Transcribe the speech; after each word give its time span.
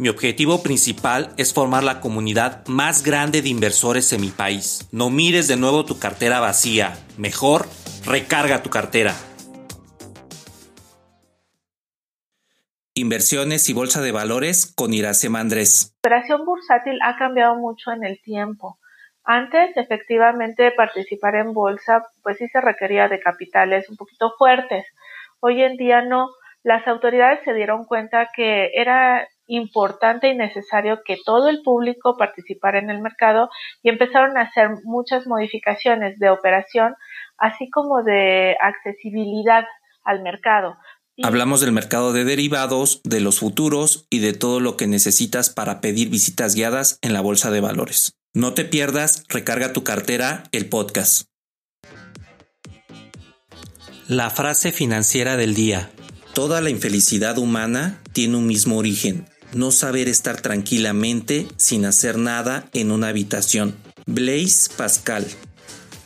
Mi 0.00 0.08
objetivo 0.08 0.62
principal 0.62 1.34
es 1.36 1.52
formar 1.52 1.84
la 1.84 2.00
comunidad 2.00 2.66
más 2.68 3.04
grande 3.04 3.42
de 3.42 3.50
inversores 3.50 4.10
en 4.14 4.22
mi 4.22 4.30
país. 4.30 4.88
No 4.92 5.10
mires 5.10 5.46
de 5.46 5.58
nuevo 5.58 5.84
tu 5.84 5.98
cartera 5.98 6.40
vacía. 6.40 6.94
Mejor, 7.18 7.66
recarga 8.06 8.62
tu 8.62 8.70
cartera. 8.70 9.12
Inversiones 12.94 13.68
y 13.68 13.74
bolsa 13.74 14.00
de 14.00 14.10
valores 14.10 14.72
con 14.74 14.94
Iracema 14.94 15.40
Andrés. 15.40 15.94
La 16.02 16.08
operación 16.08 16.46
bursátil 16.46 16.98
ha 17.02 17.18
cambiado 17.18 17.56
mucho 17.56 17.92
en 17.92 18.02
el 18.02 18.22
tiempo. 18.22 18.78
Antes, 19.22 19.76
efectivamente, 19.76 20.70
participar 20.70 21.34
en 21.34 21.52
bolsa, 21.52 22.06
pues 22.22 22.38
sí 22.38 22.48
se 22.48 22.62
requería 22.62 23.08
de 23.08 23.20
capitales 23.20 23.90
un 23.90 23.98
poquito 23.98 24.32
fuertes. 24.38 24.86
Hoy 25.40 25.62
en 25.62 25.76
día 25.76 26.00
no. 26.00 26.30
Las 26.62 26.86
autoridades 26.88 27.40
se 27.44 27.52
dieron 27.52 27.84
cuenta 27.84 28.30
que 28.34 28.70
era 28.74 29.28
importante 29.50 30.28
y 30.28 30.36
necesario 30.36 31.00
que 31.04 31.18
todo 31.24 31.48
el 31.48 31.62
público 31.62 32.16
participara 32.16 32.78
en 32.78 32.90
el 32.90 33.00
mercado 33.00 33.50
y 33.82 33.88
empezaron 33.90 34.38
a 34.38 34.42
hacer 34.42 34.70
muchas 34.84 35.26
modificaciones 35.26 36.18
de 36.18 36.30
operación, 36.30 36.94
así 37.36 37.68
como 37.70 38.02
de 38.02 38.56
accesibilidad 38.60 39.64
al 40.04 40.22
mercado. 40.22 40.76
Hablamos 41.22 41.60
del 41.60 41.72
mercado 41.72 42.12
de 42.12 42.24
derivados, 42.24 43.02
de 43.04 43.20
los 43.20 43.40
futuros 43.40 44.06
y 44.08 44.20
de 44.20 44.32
todo 44.32 44.58
lo 44.60 44.76
que 44.76 44.86
necesitas 44.86 45.50
para 45.50 45.80
pedir 45.80 46.08
visitas 46.08 46.54
guiadas 46.54 46.98
en 47.02 47.12
la 47.12 47.20
bolsa 47.20 47.50
de 47.50 47.60
valores. 47.60 48.14
No 48.32 48.54
te 48.54 48.64
pierdas, 48.64 49.24
recarga 49.28 49.72
tu 49.72 49.84
cartera, 49.84 50.44
el 50.52 50.68
podcast. 50.68 51.26
La 54.06 54.30
frase 54.30 54.72
financiera 54.72 55.36
del 55.36 55.54
día. 55.54 55.90
Toda 56.32 56.60
la 56.60 56.70
infelicidad 56.70 57.38
humana 57.38 58.00
tiene 58.12 58.36
un 58.36 58.46
mismo 58.46 58.76
origen, 58.78 59.26
no 59.52 59.72
saber 59.72 60.08
estar 60.08 60.40
tranquilamente 60.40 61.46
sin 61.56 61.84
hacer 61.84 62.18
nada 62.18 62.68
en 62.72 62.90
una 62.90 63.08
habitación. 63.08 63.76
Blaise 64.06 64.68
Pascal. 64.76 65.26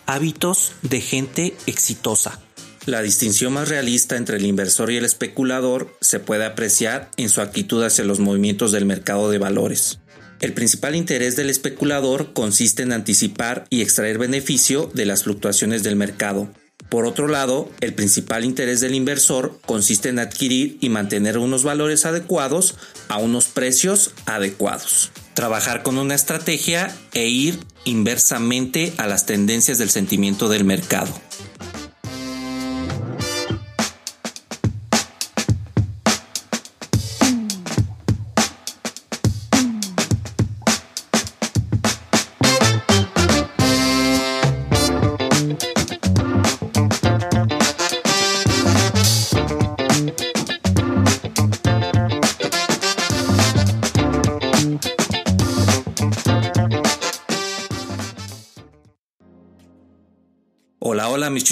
Hábitos 0.06 0.72
de 0.82 1.00
gente 1.00 1.56
exitosa. 1.66 2.40
La 2.86 3.00
distinción 3.00 3.54
más 3.54 3.70
realista 3.70 4.16
entre 4.16 4.36
el 4.36 4.44
inversor 4.44 4.90
y 4.90 4.98
el 4.98 5.06
especulador 5.06 5.96
se 6.02 6.20
puede 6.20 6.44
apreciar 6.44 7.10
en 7.16 7.30
su 7.30 7.40
actitud 7.40 7.82
hacia 7.82 8.04
los 8.04 8.20
movimientos 8.20 8.72
del 8.72 8.84
mercado 8.84 9.30
de 9.30 9.38
valores. 9.38 10.00
El 10.40 10.52
principal 10.52 10.94
interés 10.94 11.36
del 11.36 11.48
especulador 11.48 12.34
consiste 12.34 12.82
en 12.82 12.92
anticipar 12.92 13.64
y 13.70 13.80
extraer 13.80 14.18
beneficio 14.18 14.90
de 14.92 15.06
las 15.06 15.22
fluctuaciones 15.22 15.82
del 15.82 15.96
mercado. 15.96 16.50
Por 16.94 17.06
otro 17.06 17.26
lado, 17.26 17.68
el 17.80 17.92
principal 17.92 18.44
interés 18.44 18.80
del 18.80 18.94
inversor 18.94 19.58
consiste 19.66 20.10
en 20.10 20.20
adquirir 20.20 20.78
y 20.80 20.90
mantener 20.90 21.38
unos 21.38 21.64
valores 21.64 22.06
adecuados 22.06 22.76
a 23.08 23.18
unos 23.18 23.46
precios 23.46 24.12
adecuados. 24.26 25.10
Trabajar 25.34 25.82
con 25.82 25.98
una 25.98 26.14
estrategia 26.14 26.96
e 27.12 27.26
ir 27.26 27.58
inversamente 27.82 28.92
a 28.96 29.08
las 29.08 29.26
tendencias 29.26 29.78
del 29.78 29.90
sentimiento 29.90 30.48
del 30.48 30.64
mercado. 30.64 31.12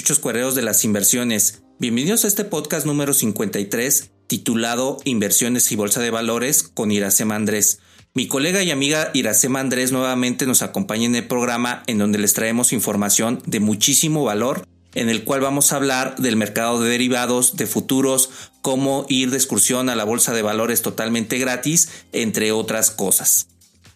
Chuchos 0.02 0.18
cuereros 0.18 0.56
de 0.56 0.62
las 0.62 0.84
inversiones. 0.84 1.62
Bienvenidos 1.78 2.24
a 2.24 2.26
este 2.26 2.42
podcast 2.42 2.86
número 2.86 3.14
53 3.14 4.10
titulado 4.26 4.96
Inversiones 5.04 5.70
y 5.70 5.76
Bolsa 5.76 6.00
de 6.00 6.10
Valores 6.10 6.64
con 6.64 6.90
Iracema 6.90 7.36
Andrés. 7.36 7.78
Mi 8.12 8.26
colega 8.26 8.64
y 8.64 8.72
amiga 8.72 9.12
Iracema 9.14 9.60
Andrés 9.60 9.92
nuevamente 9.92 10.44
nos 10.44 10.62
acompaña 10.62 11.04
en 11.04 11.14
el 11.14 11.28
programa 11.28 11.84
en 11.86 11.98
donde 11.98 12.18
les 12.18 12.34
traemos 12.34 12.72
información 12.72 13.44
de 13.46 13.60
muchísimo 13.60 14.24
valor 14.24 14.66
en 14.96 15.08
el 15.08 15.22
cual 15.22 15.40
vamos 15.40 15.72
a 15.72 15.76
hablar 15.76 16.16
del 16.16 16.34
mercado 16.34 16.80
de 16.80 16.90
derivados, 16.90 17.56
de 17.56 17.68
futuros, 17.68 18.30
cómo 18.60 19.06
ir 19.08 19.30
de 19.30 19.36
excursión 19.36 19.88
a 19.88 19.94
la 19.94 20.02
bolsa 20.02 20.34
de 20.34 20.42
valores 20.42 20.82
totalmente 20.82 21.38
gratis, 21.38 21.90
entre 22.10 22.50
otras 22.50 22.90
cosas. 22.90 23.46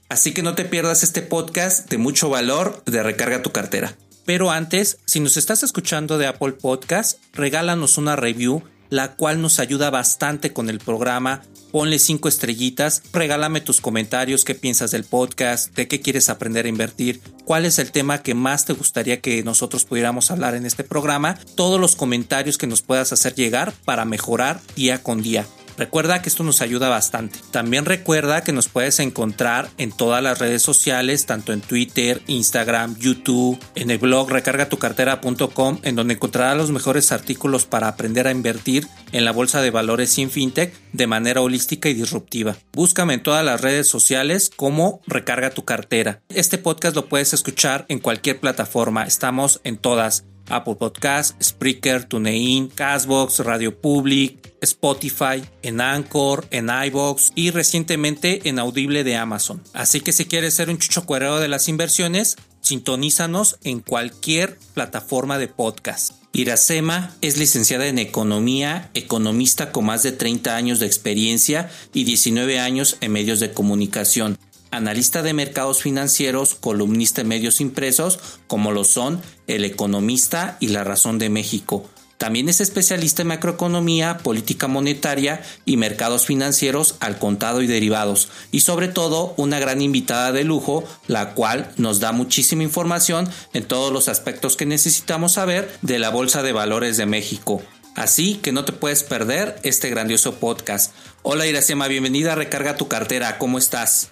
Así 0.08 0.32
que 0.32 0.44
no 0.44 0.54
te 0.54 0.66
pierdas 0.66 1.02
este 1.02 1.22
podcast 1.22 1.90
de 1.90 1.98
mucho 1.98 2.28
valor 2.28 2.84
de 2.86 3.02
Recarga 3.02 3.42
tu 3.42 3.50
cartera. 3.50 3.96
Pero 4.26 4.50
antes, 4.50 4.98
si 5.06 5.20
nos 5.20 5.37
estás 5.37 5.62
escuchando 5.62 6.19
de 6.19 6.26
Apple 6.26 6.53
Podcast, 6.53 7.19
regálanos 7.32 7.97
una 7.97 8.16
review, 8.16 8.64
la 8.91 9.14
cual 9.14 9.41
nos 9.41 9.60
ayuda 9.60 9.88
bastante 9.91 10.53
con 10.53 10.69
el 10.69 10.81
programa. 10.81 11.42
Ponle 11.70 12.00
cinco 12.00 12.28
estrellitas, 12.28 13.03
regálame 13.12 13.60
tus 13.60 13.81
comentarios, 13.81 14.44
qué 14.44 14.56
piensas 14.56 14.91
del 14.91 15.04
podcast, 15.04 15.75
de 15.76 15.86
qué 15.86 16.00
quieres 16.00 16.28
aprender 16.28 16.66
a 16.66 16.70
invertir, 16.70 17.20
cuál 17.44 17.66
es 17.66 17.78
el 17.78 17.92
tema 17.92 18.22
que 18.22 18.34
más 18.34 18.65
te 18.65 18.72
gustaría 18.72 19.20
que 19.20 19.44
nosotros 19.44 19.84
pudiéramos 19.84 20.32
hablar 20.32 20.56
en 20.56 20.66
este 20.66 20.82
programa, 20.82 21.38
todos 21.54 21.81
los 21.81 21.94
comentarios 21.94 22.59
que 22.59 22.66
nos 22.66 22.82
puedas 22.82 23.12
hacer 23.12 23.34
llegar 23.34 23.72
para 23.84 24.04
mejorar 24.04 24.60
día 24.75 25.03
con 25.04 25.22
día. 25.22 25.47
Recuerda 25.76 26.22
que 26.22 26.28
esto 26.28 26.42
nos 26.42 26.62
ayuda 26.62 26.88
bastante. 26.88 27.38
También 27.50 27.84
recuerda 27.84 28.42
que 28.42 28.53
nos 28.53 28.69
puedes 28.69 28.98
encontrar 29.00 29.69
en 29.78 29.92
todas 29.92 30.22
las 30.22 30.38
redes 30.38 30.62
sociales, 30.62 31.26
tanto 31.26 31.53
en 31.53 31.60
Twitter, 31.60 32.22
Instagram, 32.26 32.97
YouTube, 32.98 33.59
en 33.75 33.91
el 33.91 33.98
blog 33.98 34.31
recargatucartera.com, 34.31 35.78
en 35.82 35.97
donde 35.97 36.15
encontrarás 36.15 36.56
los 36.56 36.70
mejores 36.70 37.12
artículos 37.12 37.66
para 37.66 37.88
aprender 37.88 38.26
a 38.26 38.31
invertir 38.31 38.86
en 39.12 39.25
la 39.25 39.32
bolsa 39.32 39.60
de 39.60 39.70
valores 39.70 40.10
sin 40.10 40.31
fintech 40.31 40.75
de 40.92 41.06
manera 41.06 41.41
holística 41.41 41.88
y 41.88 41.94
disruptiva. 41.94 42.56
Búscame 42.72 43.15
en 43.15 43.22
todas 43.22 43.44
las 43.44 43.60
redes 43.60 43.88
sociales 43.88 44.50
como 44.54 45.00
Recarga 45.06 45.50
tu 45.50 45.65
cartera. 45.65 46.20
Este 46.28 46.59
podcast 46.59 46.97
lo 46.97 47.09
puedes 47.09 47.32
escuchar 47.32 47.86
en 47.88 47.98
cualquier 47.98 48.41
plataforma. 48.41 49.04
Estamos 49.04 49.60
en 49.65 49.78
todas. 49.78 50.25
Apple 50.48 50.76
Podcast, 50.76 51.40
Spreaker, 51.42 52.04
TuneIn, 52.04 52.68
Castbox, 52.68 53.40
Radio 53.40 53.80
Public, 53.80 54.54
Spotify, 54.60 55.42
en 55.62 55.80
Anchor, 55.80 56.46
en 56.50 56.70
iBox 56.86 57.32
y 57.34 57.50
recientemente 57.50 58.48
en 58.48 58.58
Audible 58.58 59.04
de 59.04 59.16
Amazon. 59.16 59.62
Así 59.72 60.00
que 60.00 60.12
si 60.12 60.26
quieres 60.26 60.54
ser 60.54 60.70
un 60.70 60.78
chucho 60.78 61.06
cuerero 61.06 61.38
de 61.38 61.48
las 61.48 61.68
inversiones, 61.68 62.36
sintonízanos 62.60 63.58
en 63.64 63.80
cualquier 63.80 64.58
plataforma 64.74 65.38
de 65.38 65.48
podcast. 65.48 66.14
Iracema 66.32 67.16
es 67.22 67.38
licenciada 67.38 67.86
en 67.86 67.98
Economía, 67.98 68.90
economista 68.92 69.72
con 69.72 69.86
más 69.86 70.02
de 70.02 70.12
30 70.12 70.54
años 70.54 70.80
de 70.80 70.86
experiencia 70.86 71.70
y 71.94 72.04
19 72.04 72.58
años 72.58 72.98
en 73.00 73.12
medios 73.12 73.41
de 73.41 73.53
comunicación 73.53 74.36
analista 74.76 75.22
de 75.22 75.32
mercados 75.32 75.82
financieros, 75.82 76.54
columnista 76.54 77.22
en 77.22 77.28
medios 77.28 77.60
impresos, 77.60 78.18
como 78.46 78.72
lo 78.72 78.84
son 78.84 79.20
El 79.46 79.64
Economista 79.64 80.58
y 80.60 80.68
La 80.68 80.84
Razón 80.84 81.18
de 81.18 81.30
México. 81.30 81.88
También 82.18 82.48
es 82.48 82.60
especialista 82.60 83.22
en 83.22 83.28
macroeconomía, 83.28 84.18
política 84.18 84.68
monetaria 84.68 85.42
y 85.66 85.76
mercados 85.76 86.24
financieros 86.24 86.96
al 87.00 87.18
contado 87.18 87.60
y 87.60 87.66
derivados. 87.66 88.28
Y 88.52 88.60
sobre 88.60 88.88
todo 88.88 89.34
una 89.36 89.58
gran 89.58 89.82
invitada 89.82 90.32
de 90.32 90.44
lujo, 90.44 90.84
la 91.08 91.34
cual 91.34 91.70
nos 91.76 92.00
da 92.00 92.12
muchísima 92.12 92.62
información 92.62 93.28
en 93.52 93.64
todos 93.64 93.92
los 93.92 94.08
aspectos 94.08 94.56
que 94.56 94.64
necesitamos 94.64 95.32
saber 95.32 95.70
de 95.82 95.98
la 95.98 96.08
Bolsa 96.08 96.42
de 96.42 96.52
Valores 96.52 96.96
de 96.96 97.04
México. 97.04 97.62
Así 97.94 98.36
que 98.36 98.52
no 98.52 98.64
te 98.64 98.72
puedes 98.72 99.02
perder 99.02 99.58
este 99.62 99.90
grandioso 99.90 100.36
podcast. 100.36 100.94
Hola 101.22 101.46
Iracema, 101.46 101.88
bienvenida 101.88 102.32
a 102.32 102.36
Recarga 102.36 102.76
tu 102.76 102.88
cartera. 102.88 103.38
¿Cómo 103.38 103.58
estás? 103.58 104.10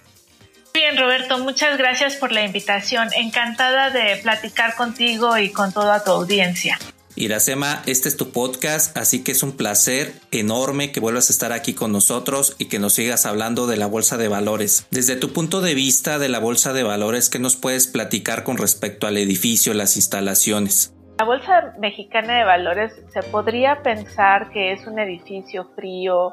Bien, 0.74 0.96
Roberto, 0.98 1.38
muchas 1.38 1.78
gracias 1.78 2.16
por 2.16 2.32
la 2.32 2.44
invitación. 2.44 3.08
Encantada 3.16 3.90
de 3.90 4.16
platicar 4.20 4.74
contigo 4.74 5.38
y 5.38 5.52
con 5.52 5.72
toda 5.72 6.02
tu 6.02 6.10
audiencia. 6.10 6.76
Iracema, 7.14 7.80
este 7.86 8.08
es 8.08 8.16
tu 8.16 8.32
podcast, 8.32 8.96
así 8.96 9.22
que 9.22 9.30
es 9.30 9.44
un 9.44 9.56
placer 9.56 10.14
enorme 10.32 10.90
que 10.90 10.98
vuelvas 10.98 11.30
a 11.30 11.32
estar 11.32 11.52
aquí 11.52 11.74
con 11.74 11.92
nosotros 11.92 12.56
y 12.58 12.64
que 12.64 12.80
nos 12.80 12.94
sigas 12.94 13.24
hablando 13.24 13.68
de 13.68 13.76
la 13.76 13.86
bolsa 13.86 14.16
de 14.16 14.26
valores. 14.26 14.88
Desde 14.90 15.14
tu 15.14 15.32
punto 15.32 15.60
de 15.60 15.74
vista 15.74 16.18
de 16.18 16.28
la 16.28 16.40
bolsa 16.40 16.72
de 16.72 16.82
valores, 16.82 17.30
¿qué 17.30 17.38
nos 17.38 17.54
puedes 17.54 17.86
platicar 17.86 18.42
con 18.42 18.58
respecto 18.58 19.06
al 19.06 19.16
edificio, 19.16 19.74
las 19.74 19.94
instalaciones? 19.94 20.92
La 21.20 21.24
Bolsa 21.24 21.72
Mexicana 21.78 22.38
de 22.38 22.44
Valores 22.44 22.92
se 23.12 23.22
podría 23.22 23.80
pensar 23.84 24.50
que 24.50 24.72
es 24.72 24.84
un 24.88 24.98
edificio 24.98 25.70
frío, 25.76 26.32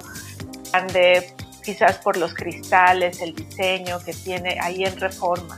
grande, 0.72 1.28
quizás 1.64 1.98
por 1.98 2.18
los 2.18 2.34
cristales, 2.34 3.22
el 3.22 3.36
diseño 3.36 4.00
que 4.04 4.14
tiene 4.14 4.58
ahí 4.62 4.84
en 4.84 5.00
reforma. 5.00 5.58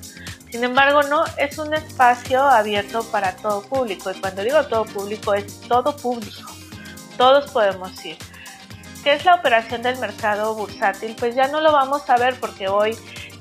Sin 0.52 0.64
embargo, 0.64 1.02
no, 1.04 1.24
es 1.38 1.58
un 1.58 1.74
espacio 1.74 2.44
abierto 2.44 3.04
para 3.12 3.36
todo 3.36 3.64
público. 3.64 4.12
Y 4.12 4.20
cuando 4.20 4.44
digo 4.44 4.64
todo 4.68 4.86
público, 4.86 5.34
es 5.34 5.62
todo 5.62 5.96
público. 5.96 6.52
Todos 7.18 7.50
podemos 7.52 8.06
ir. 8.06 8.18
¿Qué 9.04 9.14
es 9.14 9.26
la 9.26 9.36
operación 9.36 9.82
del 9.82 9.98
mercado 9.98 10.54
bursátil? 10.54 11.16
Pues 11.20 11.36
ya 11.36 11.48
no 11.48 11.60
lo 11.60 11.72
vamos 11.72 12.08
a 12.10 12.18
ver 12.18 12.36
porque 12.40 12.68
hoy 12.68 12.96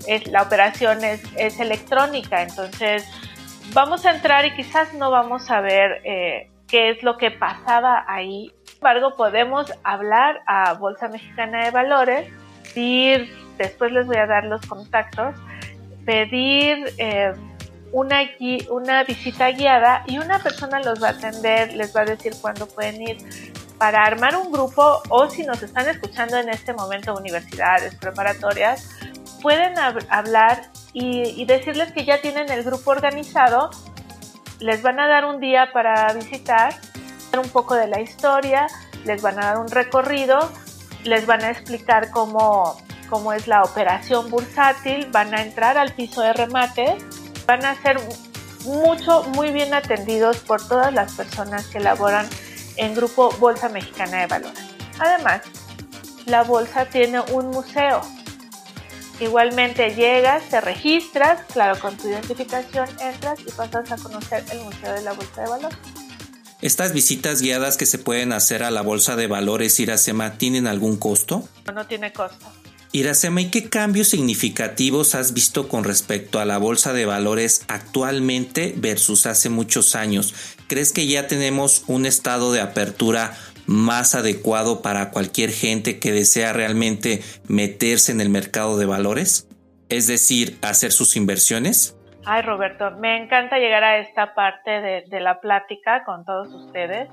es, 0.06 0.26
la 0.28 0.42
operación 0.42 1.04
es, 1.04 1.22
es 1.36 1.60
electrónica. 1.60 2.42
Entonces, 2.42 3.06
vamos 3.74 4.06
a 4.06 4.12
entrar 4.12 4.44
y 4.46 4.54
quizás 4.54 4.94
no 4.94 5.10
vamos 5.10 5.50
a 5.50 5.60
ver 5.60 6.00
eh, 6.04 6.50
qué 6.66 6.90
es 6.90 7.02
lo 7.02 7.18
que 7.18 7.30
pasaba 7.30 8.04
ahí. 8.08 8.52
Sin 8.64 8.76
embargo, 8.76 9.16
podemos 9.16 9.72
hablar 9.84 10.40
a 10.46 10.72
Bolsa 10.74 11.08
Mexicana 11.08 11.66
de 11.66 11.70
Valores, 11.70 12.32
ir, 12.76 13.30
después 13.58 13.92
les 13.92 14.06
voy 14.06 14.16
a 14.16 14.26
dar 14.26 14.44
los 14.44 14.64
contactos, 14.66 15.34
pedir 16.04 16.92
eh, 16.98 17.32
una, 17.92 18.20
una 18.70 19.04
visita 19.04 19.50
guiada 19.50 20.02
y 20.06 20.18
una 20.18 20.38
persona 20.38 20.80
los 20.80 21.02
va 21.02 21.08
a 21.08 21.10
atender, 21.10 21.74
les 21.74 21.94
va 21.94 22.00
a 22.00 22.04
decir 22.04 22.32
cuándo 22.40 22.66
pueden 22.66 23.02
ir 23.02 23.18
para 23.78 24.04
armar 24.04 24.36
un 24.36 24.52
grupo 24.52 25.02
o 25.08 25.28
si 25.28 25.42
nos 25.42 25.62
están 25.62 25.88
escuchando 25.88 26.36
en 26.36 26.48
este 26.48 26.72
momento 26.72 27.14
universidades 27.14 27.94
preparatorias, 27.96 28.88
pueden 29.42 29.74
hablar 30.08 30.70
y, 30.92 31.44
decirles 31.44 31.92
que 31.92 32.04
ya 32.04 32.20
tienen 32.20 32.50
el 32.50 32.62
grupo 32.62 32.92
organizado, 32.92 33.70
les 34.60 34.82
van 34.82 35.00
a 35.00 35.08
dar 35.08 35.24
un 35.24 35.40
día 35.40 35.70
para 35.72 36.12
visitar, 36.12 36.74
un 37.36 37.48
poco 37.48 37.74
de 37.74 37.88
la 37.88 38.00
historia, 38.00 38.66
les 39.04 39.20
van 39.20 39.42
a 39.42 39.46
dar 39.46 39.58
un 39.58 39.68
recorrido, 39.68 40.38
les 41.04 41.26
van 41.26 41.42
a 41.42 41.50
explicar 41.50 42.10
cómo, 42.10 42.80
cómo 43.08 43.32
es 43.32 43.46
la 43.46 43.62
operación 43.62 44.30
bursátil, 44.30 45.08
van 45.10 45.34
a 45.34 45.42
entrar 45.42 45.78
al 45.78 45.94
piso 45.94 46.22
de 46.22 46.32
remate, 46.32 46.96
van 47.46 47.64
a 47.64 47.74
ser 47.82 47.98
mucho, 48.64 49.24
muy 49.30 49.50
bien 49.50 49.74
atendidos 49.74 50.38
por 50.38 50.66
todas 50.66 50.92
las 50.92 51.12
personas 51.12 51.66
que 51.66 51.80
laboran 51.80 52.26
en 52.76 52.94
Grupo 52.94 53.30
Bolsa 53.38 53.68
Mexicana 53.68 54.20
de 54.20 54.26
Valores. 54.26 54.62
Además, 54.98 55.42
la 56.26 56.42
bolsa 56.42 56.86
tiene 56.86 57.20
un 57.20 57.50
museo. 57.50 58.00
Igualmente 59.20 59.94
llegas, 59.94 60.44
te 60.44 60.60
registras, 60.60 61.42
claro, 61.52 61.78
con 61.78 61.96
tu 61.96 62.08
identificación 62.08 62.88
entras 63.00 63.40
y 63.40 63.50
pasas 63.52 63.92
a 63.92 63.96
conocer 63.96 64.44
el 64.50 64.60
Museo 64.60 64.92
de 64.94 65.02
la 65.02 65.12
Bolsa 65.12 65.42
de 65.42 65.48
Valores. 65.48 65.78
¿Estas 66.62 66.92
visitas 66.92 67.42
guiadas 67.42 67.76
que 67.76 67.86
se 67.86 67.98
pueden 67.98 68.32
hacer 68.32 68.62
a 68.62 68.70
la 68.70 68.82
Bolsa 68.82 69.16
de 69.16 69.26
Valores 69.26 69.80
Iracema 69.80 70.38
tienen 70.38 70.68
algún 70.68 70.96
costo? 70.96 71.48
No, 71.66 71.72
no 71.72 71.86
tiene 71.88 72.12
costo. 72.12 72.46
Iracema, 72.92 73.40
¿y 73.40 73.50
qué 73.50 73.68
cambios 73.68 74.06
significativos 74.08 75.16
has 75.16 75.34
visto 75.34 75.66
con 75.66 75.82
respecto 75.82 76.38
a 76.38 76.44
la 76.44 76.58
bolsa 76.58 76.92
de 76.92 77.04
valores 77.04 77.62
actualmente 77.66 78.74
versus 78.76 79.26
hace 79.26 79.48
muchos 79.48 79.96
años? 79.96 80.34
¿Crees 80.68 80.92
que 80.92 81.08
ya 81.08 81.26
tenemos 81.26 81.82
un 81.88 82.06
estado 82.06 82.52
de 82.52 82.60
apertura 82.60 83.36
más 83.66 84.14
adecuado 84.14 84.82
para 84.82 85.10
cualquier 85.10 85.50
gente 85.50 85.98
que 85.98 86.12
desea 86.12 86.52
realmente 86.52 87.24
meterse 87.48 88.12
en 88.12 88.20
el 88.20 88.28
mercado 88.28 88.78
de 88.78 88.86
valores? 88.86 89.48
Es 89.88 90.06
decir, 90.06 90.58
hacer 90.62 90.92
sus 90.92 91.16
inversiones. 91.16 91.96
Ay, 92.24 92.42
Roberto, 92.42 92.90
me 92.92 93.16
encanta 93.22 93.58
llegar 93.58 93.84
a 93.84 93.98
esta 93.98 94.34
parte 94.34 94.70
de, 94.70 95.04
de 95.08 95.20
la 95.20 95.40
plática 95.40 96.04
con 96.04 96.24
todos 96.24 96.52
ustedes 96.52 97.08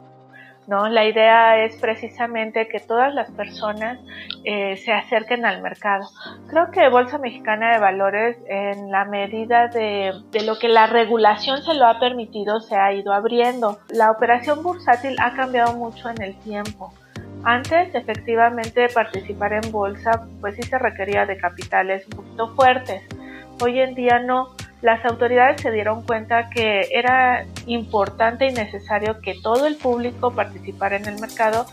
¿no? 0.70 0.88
La 0.88 1.04
idea 1.06 1.66
es 1.66 1.76
precisamente 1.78 2.68
que 2.68 2.80
todas 2.80 3.14
las 3.16 3.32
personas 3.32 3.98
eh, 4.44 4.78
se 4.78 4.94
acerquen 4.94 5.44
al 5.44 5.64
mercado. 5.64 6.08
Creo 6.48 6.70
que 6.70 6.88
Bolsa 6.90 7.18
Mexicana 7.18 7.74
de 7.74 7.80
Valores, 7.80 8.38
en 8.48 8.92
la 8.92 9.04
medida 9.06 9.68
de, 9.68 10.14
de 10.32 10.44
lo 10.44 10.60
que 10.60 10.68
la 10.70 10.86
regulación 10.86 11.64
se 11.64 11.74
lo 11.74 11.88
ha 11.88 12.00
permitido, 12.00 12.62
se 12.62 12.76
ha 12.76 12.94
ido 12.94 13.12
abriendo. 13.14 13.80
La 13.90 14.12
operación 14.12 14.62
bursátil 14.62 15.16
ha 15.20 15.34
cambiado 15.34 15.76
mucho 15.76 16.08
en 16.08 16.22
el 16.22 16.40
tiempo. 16.42 16.94
Antes, 17.44 17.96
efectivamente, 17.96 18.90
participar 18.90 19.54
en 19.54 19.72
bolsa, 19.72 20.28
pues 20.40 20.56
sí 20.56 20.62
se 20.62 20.78
requería 20.78 21.26
de 21.26 21.38
capitales 21.38 22.06
un 22.12 22.18
poquito 22.18 22.48
fuertes. 22.50 23.02
Hoy 23.60 23.80
en 23.80 23.96
día 23.96 24.20
no 24.20 24.50
las 24.82 25.04
autoridades 25.06 25.62
se 25.62 25.72
dieron 25.72 26.04
cuenta 26.04 26.50
que 26.50 26.88
era 26.92 27.46
importante 27.66 28.48
y 28.48 28.54
necesario 28.54 29.20
que 29.22 29.36
todo 29.42 29.68
el 29.68 29.76
público 29.76 30.34
participara 30.34 30.96
en 30.96 31.06
el 31.06 31.20
mercado. 31.20 31.66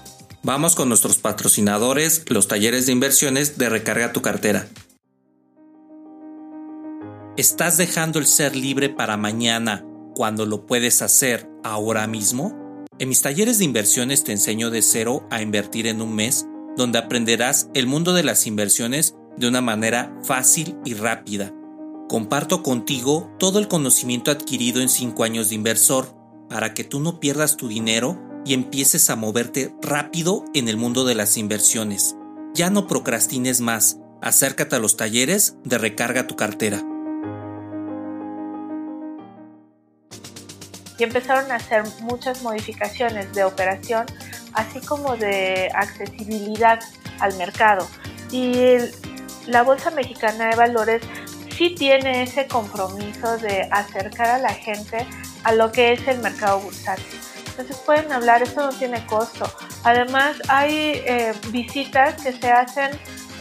Vamos 0.42 0.74
con 0.74 0.88
nuestros 0.88 1.18
patrocinadores, 1.18 2.24
los 2.30 2.48
talleres 2.48 2.86
de 2.86 2.92
inversiones 2.92 3.58
de 3.58 3.68
Recarga 3.68 4.12
tu 4.12 4.22
cartera. 4.22 4.66
¿Estás 7.36 7.76
dejando 7.76 8.18
el 8.18 8.26
ser 8.26 8.56
libre 8.56 8.88
para 8.88 9.16
mañana 9.16 9.84
cuando 10.14 10.46
lo 10.46 10.66
puedes 10.66 11.02
hacer 11.02 11.48
ahora 11.62 12.06
mismo? 12.06 12.84
En 12.98 13.08
mis 13.08 13.22
talleres 13.22 13.58
de 13.58 13.66
inversiones 13.66 14.24
te 14.24 14.32
enseño 14.32 14.70
de 14.70 14.82
cero 14.82 15.26
a 15.30 15.42
invertir 15.42 15.86
en 15.86 16.00
un 16.00 16.14
mes, 16.14 16.46
donde 16.76 16.98
aprenderás 16.98 17.68
el 17.74 17.86
mundo 17.86 18.14
de 18.14 18.22
las 18.24 18.46
inversiones 18.46 19.14
de 19.36 19.48
una 19.48 19.60
manera 19.60 20.16
fácil 20.24 20.76
y 20.84 20.94
rápida 20.94 21.52
Comparto 22.08 22.62
contigo 22.62 23.28
todo 23.36 23.58
el 23.58 23.66
conocimiento 23.66 24.30
adquirido 24.30 24.80
en 24.80 24.88
5 24.88 25.24
años 25.24 25.48
de 25.48 25.56
inversor 25.56 26.14
para 26.48 26.72
que 26.72 26.84
tú 26.84 27.00
no 27.00 27.18
pierdas 27.18 27.56
tu 27.56 27.66
dinero 27.66 28.16
y 28.44 28.54
empieces 28.54 29.10
a 29.10 29.16
moverte 29.16 29.74
rápido 29.82 30.44
en 30.54 30.68
el 30.68 30.76
mundo 30.76 31.04
de 31.04 31.16
las 31.16 31.36
inversiones. 31.36 32.14
Ya 32.54 32.70
no 32.70 32.86
procrastines 32.86 33.60
más, 33.60 33.98
acércate 34.22 34.76
a 34.76 34.78
los 34.78 34.96
talleres 34.96 35.56
de 35.64 35.78
recarga 35.78 36.28
tu 36.28 36.36
cartera. 36.36 36.80
Y 40.98 41.02
empezaron 41.02 41.50
a 41.50 41.56
hacer 41.56 41.82
muchas 42.02 42.40
modificaciones 42.42 43.34
de 43.34 43.42
operación, 43.42 44.06
así 44.52 44.78
como 44.78 45.16
de 45.16 45.70
accesibilidad 45.74 46.78
al 47.18 47.36
mercado. 47.36 47.88
Y 48.30 48.76
la 49.48 49.64
Bolsa 49.64 49.90
Mexicana 49.90 50.50
de 50.50 50.56
Valores 50.56 51.02
sí 51.56 51.74
tiene 51.74 52.22
ese 52.22 52.46
compromiso 52.46 53.38
de 53.38 53.68
acercar 53.70 54.28
a 54.28 54.38
la 54.38 54.52
gente 54.52 55.06
a 55.44 55.52
lo 55.52 55.72
que 55.72 55.92
es 55.92 56.06
el 56.06 56.18
mercado 56.18 56.60
bursátil. 56.60 57.18
Entonces 57.48 57.76
pueden 57.78 58.12
hablar, 58.12 58.42
esto 58.42 58.60
no 58.60 58.76
tiene 58.76 59.04
costo. 59.06 59.50
Además 59.82 60.36
hay 60.48 61.02
eh, 61.06 61.32
visitas 61.48 62.20
que 62.22 62.32
se 62.32 62.50
hacen 62.50 62.90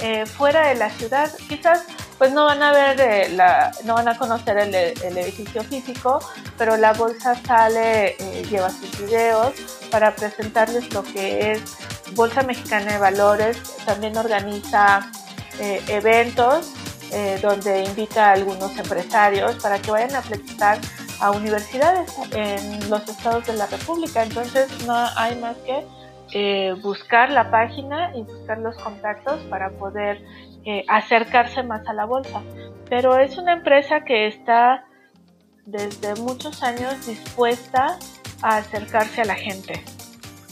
eh, 0.01 0.25
fuera 0.25 0.69
de 0.69 0.75
la 0.75 0.89
ciudad. 0.89 1.29
Quizás 1.49 1.83
pues 2.17 2.31
no 2.31 2.45
van 2.45 2.63
a 2.63 2.71
ver 2.71 3.01
eh, 3.01 3.29
la, 3.29 3.73
no 3.83 3.95
van 3.95 4.07
a 4.07 4.17
conocer 4.17 4.57
el, 4.57 4.73
el, 4.73 5.17
edificio 5.17 5.61
físico, 5.65 6.19
pero 6.57 6.77
la 6.77 6.93
bolsa 6.93 7.35
sale, 7.45 8.15
lleva 8.49 8.69
sus 8.69 8.97
videos 8.99 9.53
para 9.91 10.15
presentarles 10.15 10.93
lo 10.93 11.03
que 11.03 11.51
es 11.51 11.61
Bolsa 12.13 12.41
Mexicana 12.43 12.93
de 12.93 12.99
Valores. 12.99 13.57
También 13.85 14.15
organiza 14.15 15.11
eventos 15.59 16.71
eh, 17.15 17.39
donde 17.41 17.85
invita 17.85 18.27
a 18.27 18.33
algunos 18.33 18.77
empresarios 18.77 19.55
para 19.63 19.79
que 19.79 19.89
vayan 19.89 20.13
a 20.15 20.21
platicar 20.21 20.79
a 21.21 21.31
universidades 21.31 22.11
en 22.33 22.89
los 22.89 23.07
estados 23.07 23.45
de 23.47 23.53
la 23.53 23.67
República. 23.67 24.21
Entonces 24.21 24.67
no 24.85 24.93
hay 25.15 25.37
más 25.37 25.55
que 25.65 25.85
eh, 26.33 26.73
buscar 26.81 27.29
la 27.29 27.49
página 27.49 28.11
y 28.17 28.23
buscar 28.23 28.57
los 28.57 28.75
contactos 28.75 29.39
para 29.49 29.69
poder 29.69 30.21
eh, 30.65 30.83
acercarse 30.89 31.63
más 31.63 31.87
a 31.87 31.93
la 31.93 32.03
bolsa. 32.03 32.41
Pero 32.89 33.17
es 33.17 33.37
una 33.37 33.53
empresa 33.53 34.03
que 34.03 34.27
está 34.27 34.83
desde 35.65 36.15
muchos 36.15 36.63
años 36.63 37.07
dispuesta 37.07 37.97
a 38.41 38.57
acercarse 38.57 39.21
a 39.21 39.25
la 39.25 39.35
gente. 39.35 39.81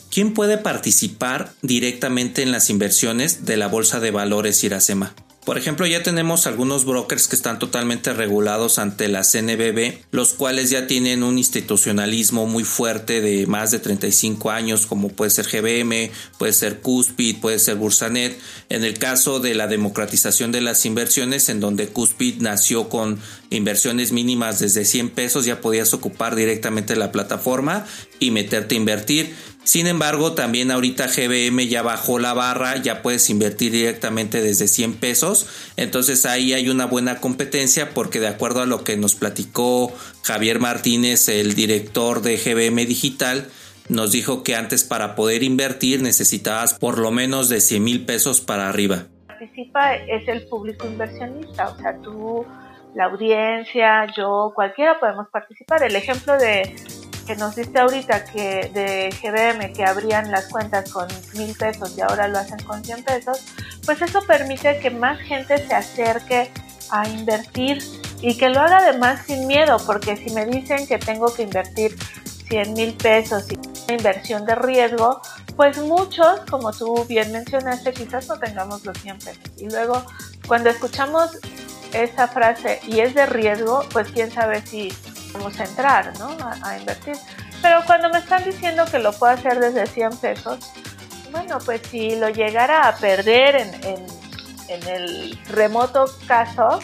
¿Quién 0.09 0.33
puede 0.33 0.57
participar 0.57 1.49
directamente 1.61 2.41
en 2.41 2.53
las 2.53 2.69
inversiones 2.69 3.45
de 3.45 3.57
la 3.57 3.67
Bolsa 3.67 3.99
de 3.99 4.11
Valores 4.11 4.63
Iracema? 4.63 5.13
Por 5.45 5.57
ejemplo, 5.57 5.85
ya 5.85 6.01
tenemos 6.03 6.47
algunos 6.47 6.85
brokers 6.85 7.27
que 7.27 7.35
están 7.35 7.59
totalmente 7.59 8.13
regulados 8.13 8.79
ante 8.79 9.09
la 9.09 9.23
CNBB, 9.23 9.97
los 10.11 10.33
cuales 10.33 10.69
ya 10.69 10.87
tienen 10.87 11.21
un 11.21 11.37
institucionalismo 11.37 12.45
muy 12.45 12.63
fuerte 12.63 13.19
de 13.19 13.45
más 13.45 13.71
de 13.71 13.79
35 13.79 14.51
años, 14.51 14.85
como 14.85 15.09
puede 15.09 15.31
ser 15.31 15.45
GBM, 15.45 16.11
puede 16.37 16.53
ser 16.53 16.79
Cuspid, 16.79 17.41
puede 17.41 17.59
ser 17.59 17.75
Bursanet. 17.75 18.39
En 18.69 18.85
el 18.85 18.97
caso 18.97 19.41
de 19.41 19.53
la 19.53 19.67
democratización 19.67 20.53
de 20.53 20.61
las 20.61 20.85
inversiones, 20.85 21.49
en 21.49 21.59
donde 21.59 21.87
Cuspid 21.87 22.41
nació 22.41 22.87
con 22.87 23.19
inversiones 23.53 24.11
mínimas 24.11 24.59
desde 24.59 24.85
100 24.85 25.11
pesos, 25.11 25.45
ya 25.45 25.61
podías 25.61 25.93
ocupar 25.93 26.35
directamente 26.35 26.95
la 26.95 27.11
plataforma 27.11 27.85
y 28.19 28.31
meterte 28.31 28.75
a 28.75 28.77
invertir 28.77 29.33
Sin 29.63 29.87
embargo, 29.87 30.33
también 30.33 30.71
ahorita 30.71 31.07
GBM 31.07 31.67
ya 31.67 31.81
bajó 31.83 32.19
la 32.19 32.33
barra, 32.33 32.81
ya 32.81 33.01
puedes 33.01 33.29
invertir 33.29 33.71
directamente 33.71 34.41
desde 34.41 34.67
100 34.67 34.95
pesos. 34.95 35.47
Entonces 35.77 36.25
ahí 36.25 36.51
hay 36.51 36.67
una 36.67 36.85
buena 36.85 37.21
competencia 37.21 37.91
porque 37.91 38.19
de 38.19 38.27
acuerdo 38.27 38.61
a 38.61 38.65
lo 38.65 38.83
que 38.83 38.97
nos 38.97 39.15
platicó 39.15 39.93
Javier 40.23 40.59
Martínez, 40.59 41.29
el 41.29 41.55
director 41.55 42.21
de 42.21 42.35
GBM 42.35 42.85
Digital, 42.85 43.47
nos 43.89 44.11
dijo 44.11 44.43
que 44.43 44.55
antes 44.55 44.83
para 44.83 45.15
poder 45.15 45.43
invertir 45.43 46.01
necesitabas 46.01 46.73
por 46.73 46.97
lo 46.97 47.11
menos 47.11 47.49
de 47.49 47.61
100 47.61 47.83
mil 47.83 48.05
pesos 48.05 48.41
para 48.41 48.69
arriba. 48.69 49.07
Participa 49.27 49.95
es 49.95 50.27
el 50.27 50.45
público 50.47 50.87
inversionista, 50.87 51.69
o 51.69 51.77
sea, 51.77 51.97
tú, 52.01 52.45
la 52.95 53.05
audiencia, 53.05 54.07
yo, 54.15 54.51
cualquiera 54.53 54.99
podemos 54.99 55.27
participar. 55.29 55.83
El 55.83 55.95
ejemplo 55.95 56.37
de 56.37 56.75
que 57.25 57.35
nos 57.35 57.55
diste 57.55 57.79
ahorita 57.79 58.25
que 58.25 58.69
de 58.73 59.09
GBM 59.21 59.73
que 59.73 59.85
abrían 59.85 60.29
las 60.29 60.49
cuentas 60.49 60.91
con 60.91 61.07
mil 61.35 61.55
pesos 61.55 61.97
y 61.97 62.01
ahora 62.01 62.27
lo 62.27 62.37
hacen 62.37 62.59
con 62.65 62.83
100 62.83 63.03
pesos, 63.03 63.45
pues 63.85 64.01
eso 64.01 64.21
permite 64.27 64.79
que 64.79 64.89
más 64.89 65.19
gente 65.19 65.57
se 65.57 65.73
acerque 65.73 66.51
a 66.91 67.07
invertir 67.07 67.81
y 68.21 68.37
que 68.37 68.49
lo 68.49 68.59
haga 68.59 68.77
además 68.77 69.25
sin 69.25 69.47
miedo, 69.47 69.77
porque 69.85 70.17
si 70.17 70.33
me 70.33 70.45
dicen 70.45 70.85
que 70.87 70.97
tengo 70.97 71.33
que 71.33 71.43
invertir 71.43 71.95
100 72.49 72.73
mil 72.73 72.93
pesos 72.93 73.51
y 73.51 73.55
una 73.55 73.97
inversión 73.97 74.45
de 74.45 74.55
riesgo, 74.55 75.21
pues 75.55 75.77
muchos, 75.77 76.41
como 76.49 76.71
tú 76.71 77.05
bien 77.05 77.31
mencionaste, 77.31 77.93
quizás 77.93 78.27
no 78.27 78.37
tengamos 78.37 78.85
los 78.85 78.97
100 78.99 79.17
pesos. 79.19 79.51
Y 79.57 79.69
luego, 79.69 80.03
cuando 80.47 80.69
escuchamos 80.69 81.37
esa 81.93 82.27
frase 82.27 82.79
y 82.87 82.99
es 82.99 83.13
de 83.13 83.25
riesgo, 83.25 83.83
pues 83.91 84.11
quién 84.11 84.31
sabe 84.31 84.61
si 84.61 84.91
vamos 85.33 85.59
a 85.59 85.65
entrar, 85.65 86.17
¿no? 86.19 86.35
A, 86.63 86.77
invertir. 86.77 87.15
Pero 87.61 87.79
cuando 87.85 88.09
me 88.09 88.19
están 88.19 88.43
diciendo 88.43 88.85
que 88.89 88.99
lo 88.99 89.13
puedo 89.13 89.33
hacer 89.33 89.59
desde 89.59 89.85
100 89.87 90.17
pesos, 90.17 90.59
bueno, 91.31 91.57
pues 91.65 91.81
si 91.89 92.15
lo 92.15 92.29
llegara 92.29 92.87
a 92.87 92.95
perder 92.97 93.55
en, 93.55 93.73
en, 93.85 94.05
en 94.67 94.87
el 94.87 95.39
remoto 95.47 96.05
caso, 96.27 96.79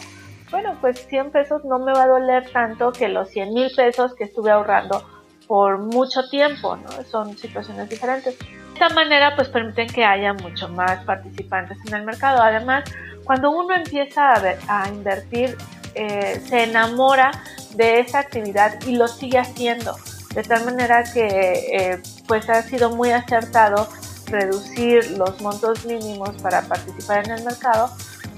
bueno, 0.50 0.76
pues 0.80 1.06
100 1.06 1.30
pesos 1.30 1.64
no 1.64 1.78
me 1.78 1.92
va 1.92 2.04
a 2.04 2.08
doler 2.08 2.50
tanto 2.52 2.92
que 2.92 3.08
los 3.08 3.28
100 3.28 3.54
mil 3.54 3.70
pesos 3.74 4.14
que 4.14 4.24
estuve 4.24 4.50
ahorrando 4.50 5.04
por 5.46 5.78
mucho 5.78 6.28
tiempo, 6.28 6.76
¿no? 6.76 6.88
Son 7.10 7.36
situaciones 7.36 7.88
diferentes. 7.88 8.36
Esta 8.80 8.94
manera, 8.94 9.36
pues 9.36 9.48
permiten 9.50 9.88
que 9.88 10.06
haya 10.06 10.32
mucho 10.32 10.66
más 10.70 11.04
participantes 11.04 11.76
en 11.86 11.96
el 11.96 12.02
mercado. 12.02 12.40
Además, 12.40 12.84
cuando 13.24 13.50
uno 13.50 13.74
empieza 13.74 14.32
a, 14.32 14.40
ver, 14.40 14.58
a 14.68 14.88
invertir, 14.88 15.54
eh, 15.94 16.40
se 16.48 16.62
enamora 16.62 17.30
de 17.74 18.00
esa 18.00 18.20
actividad 18.20 18.80
y 18.86 18.96
lo 18.96 19.06
sigue 19.06 19.36
haciendo. 19.36 19.98
De 20.34 20.42
tal 20.44 20.64
manera 20.64 21.04
que 21.04 21.26
eh, 21.26 22.02
pues 22.26 22.48
ha 22.48 22.62
sido 22.62 22.88
muy 22.96 23.10
acertado 23.10 23.86
reducir 24.28 25.10
los 25.10 25.42
montos 25.42 25.84
mínimos 25.84 26.30
para 26.40 26.62
participar 26.62 27.26
en 27.26 27.32
el 27.32 27.44
mercado, 27.44 27.90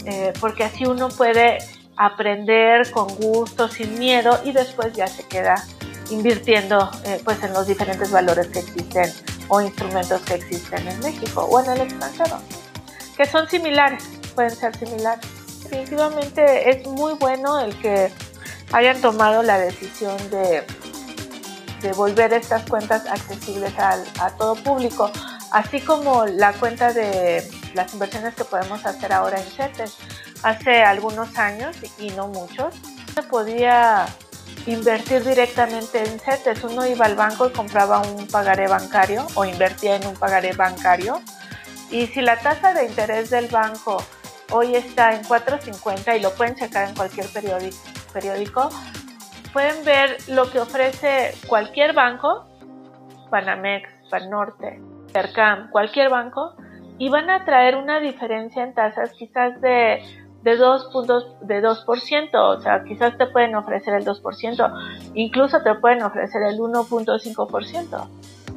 eh, 0.06 0.32
porque 0.40 0.64
así 0.64 0.84
uno 0.86 1.08
puede 1.10 1.58
aprender 1.96 2.90
con 2.90 3.06
gusto, 3.14 3.68
sin 3.68 3.96
miedo 3.96 4.40
y 4.44 4.50
después 4.50 4.92
ya 4.92 5.06
se 5.06 5.22
queda 5.22 5.54
invirtiendo 6.10 6.90
pues 7.24 7.40
en 7.44 7.52
los 7.52 7.68
diferentes 7.68 8.10
valores 8.10 8.48
que 8.48 8.58
existen 8.58 9.08
o 9.48 9.60
instrumentos 9.60 10.20
que 10.22 10.34
existen 10.34 10.86
en 10.88 10.98
México 11.00 11.42
o 11.42 11.60
en 11.60 11.70
el 11.70 11.80
extranjero, 11.82 12.40
que 13.16 13.26
son 13.26 13.48
similares, 13.48 14.04
pueden 14.34 14.54
ser 14.54 14.76
similares. 14.76 15.24
Definitivamente 15.62 16.70
es 16.70 16.86
muy 16.86 17.14
bueno 17.14 17.60
el 17.60 17.78
que 17.78 18.12
hayan 18.72 19.00
tomado 19.00 19.42
la 19.42 19.58
decisión 19.58 20.16
de, 20.30 20.64
de 21.80 21.92
volver 21.92 22.32
estas 22.32 22.68
cuentas 22.68 23.06
accesibles 23.06 23.72
a 23.78 24.30
todo 24.36 24.54
público, 24.56 25.10
así 25.50 25.80
como 25.80 26.26
la 26.26 26.52
cuenta 26.54 26.92
de 26.92 27.46
las 27.74 27.92
inversiones 27.92 28.34
que 28.34 28.44
podemos 28.44 28.84
hacer 28.84 29.12
ahora 29.12 29.40
en 29.40 29.46
CETES. 29.46 29.96
Hace 30.42 30.82
algunos 30.82 31.38
años, 31.38 31.76
y 31.98 32.10
no 32.10 32.28
muchos, 32.28 32.74
se 33.14 33.22
podía 33.22 34.06
invertir 34.66 35.24
directamente 35.24 35.98
en 35.98 36.18
CETES. 36.18 36.64
Uno 36.64 36.86
iba 36.86 37.06
al 37.06 37.16
banco 37.16 37.46
y 37.48 37.52
compraba 37.52 38.00
un 38.00 38.26
pagaré 38.28 38.68
bancario 38.68 39.26
o 39.34 39.44
invertía 39.44 39.96
en 39.96 40.06
un 40.06 40.14
pagaré 40.14 40.52
bancario. 40.52 41.20
Y 41.90 42.06
si 42.06 42.22
la 42.22 42.38
tasa 42.38 42.72
de 42.72 42.86
interés 42.86 43.30
del 43.30 43.48
banco 43.48 44.02
hoy 44.50 44.74
está 44.74 45.14
en 45.14 45.22
4.50 45.22 46.18
y 46.18 46.20
lo 46.20 46.34
pueden 46.34 46.54
checar 46.54 46.88
en 46.88 46.94
cualquier 46.94 47.26
periódico, 47.28 47.76
periódico, 48.12 48.68
pueden 49.52 49.84
ver 49.84 50.16
lo 50.28 50.50
que 50.50 50.60
ofrece 50.60 51.34
cualquier 51.46 51.92
banco, 51.94 52.46
Panamex, 53.30 53.88
Panorte, 54.10 54.80
Percam, 55.12 55.70
cualquier 55.70 56.10
banco, 56.10 56.54
y 56.98 57.08
van 57.08 57.30
a 57.30 57.44
traer 57.44 57.76
una 57.76 58.00
diferencia 58.00 58.62
en 58.62 58.74
tasas 58.74 59.12
quizás 59.12 59.60
de, 59.60 60.02
de 60.42 60.56
2 60.56 60.86
puntos, 60.92 61.26
de 61.40 61.62
2%, 61.62 62.34
o 62.34 62.60
sea, 62.60 62.84
quizás 62.84 63.16
te 63.16 63.26
pueden 63.26 63.54
ofrecer 63.54 63.94
el 63.94 64.04
2%, 64.04 65.10
incluso 65.14 65.62
te 65.62 65.74
pueden 65.76 66.02
ofrecer 66.02 66.42
el 66.42 66.58
1.5%. 66.58 68.08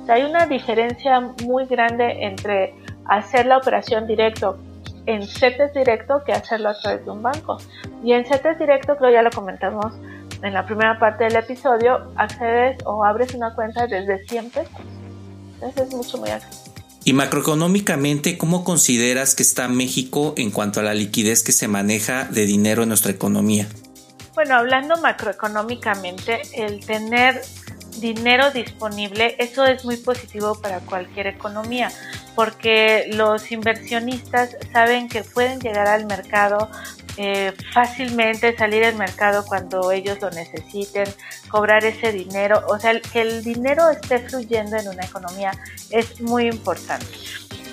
O 0.02 0.06
sea, 0.06 0.16
hay 0.16 0.24
una 0.24 0.46
diferencia 0.46 1.20
muy 1.46 1.66
grande 1.66 2.26
entre 2.26 2.76
hacer 3.06 3.46
la 3.46 3.58
operación 3.58 4.08
directo 4.08 4.58
en 5.06 5.24
CETES 5.24 5.74
directo 5.74 6.24
que 6.26 6.34
hacerlo 6.34 6.70
a 6.70 6.74
través 6.74 7.06
de 7.06 7.12
un 7.12 7.22
banco. 7.22 7.58
Y 8.04 8.14
en 8.14 8.26
CETES 8.26 8.58
directo, 8.58 8.96
creo 8.98 9.12
ya 9.12 9.22
lo 9.22 9.30
comentamos 9.30 9.94
en 10.42 10.54
la 10.54 10.66
primera 10.66 11.00
parte 11.00 11.26
del 11.26 11.36
episodio, 11.36 12.12
accedes 12.16 12.78
o 12.86 13.04
abres 13.04 13.34
una 13.34 13.54
cuenta 13.54 13.88
desde 13.88 14.26
100 14.26 14.50
pesos. 14.50 14.82
Entonces 15.56 15.88
es 15.88 15.96
mucho 15.96 16.18
muy 16.18 16.30
accesible. 16.30 16.65
Y 17.08 17.14
macroeconómicamente, 17.14 18.36
¿cómo 18.36 18.64
consideras 18.64 19.36
que 19.36 19.44
está 19.44 19.68
México 19.68 20.34
en 20.38 20.50
cuanto 20.50 20.80
a 20.80 20.84
la 20.84 20.96
liquidez 20.96 21.44
que 21.44 21.52
se 21.52 21.68
maneja 21.68 22.24
de 22.26 22.48
dinero 22.48 22.82
en 22.82 22.90
nuestra 22.90 23.12
economía? 23.12 23.68
Bueno, 24.34 24.56
hablando 24.56 24.98
macroeconómicamente, 24.98 26.42
el 26.56 26.84
tener 26.84 27.44
dinero 28.00 28.50
disponible, 28.50 29.36
eso 29.38 29.66
es 29.66 29.86
muy 29.86 29.98
positivo 29.98 30.60
para 30.60 30.80
cualquier 30.80 31.28
economía, 31.28 31.92
porque 32.34 33.08
los 33.14 33.52
inversionistas 33.52 34.58
saben 34.74 35.08
que 35.08 35.24
pueden 35.24 35.60
llegar 35.60 35.88
al 35.88 36.08
mercado 36.08 36.72
eh, 37.18 37.54
fácilmente, 37.74 38.56
salir 38.58 38.84
al 38.84 38.96
mercado 38.96 39.46
cuando 39.46 39.92
ellos 39.92 40.20
lo 40.22 40.30
necesiten, 40.32 41.06
cobrar 41.50 41.86
ese 41.86 42.12
dinero, 42.12 42.64
o 42.68 42.78
sea, 42.78 43.00
que 43.00 43.22
el 43.22 43.44
dinero 43.44 43.90
esté 43.90 44.20
fluyendo 44.20 44.76
en 44.78 44.88
una 44.90 45.06
economía 45.06 45.52
es 45.92 46.20
muy 46.22 46.48
importante. 46.48 47.06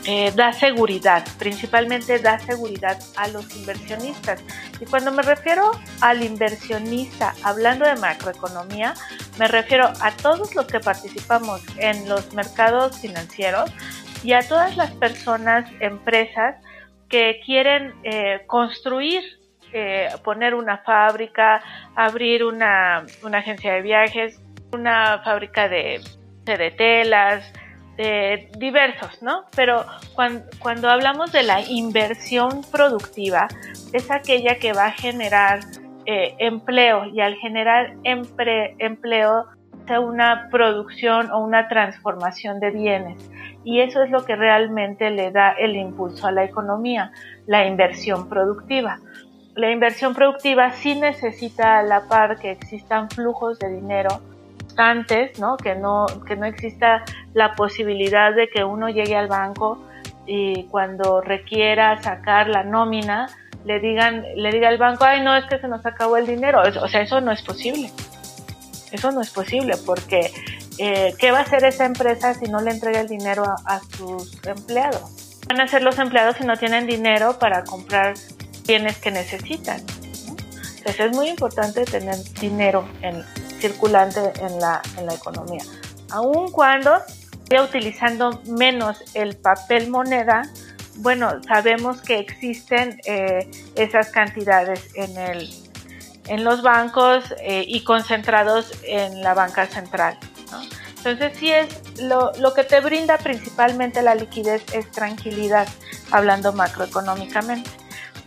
Eh, 0.04 0.32
da 0.34 0.52
seguridad, 0.52 1.24
principalmente 1.38 2.18
da 2.18 2.38
seguridad 2.40 2.98
a 3.16 3.28
los 3.28 3.54
inversionistas. 3.54 4.40
Y 4.80 4.84
cuando 4.86 5.12
me 5.12 5.22
refiero 5.22 5.70
al 6.00 6.24
inversionista, 6.24 7.34
hablando 7.44 7.84
de 7.84 7.94
macroeconomía, 7.94 8.94
me 9.38 9.46
refiero 9.46 9.92
a 10.00 10.10
todos 10.10 10.56
los 10.56 10.66
que 10.66 10.80
participamos 10.80 11.62
en 11.76 12.08
los 12.08 12.32
mercados 12.34 12.98
financieros 12.98 13.70
y 14.24 14.32
a 14.32 14.42
todas 14.46 14.76
las 14.76 14.90
personas, 14.92 15.70
empresas 15.78 16.56
que 17.12 17.42
quieren 17.44 17.92
eh, 18.04 18.40
construir, 18.46 19.22
eh, 19.74 20.08
poner 20.24 20.54
una 20.54 20.78
fábrica, 20.78 21.62
abrir 21.94 22.42
una, 22.42 23.04
una 23.22 23.38
agencia 23.38 23.74
de 23.74 23.82
viajes, 23.82 24.40
una 24.72 25.20
fábrica 25.22 25.68
de, 25.68 26.00
de 26.46 26.70
telas, 26.70 27.52
de 27.98 28.50
diversos, 28.56 29.22
¿no? 29.22 29.44
Pero 29.54 29.84
cuando, 30.58 30.88
hablamos 30.88 31.32
de 31.32 31.42
la 31.42 31.60
inversión 31.60 32.62
productiva, 32.72 33.46
es 33.92 34.10
aquella 34.10 34.54
que 34.54 34.72
va 34.72 34.86
a 34.86 34.92
generar 34.92 35.60
eh, 36.06 36.34
empleo 36.38 37.04
y 37.12 37.20
al 37.20 37.36
generar 37.36 37.92
empleo 38.04 39.44
una 40.00 40.48
producción 40.50 41.30
o 41.30 41.38
una 41.38 41.68
transformación 41.68 42.60
de 42.60 42.70
bienes. 42.70 43.30
Y 43.64 43.80
eso 43.80 44.02
es 44.02 44.10
lo 44.10 44.24
que 44.24 44.36
realmente 44.36 45.10
le 45.10 45.30
da 45.30 45.52
el 45.52 45.76
impulso 45.76 46.26
a 46.26 46.32
la 46.32 46.44
economía, 46.44 47.12
la 47.46 47.66
inversión 47.66 48.28
productiva. 48.28 48.98
La 49.54 49.70
inversión 49.70 50.14
productiva 50.14 50.72
sí 50.72 50.94
necesita 50.94 51.78
a 51.78 51.82
la 51.82 52.08
par 52.08 52.38
que 52.38 52.50
existan 52.50 53.10
flujos 53.10 53.58
de 53.58 53.68
dinero 53.68 54.20
constantes, 54.72 55.38
¿no? 55.38 55.56
Que 55.56 55.74
no, 55.74 56.06
que 56.26 56.36
no 56.36 56.46
exista 56.46 57.04
la 57.34 57.54
posibilidad 57.54 58.34
de 58.34 58.48
que 58.48 58.64
uno 58.64 58.88
llegue 58.88 59.16
al 59.16 59.28
banco 59.28 59.78
y 60.26 60.64
cuando 60.64 61.20
requiera 61.20 62.00
sacar 62.02 62.48
la 62.48 62.64
nómina, 62.64 63.28
le 63.64 63.80
digan, 63.80 64.24
le 64.34 64.50
diga 64.50 64.68
al 64.68 64.78
banco, 64.78 65.04
ay 65.04 65.22
no, 65.22 65.36
es 65.36 65.44
que 65.46 65.58
se 65.58 65.68
nos 65.68 65.84
acabó 65.84 66.16
el 66.16 66.26
dinero. 66.26 66.62
O 66.82 66.88
sea, 66.88 67.02
eso 67.02 67.20
no 67.20 67.32
es 67.32 67.42
posible. 67.42 67.90
Eso 68.92 69.10
no 69.10 69.20
es 69.20 69.30
posible 69.30 69.76
porque 69.84 70.32
eh, 70.78 71.14
¿qué 71.18 71.30
va 71.30 71.38
a 71.38 71.42
hacer 71.42 71.64
esa 71.64 71.84
empresa 71.84 72.34
si 72.34 72.46
no 72.46 72.60
le 72.60 72.70
entrega 72.70 73.00
el 73.00 73.08
dinero 73.08 73.44
a, 73.44 73.80
sus 73.96 74.38
empleados? 74.44 75.38
Van 75.48 75.60
a 75.60 75.66
ser 75.66 75.82
los 75.82 75.98
empleados 75.98 76.36
si 76.36 76.44
no 76.44 76.56
tienen 76.56 76.86
dinero 76.86 77.38
para 77.38 77.64
comprar 77.64 78.14
bienes 78.66 78.98
que 78.98 79.10
necesitan. 79.10 79.80
Entonces 79.80 81.00
es 81.00 81.12
muy 81.12 81.28
importante 81.28 81.84
tener 81.84 82.16
dinero 82.40 82.88
en, 83.02 83.24
circulante 83.60 84.20
en 84.40 84.60
la, 84.60 84.82
en 84.98 85.06
la 85.06 85.14
economía. 85.14 85.62
Aun 86.10 86.50
cuando 86.50 87.00
utilizando 87.60 88.40
menos 88.46 89.02
el 89.14 89.36
papel 89.36 89.90
moneda, 89.90 90.42
bueno, 90.96 91.42
sabemos 91.46 92.00
que 92.00 92.18
existen 92.18 93.00
eh, 93.04 93.50
esas 93.74 94.10
cantidades 94.10 94.88
en, 94.94 95.16
el, 95.18 95.50
en 96.26 96.44
los 96.44 96.62
bancos 96.62 97.24
eh, 97.40 97.64
y 97.66 97.82
concentrados 97.84 98.72
en 98.84 99.22
la 99.22 99.34
banca 99.34 99.66
central. 99.66 100.18
Entonces, 100.96 101.36
sí 101.36 101.50
es 101.50 102.00
lo, 102.00 102.30
lo, 102.38 102.54
que 102.54 102.62
te 102.62 102.80
brinda 102.80 103.18
principalmente 103.18 104.02
la 104.02 104.14
liquidez 104.14 104.64
es 104.72 104.88
tranquilidad, 104.92 105.66
hablando 106.12 106.52
macroeconómicamente. 106.52 107.68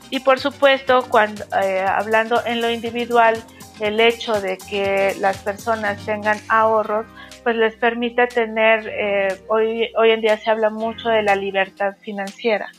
Y 0.10 0.20
por 0.20 0.40
supuesto, 0.40 1.06
cuando, 1.10 1.44
eh, 1.64 1.86
hablando 1.88 2.46
en 2.46 2.62
lo 2.62 2.70
individual, 2.70 3.42
el 3.80 4.00
hecho 4.00 4.40
de 4.40 4.58
que 4.58 5.16
las 5.20 5.38
personas 5.38 6.04
tengan 6.06 6.40
ahorros, 6.48 7.06
pues 7.46 7.58
les 7.58 7.76
permite 7.76 8.26
tener, 8.26 8.88
eh, 8.88 9.40
hoy, 9.50 9.92
hoy 9.96 10.10
en 10.10 10.20
día 10.20 10.36
se 10.36 10.50
habla 10.50 10.72
mucho 10.72 11.10
de 11.10 11.22
la 11.22 11.36
libertad 11.36 11.94
financiera. 12.02 12.72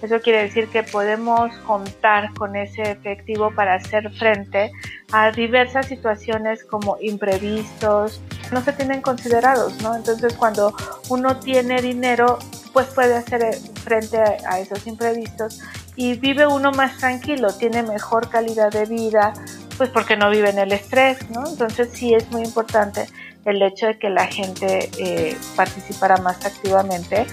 Eso 0.00 0.20
quiere 0.20 0.44
decir 0.44 0.68
que 0.68 0.84
podemos 0.84 1.52
contar 1.66 2.32
con 2.34 2.54
ese 2.54 2.82
efectivo 2.82 3.52
para 3.52 3.74
hacer 3.74 4.12
frente 4.12 4.70
a 5.10 5.32
diversas 5.32 5.86
situaciones 5.86 6.62
como 6.62 6.98
imprevistos, 7.00 8.22
no 8.52 8.60
se 8.60 8.72
tienen 8.74 9.02
considerados, 9.02 9.82
¿no? 9.82 9.96
Entonces 9.96 10.34
cuando 10.34 10.72
uno 11.08 11.40
tiene 11.40 11.82
dinero, 11.82 12.38
pues 12.72 12.86
puede 12.94 13.16
hacer 13.16 13.42
frente 13.82 14.18
a 14.18 14.60
esos 14.60 14.86
imprevistos 14.86 15.60
y 15.96 16.14
vive 16.14 16.46
uno 16.46 16.70
más 16.70 16.98
tranquilo, 16.98 17.52
tiene 17.52 17.82
mejor 17.82 18.30
calidad 18.30 18.70
de 18.70 18.84
vida, 18.84 19.32
pues 19.76 19.90
porque 19.90 20.16
no 20.16 20.30
vive 20.30 20.50
en 20.50 20.60
el 20.60 20.70
estrés, 20.70 21.28
¿no? 21.30 21.44
Entonces 21.48 21.88
sí 21.92 22.14
es 22.14 22.30
muy 22.30 22.42
importante 22.42 23.08
el 23.46 23.62
hecho 23.62 23.86
de 23.86 23.98
que 23.98 24.10
la 24.10 24.26
gente 24.26 24.90
eh, 24.98 25.36
participara 25.54 26.16
más 26.18 26.44
activamente 26.44 27.26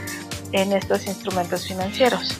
en 0.51 0.71
estos 0.71 1.07
instrumentos 1.07 1.67
financieros. 1.67 2.37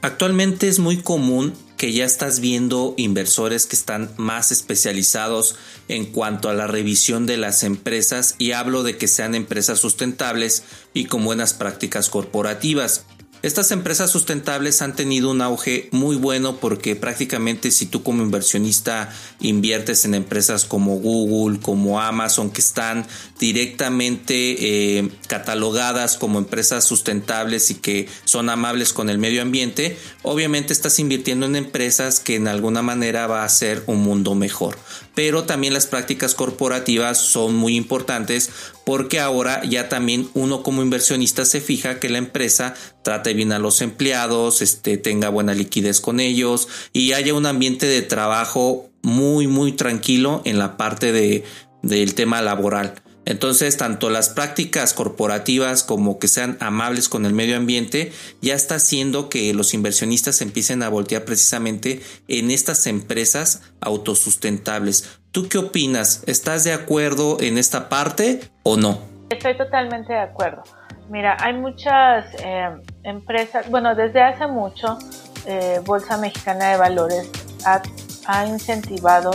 Actualmente 0.00 0.68
es 0.68 0.78
muy 0.78 0.98
común 0.98 1.54
que 1.76 1.92
ya 1.92 2.04
estás 2.04 2.40
viendo 2.40 2.94
inversores 2.96 3.66
que 3.66 3.76
están 3.76 4.10
más 4.16 4.52
especializados 4.52 5.56
en 5.88 6.06
cuanto 6.06 6.48
a 6.48 6.54
la 6.54 6.66
revisión 6.66 7.26
de 7.26 7.36
las 7.36 7.62
empresas 7.62 8.36
y 8.38 8.52
hablo 8.52 8.82
de 8.82 8.96
que 8.96 9.08
sean 9.08 9.34
empresas 9.34 9.80
sustentables 9.80 10.64
y 10.94 11.06
con 11.06 11.24
buenas 11.24 11.52
prácticas 11.52 12.08
corporativas. 12.08 13.06
Estas 13.44 13.72
empresas 13.72 14.10
sustentables 14.10 14.80
han 14.80 14.96
tenido 14.96 15.30
un 15.30 15.42
auge 15.42 15.90
muy 15.90 16.16
bueno 16.16 16.56
porque 16.56 16.96
prácticamente 16.96 17.70
si 17.72 17.84
tú 17.84 18.02
como 18.02 18.22
inversionista 18.22 19.14
inviertes 19.38 20.06
en 20.06 20.14
empresas 20.14 20.64
como 20.64 20.96
Google, 20.96 21.60
como 21.60 22.00
Amazon, 22.00 22.50
que 22.50 22.62
están 22.62 23.06
directamente 23.38 24.96
eh, 24.96 25.10
catalogadas 25.28 26.16
como 26.16 26.38
empresas 26.38 26.84
sustentables 26.84 27.70
y 27.70 27.74
que 27.74 28.08
son 28.24 28.48
amables 28.48 28.94
con 28.94 29.10
el 29.10 29.18
medio 29.18 29.42
ambiente, 29.42 29.98
obviamente 30.22 30.72
estás 30.72 30.98
invirtiendo 30.98 31.44
en 31.44 31.56
empresas 31.56 32.20
que 32.20 32.36
en 32.36 32.48
alguna 32.48 32.80
manera 32.80 33.26
va 33.26 33.44
a 33.44 33.48
ser 33.50 33.84
un 33.86 33.98
mundo 33.98 34.34
mejor. 34.34 34.78
Pero 35.14 35.44
también 35.44 35.74
las 35.74 35.86
prácticas 35.86 36.34
corporativas 36.34 37.18
son 37.18 37.54
muy 37.54 37.76
importantes 37.76 38.50
porque 38.84 39.20
ahora 39.20 39.62
ya 39.64 39.88
también 39.88 40.28
uno 40.34 40.62
como 40.62 40.82
inversionista 40.82 41.44
se 41.44 41.60
fija 41.60 42.00
que 42.00 42.08
la 42.08 42.18
empresa 42.18 42.74
trate 43.02 43.34
bien 43.34 43.52
a 43.52 43.58
los 43.58 43.80
empleados, 43.80 44.62
este, 44.62 44.96
tenga 44.96 45.28
buena 45.28 45.54
liquidez 45.54 46.00
con 46.00 46.20
ellos 46.20 46.68
y 46.92 47.12
haya 47.12 47.34
un 47.34 47.46
ambiente 47.46 47.86
de 47.86 48.02
trabajo 48.02 48.90
muy 49.02 49.46
muy 49.46 49.72
tranquilo 49.72 50.42
en 50.44 50.58
la 50.58 50.76
parte 50.76 51.12
de, 51.12 51.44
del 51.82 52.14
tema 52.14 52.42
laboral. 52.42 53.03
Entonces, 53.26 53.76
tanto 53.76 54.10
las 54.10 54.28
prácticas 54.28 54.92
corporativas 54.92 55.82
como 55.82 56.18
que 56.18 56.28
sean 56.28 56.56
amables 56.60 57.08
con 57.08 57.26
el 57.26 57.32
medio 57.32 57.56
ambiente 57.56 58.12
ya 58.42 58.54
está 58.54 58.76
haciendo 58.76 59.28
que 59.28 59.52
los 59.54 59.74
inversionistas 59.74 60.42
empiecen 60.42 60.82
a 60.82 60.88
voltear 60.88 61.24
precisamente 61.24 62.02
en 62.28 62.50
estas 62.50 62.86
empresas 62.86 63.62
autosustentables. 63.80 65.18
¿Tú 65.30 65.48
qué 65.48 65.58
opinas? 65.58 66.22
¿Estás 66.26 66.64
de 66.64 66.72
acuerdo 66.72 67.38
en 67.40 67.58
esta 67.58 67.88
parte 67.88 68.40
o 68.62 68.76
no? 68.76 69.00
Estoy 69.30 69.56
totalmente 69.56 70.12
de 70.12 70.20
acuerdo. 70.20 70.62
Mira, 71.08 71.36
hay 71.40 71.54
muchas 71.54 72.26
eh, 72.42 72.68
empresas, 73.02 73.68
bueno, 73.70 73.94
desde 73.94 74.22
hace 74.22 74.46
mucho, 74.46 74.98
eh, 75.46 75.80
Bolsa 75.84 76.16
Mexicana 76.16 76.70
de 76.70 76.76
Valores 76.76 77.30
ha, 77.66 78.46
incentivado 78.46 79.32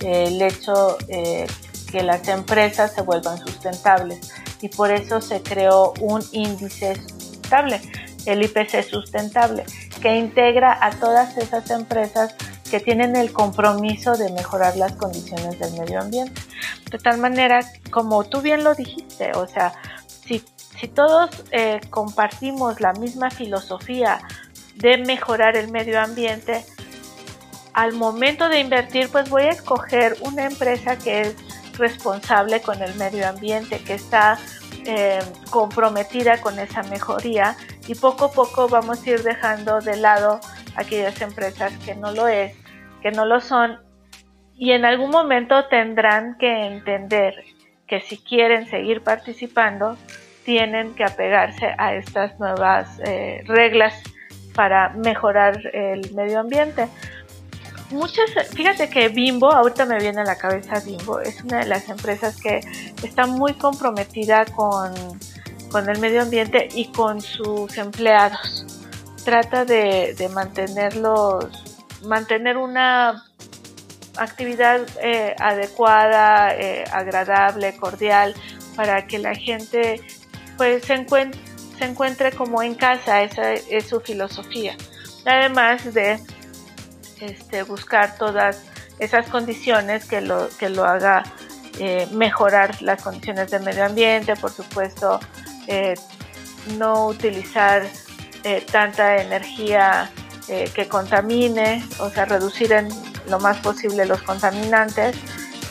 el 0.00 0.42
hecho 0.42 0.98
eh, 1.08 1.46
que 1.92 2.02
las 2.02 2.26
empresas 2.26 2.92
se 2.94 3.02
vuelvan 3.02 3.38
sustentables 3.38 4.32
y 4.62 4.68
por 4.68 4.90
eso 4.90 5.20
se 5.20 5.42
creó 5.42 5.92
un 6.00 6.24
índice 6.32 6.96
sustentable, 6.96 7.80
el 8.24 8.42
IPC 8.42 8.82
sustentable, 8.82 9.64
que 10.00 10.16
integra 10.16 10.78
a 10.80 10.90
todas 10.92 11.36
esas 11.36 11.70
empresas 11.70 12.34
que 12.70 12.80
tienen 12.80 13.14
el 13.14 13.32
compromiso 13.32 14.16
de 14.16 14.32
mejorar 14.32 14.76
las 14.76 14.92
condiciones 14.92 15.58
del 15.58 15.72
medio 15.78 16.00
ambiente. 16.00 16.40
De 16.90 16.96
tal 16.96 17.18
manera, 17.18 17.60
como 17.90 18.24
tú 18.24 18.40
bien 18.40 18.64
lo 18.64 18.74
dijiste, 18.74 19.32
o 19.36 19.46
sea, 19.46 19.74
si, 20.06 20.42
si 20.80 20.88
todos 20.88 21.30
eh, 21.50 21.80
compartimos 21.90 22.80
la 22.80 22.94
misma 22.94 23.30
filosofía 23.30 24.20
de 24.76 24.96
mejorar 24.96 25.56
el 25.56 25.70
medio 25.70 26.00
ambiente, 26.00 26.64
al 27.74 27.92
momento 27.92 28.48
de 28.48 28.60
invertir, 28.60 29.10
pues 29.10 29.28
voy 29.28 29.42
a 29.42 29.50
escoger 29.50 30.16
una 30.22 30.46
empresa 30.46 30.96
que 30.96 31.22
es 31.22 31.36
responsable 31.78 32.60
con 32.60 32.82
el 32.82 32.94
medio 32.96 33.28
ambiente, 33.28 33.82
que 33.82 33.94
está 33.94 34.38
eh, 34.84 35.20
comprometida 35.50 36.40
con 36.40 36.58
esa 36.58 36.82
mejoría 36.84 37.56
y 37.86 37.94
poco 37.94 38.26
a 38.26 38.32
poco 38.32 38.68
vamos 38.68 39.06
a 39.06 39.10
ir 39.10 39.22
dejando 39.22 39.80
de 39.80 39.96
lado 39.96 40.40
aquellas 40.76 41.20
empresas 41.20 41.72
que 41.84 41.94
no 41.94 42.12
lo 42.12 42.26
es, 42.26 42.56
que 43.00 43.10
no 43.10 43.24
lo 43.24 43.40
son 43.40 43.78
y 44.56 44.72
en 44.72 44.84
algún 44.84 45.10
momento 45.10 45.66
tendrán 45.66 46.36
que 46.38 46.66
entender 46.66 47.34
que 47.86 48.00
si 48.00 48.18
quieren 48.18 48.66
seguir 48.66 49.02
participando 49.02 49.96
tienen 50.44 50.94
que 50.94 51.04
apegarse 51.04 51.74
a 51.78 51.94
estas 51.94 52.38
nuevas 52.40 53.00
eh, 53.04 53.42
reglas 53.46 53.94
para 54.54 54.90
mejorar 54.90 55.58
el 55.72 56.12
medio 56.14 56.40
ambiente 56.40 56.88
muchas, 57.92 58.30
fíjate 58.54 58.88
que 58.88 59.08
Bimbo, 59.08 59.52
ahorita 59.52 59.84
me 59.86 59.98
viene 59.98 60.20
a 60.20 60.24
la 60.24 60.36
cabeza 60.36 60.80
Bimbo, 60.80 61.20
es 61.20 61.42
una 61.42 61.60
de 61.60 61.66
las 61.66 61.88
empresas 61.88 62.40
que 62.40 62.60
está 63.02 63.26
muy 63.26 63.54
comprometida 63.54 64.44
con, 64.46 64.92
el 65.88 65.98
medio 66.00 66.22
ambiente 66.22 66.68
y 66.74 66.92
con 66.92 67.20
sus 67.20 67.76
empleados. 67.78 68.66
Trata 69.24 69.64
de, 69.64 70.30
mantenerlos, 70.32 71.46
mantener 72.04 72.56
una 72.56 73.24
actividad 74.16 74.80
eh, 75.02 75.34
adecuada, 75.38 76.54
eh, 76.54 76.84
agradable, 76.92 77.76
cordial, 77.76 78.34
para 78.76 79.06
que 79.06 79.18
la 79.18 79.34
gente 79.34 80.00
pues 80.56 80.84
se 80.84 80.94
encuentre, 80.94 81.40
se 81.78 81.84
encuentre 81.84 82.32
como 82.32 82.62
en 82.62 82.74
casa, 82.74 83.22
esa 83.22 83.52
es 83.52 83.86
su 83.86 84.00
filosofía. 84.00 84.76
Además 85.24 85.94
de 85.94 86.20
este, 87.22 87.62
buscar 87.62 88.16
todas 88.16 88.62
esas 88.98 89.28
condiciones 89.28 90.04
que 90.04 90.20
lo, 90.20 90.48
que 90.58 90.68
lo 90.68 90.84
haga 90.84 91.22
eh, 91.78 92.06
mejorar 92.12 92.82
las 92.82 93.02
condiciones 93.02 93.50
del 93.50 93.62
medio 93.62 93.86
ambiente, 93.86 94.36
por 94.36 94.52
supuesto, 94.52 95.18
eh, 95.66 95.94
no 96.76 97.06
utilizar 97.06 97.82
eh, 98.44 98.64
tanta 98.70 99.22
energía 99.22 100.10
que 100.74 100.86
contamine, 100.86 101.82
o 101.98 102.10
sea, 102.10 102.26
reducir 102.26 102.72
en 102.72 102.88
lo 103.28 103.38
más 103.38 103.56
posible 103.58 104.04
los 104.04 104.20
contaminantes 104.22 105.16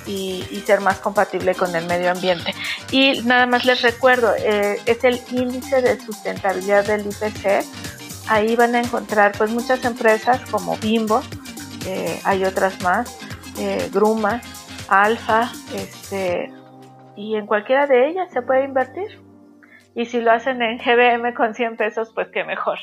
y, 0.08 0.64
ser 0.66 0.80
más 0.80 0.98
compatible 0.98 1.54
con 1.54 1.76
el 1.76 1.86
medio 1.86 2.10
ambiente. 2.10 2.56
Y 2.90 3.22
nada 3.22 3.46
más 3.46 3.66
les 3.66 3.84
recuerdo, 3.84 4.34
es 4.34 5.04
el 5.04 5.22
índice 5.30 5.84
de 5.84 6.00
sustentabilidad 6.00 6.86
del 6.86 7.06
IPC. 7.06 7.64
Ahí 8.28 8.56
van 8.56 8.74
a 8.74 8.80
encontrar 8.80 9.34
pues 9.38 9.52
muchas 9.52 9.84
empresas 9.86 10.40
como 10.50 10.78
Bimbo, 10.78 11.22
eh, 11.86 12.20
hay 12.24 12.44
otras 12.46 12.82
más, 12.82 13.18
eh, 13.60 13.90
Gruma, 13.92 14.42
Alfa, 14.88 15.52
este, 15.76 16.52
y 17.16 17.36
en 17.36 17.46
cualquiera 17.46 17.88
de 17.88 18.10
ellas 18.10 18.30
se 18.32 18.42
puede 18.42 18.66
invertir. 18.66 19.20
Y 19.96 20.06
si 20.06 20.22
lo 20.22 20.32
hacen 20.32 20.62
en 20.62 20.78
GBM 20.78 21.34
con 21.34 21.54
100 21.54 21.78
pesos, 21.78 22.12
pues 22.14 22.28
qué 22.34 22.44
mejor. 22.44 22.80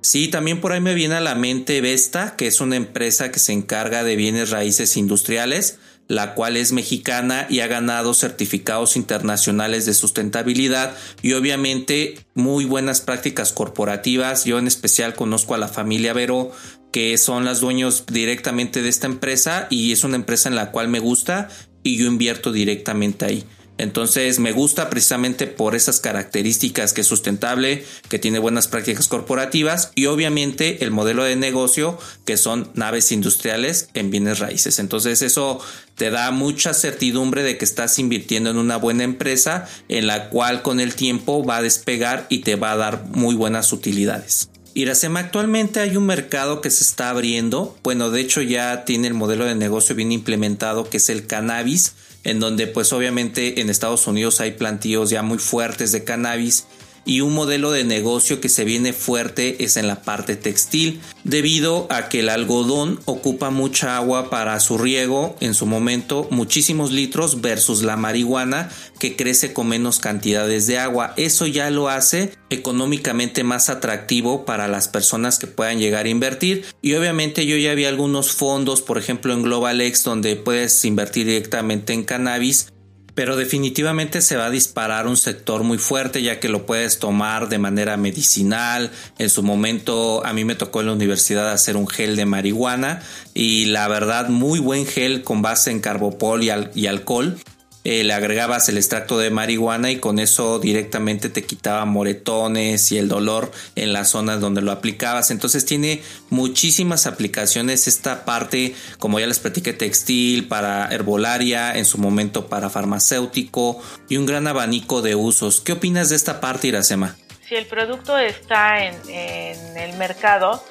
Sí, 0.00 0.28
también 0.28 0.60
por 0.60 0.72
ahí 0.72 0.80
me 0.80 0.94
viene 0.94 1.14
a 1.14 1.20
la 1.20 1.36
mente 1.36 1.80
Vesta, 1.80 2.34
que 2.36 2.48
es 2.48 2.60
una 2.60 2.74
empresa 2.74 3.30
que 3.30 3.38
se 3.38 3.52
encarga 3.52 4.02
de 4.02 4.16
bienes 4.16 4.50
raíces 4.50 4.96
industriales, 4.96 5.78
la 6.08 6.34
cual 6.34 6.56
es 6.56 6.72
mexicana 6.72 7.46
y 7.48 7.60
ha 7.60 7.68
ganado 7.68 8.12
certificados 8.12 8.96
internacionales 8.96 9.86
de 9.86 9.94
sustentabilidad 9.94 10.94
y 11.22 11.34
obviamente 11.34 12.16
muy 12.34 12.64
buenas 12.64 13.00
prácticas 13.00 13.52
corporativas. 13.52 14.44
Yo 14.44 14.58
en 14.58 14.66
especial 14.66 15.14
conozco 15.14 15.54
a 15.54 15.58
la 15.58 15.68
familia 15.68 16.12
Vero, 16.12 16.50
que 16.92 17.18
son 17.18 17.44
las 17.44 17.60
dueños 17.60 18.04
directamente 18.06 18.82
de 18.82 18.88
esta 18.88 19.06
empresa 19.06 19.66
y 19.70 19.92
es 19.92 20.04
una 20.04 20.16
empresa 20.16 20.48
en 20.48 20.54
la 20.54 20.70
cual 20.70 20.88
me 20.88 21.00
gusta 21.00 21.48
y 21.82 21.96
yo 21.96 22.06
invierto 22.06 22.52
directamente 22.52 23.24
ahí. 23.24 23.44
Entonces 23.78 24.38
me 24.38 24.52
gusta 24.52 24.90
precisamente 24.90 25.46
por 25.46 25.74
esas 25.74 25.98
características 25.98 26.92
que 26.92 27.00
es 27.00 27.06
sustentable, 27.06 27.84
que 28.08 28.18
tiene 28.18 28.38
buenas 28.38 28.68
prácticas 28.68 29.08
corporativas 29.08 29.90
y 29.94 30.06
obviamente 30.06 30.84
el 30.84 30.90
modelo 30.90 31.24
de 31.24 31.34
negocio 31.34 31.98
que 32.24 32.36
son 32.36 32.70
naves 32.74 33.10
industriales 33.10 33.88
en 33.94 34.10
bienes 34.10 34.38
raíces. 34.38 34.78
Entonces 34.78 35.22
eso 35.22 35.58
te 35.96 36.10
da 36.10 36.30
mucha 36.30 36.74
certidumbre 36.74 37.42
de 37.42 37.58
que 37.58 37.64
estás 37.64 37.98
invirtiendo 37.98 38.50
en 38.50 38.58
una 38.58 38.76
buena 38.76 39.04
empresa 39.04 39.66
en 39.88 40.06
la 40.06 40.28
cual 40.28 40.62
con 40.62 40.78
el 40.78 40.94
tiempo 40.94 41.44
va 41.44 41.56
a 41.56 41.62
despegar 41.62 42.26
y 42.28 42.40
te 42.40 42.56
va 42.56 42.72
a 42.72 42.76
dar 42.76 43.06
muy 43.06 43.34
buenas 43.34 43.72
utilidades. 43.72 44.51
Iracema, 44.74 45.20
actualmente 45.20 45.80
hay 45.80 45.96
un 45.96 46.06
mercado 46.06 46.60
que 46.62 46.70
se 46.70 46.82
está 46.82 47.10
abriendo. 47.10 47.76
Bueno, 47.82 48.10
de 48.10 48.20
hecho 48.20 48.40
ya 48.40 48.84
tiene 48.84 49.08
el 49.08 49.14
modelo 49.14 49.44
de 49.44 49.54
negocio 49.54 49.94
bien 49.94 50.12
implementado 50.12 50.88
que 50.88 50.96
es 50.96 51.10
el 51.10 51.26
cannabis, 51.26 51.92
en 52.24 52.40
donde 52.40 52.66
pues 52.66 52.92
obviamente 52.92 53.60
en 53.60 53.68
Estados 53.68 54.06
Unidos 54.06 54.40
hay 54.40 54.52
plantíos 54.52 55.10
ya 55.10 55.22
muy 55.22 55.38
fuertes 55.38 55.92
de 55.92 56.04
cannabis 56.04 56.66
y 57.04 57.20
un 57.20 57.34
modelo 57.34 57.70
de 57.70 57.84
negocio 57.84 58.40
que 58.40 58.48
se 58.48 58.64
viene 58.64 58.92
fuerte 58.92 59.64
es 59.64 59.76
en 59.76 59.86
la 59.86 60.02
parte 60.02 60.36
textil, 60.36 61.00
debido 61.24 61.86
a 61.90 62.08
que 62.08 62.20
el 62.20 62.28
algodón 62.28 63.00
ocupa 63.04 63.50
mucha 63.50 63.96
agua 63.96 64.30
para 64.30 64.58
su 64.60 64.78
riego, 64.78 65.36
en 65.40 65.54
su 65.54 65.66
momento 65.66 66.28
muchísimos 66.30 66.92
litros 66.92 67.40
versus 67.40 67.82
la 67.82 67.96
marihuana 67.96 68.70
que 68.98 69.16
crece 69.16 69.52
con 69.52 69.68
menos 69.68 69.98
cantidades 69.98 70.66
de 70.66 70.78
agua. 70.78 71.14
Eso 71.16 71.46
ya 71.46 71.70
lo 71.70 71.88
hace 71.88 72.32
económicamente 72.50 73.44
más 73.44 73.68
atractivo 73.68 74.44
para 74.44 74.68
las 74.68 74.88
personas 74.88 75.38
que 75.38 75.46
puedan 75.46 75.78
llegar 75.78 76.06
a 76.06 76.10
invertir 76.10 76.64
y 76.82 76.94
obviamente 76.94 77.46
yo 77.46 77.56
ya 77.56 77.74
vi 77.74 77.84
algunos 77.84 78.32
fondos, 78.32 78.82
por 78.82 78.98
ejemplo 78.98 79.32
en 79.32 79.42
GlobalX 79.42 80.04
donde 80.04 80.36
puedes 80.36 80.84
invertir 80.84 81.26
directamente 81.26 81.92
en 81.92 82.04
cannabis 82.04 82.71
pero 83.14 83.36
definitivamente 83.36 84.22
se 84.22 84.36
va 84.36 84.46
a 84.46 84.50
disparar 84.50 85.06
un 85.06 85.16
sector 85.16 85.62
muy 85.62 85.78
fuerte 85.78 86.22
ya 86.22 86.40
que 86.40 86.48
lo 86.48 86.66
puedes 86.66 86.98
tomar 86.98 87.48
de 87.48 87.58
manera 87.58 87.96
medicinal. 87.96 88.90
En 89.18 89.28
su 89.28 89.42
momento 89.42 90.24
a 90.24 90.32
mí 90.32 90.44
me 90.44 90.54
tocó 90.54 90.80
en 90.80 90.86
la 90.86 90.92
universidad 90.92 91.50
hacer 91.50 91.76
un 91.76 91.88
gel 91.88 92.16
de 92.16 92.26
marihuana 92.26 93.02
y 93.34 93.66
la 93.66 93.88
verdad 93.88 94.28
muy 94.28 94.60
buen 94.60 94.86
gel 94.86 95.22
con 95.22 95.42
base 95.42 95.70
en 95.70 95.80
carbopol 95.80 96.42
y, 96.42 96.50
y 96.74 96.86
alcohol 96.86 97.36
eh, 97.84 98.04
le 98.04 98.12
agregabas 98.12 98.68
el 98.68 98.76
extracto 98.76 99.18
de 99.18 99.30
marihuana 99.30 99.90
y 99.90 99.96
con 99.96 100.18
eso 100.18 100.60
directamente 100.60 101.28
te 101.28 101.42
quitaba 101.42 101.84
moretones 101.84 102.92
y 102.92 102.98
el 102.98 103.08
dolor 103.08 103.50
en 103.74 103.92
las 103.92 104.10
zonas 104.10 104.40
donde 104.40 104.62
lo 104.62 104.70
aplicabas. 104.70 105.30
Entonces 105.30 105.64
tiene 105.64 106.02
muchísimas 106.30 107.06
aplicaciones 107.06 107.88
esta 107.88 108.24
parte, 108.24 108.74
como 108.98 109.18
ya 109.18 109.26
les 109.26 109.40
platiqué, 109.40 109.72
textil, 109.72 110.46
para 110.46 110.88
herbolaria, 110.92 111.76
en 111.76 111.84
su 111.84 111.98
momento 111.98 112.46
para 112.46 112.70
farmacéutico 112.70 113.82
y 114.08 114.16
un 114.16 114.26
gran 114.26 114.46
abanico 114.46 115.02
de 115.02 115.16
usos. 115.16 115.60
¿Qué 115.60 115.72
opinas 115.72 116.08
de 116.08 116.16
esta 116.16 116.40
parte, 116.40 116.68
Iracema? 116.68 117.16
Si 117.48 117.56
el 117.56 117.66
producto 117.66 118.16
está 118.16 118.84
en, 118.84 118.94
en 119.08 119.76
el 119.76 119.96
mercado, 119.98 120.62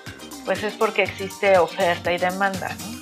pues 0.45 0.63
es 0.63 0.73
porque 0.73 1.03
existe 1.03 1.57
oferta 1.57 2.11
y 2.13 2.17
demanda, 2.17 2.75
¿no? 2.79 3.00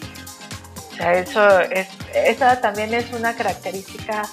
Sea, 0.99 1.13
eso 1.13 1.59
es, 1.61 1.87
esa 2.13 2.61
también 2.61 2.93
es 2.93 3.11
una 3.13 3.35
característica 3.35 4.23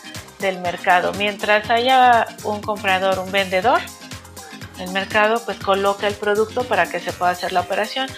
del 0.41 0.59
mercado. 0.59 1.13
Mientras 1.15 1.71
haya 1.71 2.27
un 2.45 2.61
comprador, 2.61 3.19
un 3.19 3.31
vendedor, 3.31 3.81
el 4.79 4.91
mercado 4.91 5.41
pues 5.45 5.59
coloca 5.59 6.07
el 6.07 6.15
producto 6.15 6.65
para 6.65 6.87
que 6.87 7.01
se 7.01 7.13
pueda 7.13 7.31
hacer 7.31 7.53
la 7.53 7.61
operación. 7.61 8.09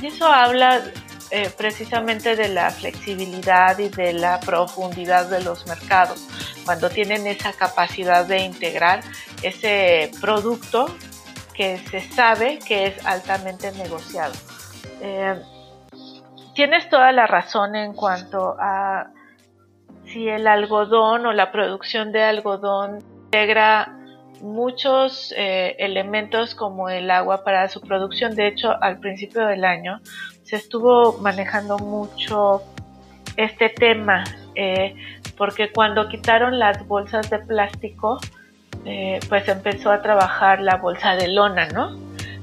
Y 0.00 0.08
eso 0.08 0.26
habla 0.26 0.82
eh, 1.30 1.50
precisamente 1.56 2.36
de 2.36 2.48
la 2.48 2.70
flexibilidad 2.70 3.78
y 3.78 3.88
de 3.88 4.12
la 4.12 4.38
profundidad 4.40 5.26
de 5.26 5.42
los 5.42 5.66
mercados, 5.66 6.20
cuando 6.64 6.90
tienen 6.90 7.26
esa 7.26 7.52
capacidad 7.52 8.26
de 8.26 8.38
integrar 8.38 9.00
ese 9.42 10.10
producto 10.20 10.94
que 11.54 11.80
se 11.90 12.00
sabe 12.12 12.58
que 12.58 12.86
es 12.88 13.06
altamente 13.06 13.72
negociado. 13.72 14.34
Eh, 15.00 15.40
tienes 16.54 16.88
toda 16.88 17.12
la 17.12 17.26
razón 17.26 17.76
en 17.76 17.92
cuanto 17.92 18.56
a 18.58 19.10
si 20.04 20.28
el 20.28 20.46
algodón 20.46 21.26
o 21.26 21.32
la 21.32 21.50
producción 21.50 22.12
de 22.12 22.22
algodón 22.22 22.98
integra 23.24 23.96
muchos 24.40 25.32
eh, 25.36 25.74
elementos 25.78 26.54
como 26.54 26.88
el 26.88 27.10
agua 27.10 27.42
para 27.44 27.68
su 27.68 27.80
producción. 27.80 28.34
De 28.34 28.46
hecho, 28.46 28.80
al 28.82 28.98
principio 28.98 29.46
del 29.46 29.64
año 29.64 30.00
se 30.42 30.56
estuvo 30.56 31.18
manejando 31.18 31.78
mucho 31.78 32.62
este 33.36 33.70
tema 33.70 34.24
eh, 34.54 34.94
porque 35.36 35.72
cuando 35.72 36.08
quitaron 36.08 36.58
las 36.58 36.86
bolsas 36.86 37.28
de 37.30 37.38
plástico, 37.40 38.20
eh, 38.84 39.18
pues 39.28 39.48
empezó 39.48 39.90
a 39.90 40.02
trabajar 40.02 40.60
la 40.60 40.76
bolsa 40.76 41.16
de 41.16 41.28
lona, 41.28 41.66
¿no? 41.68 41.98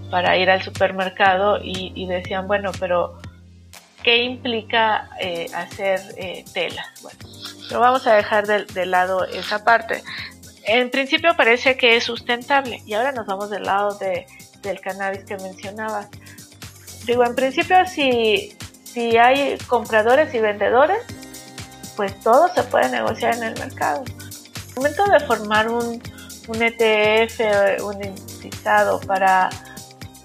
Para 0.09 0.35
ir 0.35 0.49
al 0.49 0.61
supermercado 0.61 1.59
y, 1.63 1.93
y 1.95 2.07
decían, 2.07 2.47
bueno, 2.47 2.71
pero 2.79 3.20
qué 4.03 4.23
implica 4.23 5.09
eh, 5.19 5.47
hacer 5.53 5.99
eh, 6.17 6.45
tela. 6.53 6.85
Bueno, 7.01 7.19
pero 7.67 7.79
vamos 7.79 8.05
a 8.07 8.13
dejar 8.13 8.47
de, 8.47 8.85
lado 8.85 9.25
esa 9.25 9.63
parte. 9.63 10.03
En 10.65 10.91
principio 10.91 11.35
parece 11.35 11.77
que 11.77 11.95
es 11.95 12.03
sustentable 12.03 12.81
y 12.85 12.93
ahora 12.93 13.11
nos 13.11 13.25
vamos 13.25 13.49
del 13.49 13.63
lado 13.63 13.97
de, 13.97 14.27
del 14.61 14.79
cannabis 14.79 15.23
que 15.23 15.37
mencionabas. 15.37 16.07
Digo, 17.05 17.25
en 17.25 17.35
principio 17.35 17.77
si, 17.87 18.55
si 18.83 19.17
hay 19.17 19.57
compradores 19.67 20.33
y 20.33 20.39
vendedores, 20.39 21.03
pues 21.95 22.19
todo 22.19 22.53
se 22.53 22.63
puede 22.63 22.89
negociar 22.89 23.35
en 23.35 23.43
el 23.43 23.59
mercado. 23.59 24.03
el 24.05 24.75
momento 24.75 25.05
de 25.05 25.19
formar 25.21 25.69
un, 25.69 26.01
un 26.47 26.61
ETF, 26.61 27.83
un 27.83 28.03
indicado 28.03 28.99
para, 29.01 29.49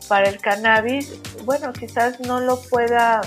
para 0.08 0.28
el 0.28 0.38
cannabis, 0.38 1.14
bueno, 1.44 1.72
quizás 1.72 2.20
no 2.20 2.40
lo 2.40 2.60
pueda 2.62 3.20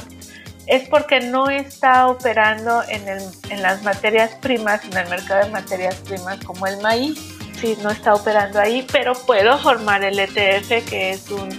es 0.69 0.87
porque 0.87 1.19
no 1.19 1.49
está 1.49 2.07
operando 2.07 2.83
en, 2.87 3.07
en 3.49 3.61
las 3.63 3.81
materias 3.81 4.35
primas, 4.35 4.85
en 4.85 4.95
el 4.97 5.09
mercado 5.09 5.43
de 5.43 5.51
materias 5.51 5.95
primas 5.95 6.37
como 6.45 6.67
el 6.67 6.79
maíz. 6.79 7.17
Sí, 7.55 7.75
no 7.81 7.89
está 7.89 8.13
operando 8.13 8.59
ahí, 8.59 8.85
pero 8.91 9.13
puedo 9.13 9.57
formar 9.57 10.03
el 10.03 10.19
ETF, 10.19 10.87
que 10.87 11.09
es 11.09 11.29
un 11.31 11.49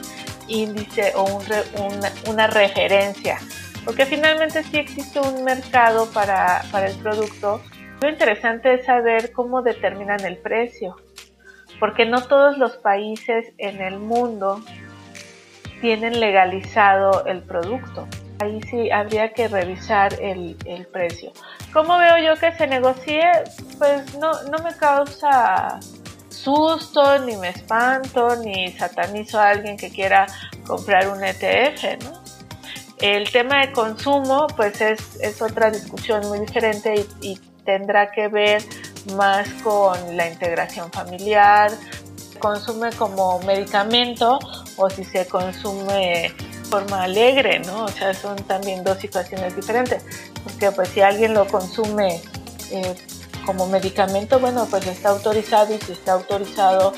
índice 0.46 1.12
o 1.16 1.25
una, 2.29 2.46
referencia, 2.46 3.38
porque 3.85 4.07
finalmente 4.07 4.62
sí 4.62 4.79
existe 4.79 5.18
un 5.18 5.42
mercado 5.42 6.09
para, 6.12 6.62
para 6.70 6.87
el 6.87 6.96
producto. 6.99 7.61
Lo 8.01 8.09
interesante 8.09 8.75
es 8.75 8.87
saber 8.87 9.33
cómo 9.33 9.62
determinan 9.62 10.25
el 10.25 10.38
precio, 10.38 10.94
porque 11.81 12.07
no 12.07 12.23
todos 12.23 12.59
los 12.59 12.77
países 12.77 13.53
en 13.59 13.81
el 13.83 13.99
mundo 13.99 14.62
tienen 15.81 16.20
legalizado 16.20 17.27
el 17.27 17.42
producto 17.42 18.07
ahí 18.40 18.61
sí 18.70 18.90
habría 18.90 19.33
que 19.33 19.48
revisar 19.48 20.14
el, 20.20 20.57
precio. 20.92 21.33
¿Cómo 21.72 21.98
veo 21.98 22.18
yo 22.18 22.40
que 22.40 22.53
se 22.53 22.66
negocie? 22.66 23.20
Pues 23.79 24.14
no, 24.18 24.31
no 24.44 24.59
me 24.64 24.74
causa 24.74 25.79
susto, 26.29 27.18
ni 27.18 27.37
me 27.37 27.50
espanto, 27.50 28.37
ni 28.37 28.72
satanizo 28.72 29.38
a 29.38 29.50
alguien 29.50 29.76
que 29.76 29.90
quiera 29.90 30.26
comprar 30.66 31.09
un 31.09 31.22
ETF, 31.22 32.03
¿no? 32.05 32.20
El 32.98 33.31
tema 33.31 33.61
de 33.61 33.72
consumo, 33.72 34.46
pues 34.57 34.81
es, 34.81 35.42
otra 35.42 35.70
discusión 35.70 36.26
muy 36.29 36.40
diferente 36.40 37.07
y, 37.22 37.33
y 37.33 37.40
tendrá 37.64 38.11
que 38.11 38.29
ver 38.29 38.62
más 39.16 39.48
con 39.62 40.16
la 40.16 40.29
integración 40.29 40.90
familiar, 40.90 41.70
consume 42.38 42.90
como 42.92 43.38
medicamento 43.40 44.38
o 44.76 44.90
si 44.90 45.05
se 45.05 45.26
consume 45.26 46.35
forma 46.70 47.02
alegre, 47.02 47.59
¿no? 47.61 47.85
O 47.85 47.88
sea, 47.88 48.14
son 48.14 48.37
también 48.44 48.85
dos 48.85 48.98
situaciones 48.98 49.56
diferentes. 49.56 50.02
Porque 50.44 50.70
pues 50.70 50.88
si 50.90 51.00
alguien 51.00 51.35
lo 51.35 51.46
consume 51.46 52.22
eh, 52.70 52.94
como 53.44 53.66
medicamento, 53.66 54.38
bueno, 54.38 54.66
pues 54.70 54.87
está 54.87 55.11
autorizado 55.11 55.74
y 55.74 55.78
si 55.78 55.92
está 55.92 56.12
autorizado, 56.12 56.92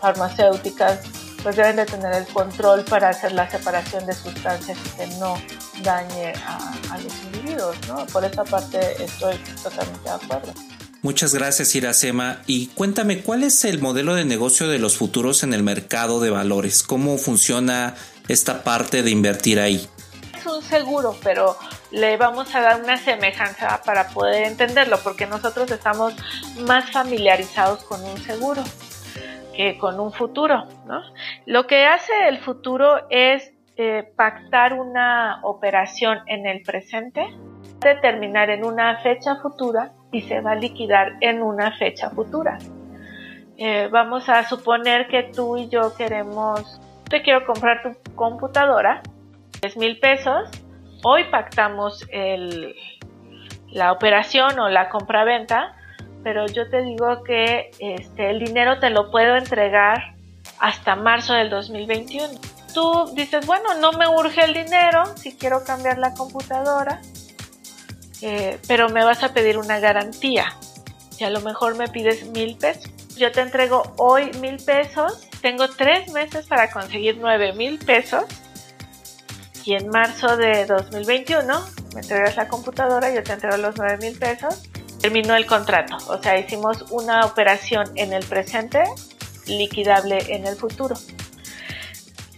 farmacéuticas 0.00 1.00
pues 1.42 1.56
deben 1.56 1.76
de 1.76 1.86
tener 1.86 2.12
el 2.14 2.26
control 2.26 2.84
para 2.84 3.08
hacer 3.08 3.32
la 3.32 3.50
separación 3.50 4.04
de 4.04 4.12
sustancias 4.12 4.76
y 4.84 4.88
que 4.96 5.06
no 5.18 5.36
dañe 5.82 6.34
a, 6.44 6.72
a 6.90 6.98
los 6.98 7.12
individuos, 7.24 7.76
¿no? 7.88 8.04
Por 8.06 8.24
esa 8.24 8.44
parte 8.44 8.78
estoy 9.02 9.36
totalmente 9.62 10.02
de 10.04 10.10
acuerdo. 10.10 10.52
Muchas 11.02 11.34
gracias, 11.34 11.74
Iracema. 11.74 12.42
Y 12.46 12.66
cuéntame, 12.68 13.22
¿cuál 13.22 13.42
es 13.42 13.64
el 13.64 13.80
modelo 13.80 14.14
de 14.14 14.26
negocio 14.26 14.68
de 14.68 14.78
los 14.78 14.98
futuros 14.98 15.42
en 15.42 15.54
el 15.54 15.62
mercado 15.62 16.20
de 16.20 16.28
valores? 16.28 16.82
¿Cómo 16.82 17.16
funciona 17.16 17.94
esta 18.32 18.62
parte 18.62 19.02
de 19.02 19.10
invertir 19.10 19.60
ahí? 19.60 19.88
Es 20.36 20.46
un 20.46 20.62
seguro, 20.62 21.16
pero 21.22 21.56
le 21.90 22.16
vamos 22.16 22.54
a 22.54 22.60
dar 22.60 22.82
una 22.82 22.96
semejanza 22.96 23.82
para 23.84 24.08
poder 24.08 24.44
entenderlo, 24.44 24.98
porque 25.02 25.26
nosotros 25.26 25.70
estamos 25.70 26.14
más 26.66 26.90
familiarizados 26.90 27.84
con 27.84 28.02
un 28.04 28.16
seguro 28.18 28.62
que 29.54 29.76
con 29.78 30.00
un 30.00 30.12
futuro. 30.12 30.66
¿no? 30.86 31.02
Lo 31.46 31.66
que 31.66 31.86
hace 31.86 32.12
el 32.28 32.38
futuro 32.38 33.06
es 33.10 33.52
eh, 33.76 34.10
pactar 34.16 34.74
una 34.74 35.40
operación 35.42 36.20
en 36.26 36.46
el 36.46 36.62
presente 36.62 37.26
terminar 37.80 38.50
en 38.50 38.64
una 38.64 38.98
fecha 38.98 39.36
futura 39.36 39.92
y 40.12 40.22
se 40.22 40.40
va 40.40 40.52
a 40.52 40.54
liquidar 40.54 41.16
en 41.20 41.42
una 41.42 41.72
fecha 41.72 42.10
futura. 42.10 42.58
Eh, 43.56 43.88
vamos 43.90 44.28
a 44.28 44.46
suponer 44.48 45.08
que 45.08 45.24
tú 45.24 45.56
y 45.56 45.68
yo 45.68 45.94
queremos, 45.94 46.79
te 47.10 47.22
quiero 47.22 47.44
comprar 47.44 47.82
tu 47.82 48.14
computadora, 48.14 49.02
10 49.60 49.76
mil 49.76 49.98
pesos, 49.98 50.48
hoy 51.02 51.24
pactamos 51.24 52.06
el, 52.10 52.74
la 53.68 53.92
operación 53.92 54.58
o 54.60 54.68
la 54.68 54.88
compra-venta, 54.88 55.76
pero 56.22 56.46
yo 56.46 56.70
te 56.70 56.82
digo 56.82 57.22
que 57.24 57.72
este, 57.80 58.30
el 58.30 58.38
dinero 58.38 58.78
te 58.78 58.90
lo 58.90 59.10
puedo 59.10 59.36
entregar 59.36 60.14
hasta 60.60 60.94
marzo 60.94 61.34
del 61.34 61.50
2021. 61.50 62.28
Tú 62.72 63.10
dices, 63.14 63.44
bueno, 63.44 63.74
no 63.80 63.92
me 63.92 64.06
urge 64.06 64.44
el 64.44 64.54
dinero 64.54 65.04
si 65.16 65.36
quiero 65.36 65.64
cambiar 65.64 65.98
la 65.98 66.14
computadora, 66.14 67.00
eh, 68.22 68.60
pero 68.68 68.88
me 68.88 69.04
vas 69.04 69.24
a 69.24 69.32
pedir 69.32 69.58
una 69.58 69.80
garantía 69.80 70.54
y 71.18 71.24
a 71.24 71.30
lo 71.30 71.40
mejor 71.40 71.76
me 71.76 71.88
pides 71.88 72.28
mil 72.30 72.56
pesos. 72.56 72.90
Yo 73.16 73.32
te 73.32 73.40
entrego 73.40 73.82
hoy 73.96 74.30
mil 74.40 74.58
pesos, 74.58 75.29
tengo 75.40 75.68
tres 75.68 76.10
meses 76.12 76.46
para 76.46 76.70
conseguir 76.70 77.18
nueve 77.18 77.52
mil 77.52 77.78
pesos 77.78 78.24
y 79.64 79.74
en 79.74 79.88
marzo 79.88 80.36
de 80.36 80.66
2021 80.66 81.64
me 81.94 82.00
entregas 82.00 82.36
la 82.36 82.48
computadora, 82.48 83.12
yo 83.12 83.22
te 83.22 83.32
entrego 83.32 83.56
los 83.56 83.76
nueve 83.76 83.98
mil 83.98 84.18
pesos, 84.18 84.62
terminó 85.00 85.34
el 85.34 85.46
contrato, 85.46 85.96
o 86.08 86.22
sea, 86.22 86.38
hicimos 86.38 86.84
una 86.90 87.26
operación 87.26 87.84
en 87.96 88.12
el 88.12 88.24
presente 88.24 88.84
liquidable 89.46 90.18
en 90.28 90.46
el 90.46 90.56
futuro. 90.56 90.96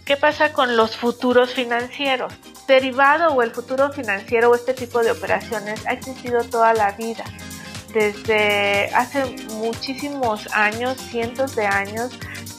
¿Qué 0.05 0.17
pasa 0.17 0.51
con 0.51 0.75
los 0.75 0.97
futuros 0.97 1.53
financieros? 1.53 2.33
Derivado 2.67 3.33
o 3.33 3.41
el 3.41 3.51
futuro 3.51 3.91
financiero 3.91 4.49
o 4.49 4.55
este 4.55 4.73
tipo 4.73 5.01
de 5.01 5.11
operaciones 5.11 5.85
ha 5.85 5.93
existido 5.93 6.43
toda 6.43 6.73
la 6.73 6.91
vida. 6.91 7.23
Desde 7.93 8.89
hace 8.95 9.23
muchísimos 9.53 10.47
años, 10.53 10.97
cientos 10.97 11.55
de 11.55 11.67
años, 11.67 12.11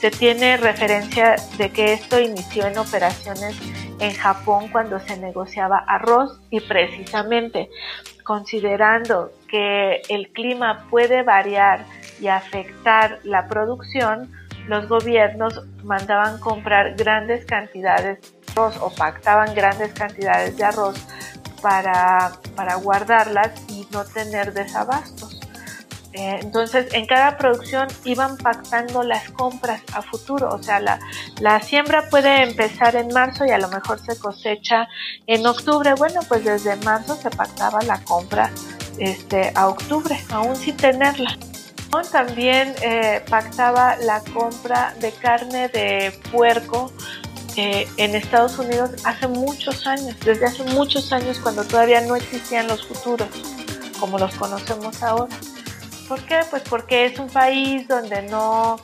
se 0.05 0.11
tiene 0.11 0.55
referencia 0.57 1.35
de 1.57 1.71
que 1.71 1.93
esto 1.93 2.19
inició 2.19 2.67
en 2.67 2.77
operaciones 2.77 3.57
en 3.99 4.13
Japón 4.13 4.67
cuando 4.71 4.99
se 4.99 5.17
negociaba 5.17 5.79
arroz 5.79 6.39
y 6.51 6.59
precisamente 6.59 7.71
considerando 8.23 9.31
que 9.47 10.03
el 10.09 10.31
clima 10.31 10.85
puede 10.91 11.23
variar 11.23 11.85
y 12.21 12.27
afectar 12.27 13.17
la 13.23 13.47
producción, 13.47 14.31
los 14.67 14.87
gobiernos 14.87 15.65
mandaban 15.83 16.39
comprar 16.39 16.93
grandes 16.93 17.43
cantidades 17.47 18.21
de 18.21 18.51
arroz 18.51 18.77
o 18.81 18.93
pactaban 18.93 19.55
grandes 19.55 19.91
cantidades 19.93 20.55
de 20.55 20.65
arroz 20.65 21.03
para, 21.63 22.33
para 22.55 22.75
guardarlas 22.75 23.59
y 23.69 23.87
no 23.91 24.05
tener 24.05 24.53
desabastos. 24.53 25.34
Eh, 26.15 26.39
entonces, 26.41 26.93
en 26.93 27.05
cada 27.05 27.37
producción 27.37 27.89
iban 28.05 28.37
pactando 28.37 29.03
las 29.03 29.29
compras 29.31 29.81
a 29.93 30.01
futuro, 30.01 30.47
o 30.49 30.63
sea, 30.63 30.79
la, 30.79 31.61
siembra 31.61 32.09
puede 32.09 32.43
empezar 32.43 32.95
en 32.95 33.09
marzo 33.09 33.45
y 33.45 33.51
a 33.51 33.57
lo 33.57 33.67
mejor 33.67 33.99
se 33.99 34.17
cosecha 34.17 34.87
en 35.27 35.45
octubre. 35.45 35.93
Bueno, 35.95 36.21
pues 36.29 36.45
desde 36.45 36.77
marzo 36.77 37.17
se 37.17 37.29
pactaba 37.29 37.81
la 37.81 37.99
compra 38.03 38.49
este, 38.97 39.51
a 39.55 39.67
octubre, 39.67 40.17
aún 40.29 40.55
sin 40.55 40.77
tenerla. 40.77 41.37
También 42.11 42.75
eh, 42.81 43.23
pactaba 43.29 43.95
la 43.97 44.21
compra 44.33 44.93
de 44.99 45.13
carne 45.13 45.69
de 45.69 46.11
puerco 46.29 46.91
eh, 47.55 47.87
en 47.95 48.15
Estados 48.15 48.59
Unidos 48.59 48.91
hace 49.05 49.29
muchos 49.29 49.87
años, 49.87 50.15
desde 50.25 50.45
hace 50.45 50.63
muchos 50.63 51.13
años 51.13 51.39
cuando 51.39 51.63
todavía 51.63 52.01
no 52.01 52.17
existían 52.17 52.67
los 52.67 52.85
futuros 52.85 53.29
como 53.97 54.19
los 54.19 54.35
conocemos 54.35 55.01
ahora. 55.03 55.35
¿Por 56.07 56.21
qué? 56.23 56.41
Pues 56.49 56.63
porque 56.63 57.05
es 57.05 57.19
un 57.19 57.29
país 57.29 57.87
donde 57.87 58.21
no, 58.23 58.77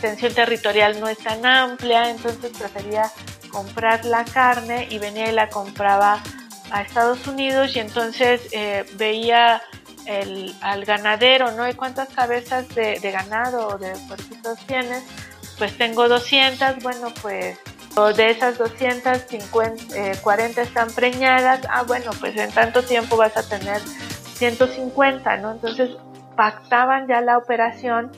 tensión 0.00 0.34
territorial 0.34 1.00
no 1.00 1.08
es 1.08 1.18
tan 1.18 1.44
amplia, 1.44 2.10
entonces 2.10 2.50
prefería 2.56 3.10
comprar 3.50 4.04
la 4.04 4.24
carne 4.24 4.88
y 4.90 4.98
venía 4.98 5.28
y 5.28 5.32
la 5.32 5.48
compraba 5.48 6.22
a 6.70 6.82
Estados 6.82 7.26
Unidos 7.26 7.76
y 7.76 7.80
entonces 7.80 8.40
eh, 8.52 8.84
veía 8.94 9.62
el, 10.06 10.54
al 10.62 10.84
ganadero, 10.84 11.52
¿no? 11.52 11.68
¿Y 11.68 11.74
cuántas 11.74 12.08
cabezas 12.08 12.68
de, 12.74 12.98
ganado 12.98 13.68
o 13.68 13.78
de 13.78 13.92
puerquitos 14.08 14.58
tienes? 14.66 15.04
Pues 15.58 15.76
tengo 15.76 16.08
200, 16.08 16.82
bueno, 16.82 17.12
pues 17.20 17.58
de 18.16 18.30
esas 18.30 18.56
250, 18.56 20.22
40 20.22 20.60
eh, 20.60 20.64
están 20.64 20.90
preñadas, 20.90 21.60
ah, 21.68 21.82
bueno, 21.82 22.10
pues 22.18 22.36
en 22.36 22.50
tanto 22.50 22.82
tiempo 22.82 23.16
vas 23.18 23.36
a 23.36 23.46
tener 23.46 23.80
150, 24.36 25.36
¿no? 25.36 25.52
Entonces 25.52 25.90
pactaban 26.42 27.06
ya 27.06 27.20
la 27.20 27.38
operación 27.38 28.10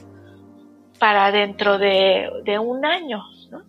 para 0.98 1.30
dentro 1.30 1.76
de, 1.76 2.58
un 2.58 2.86
año, 2.86 3.22
¿no? 3.50 3.64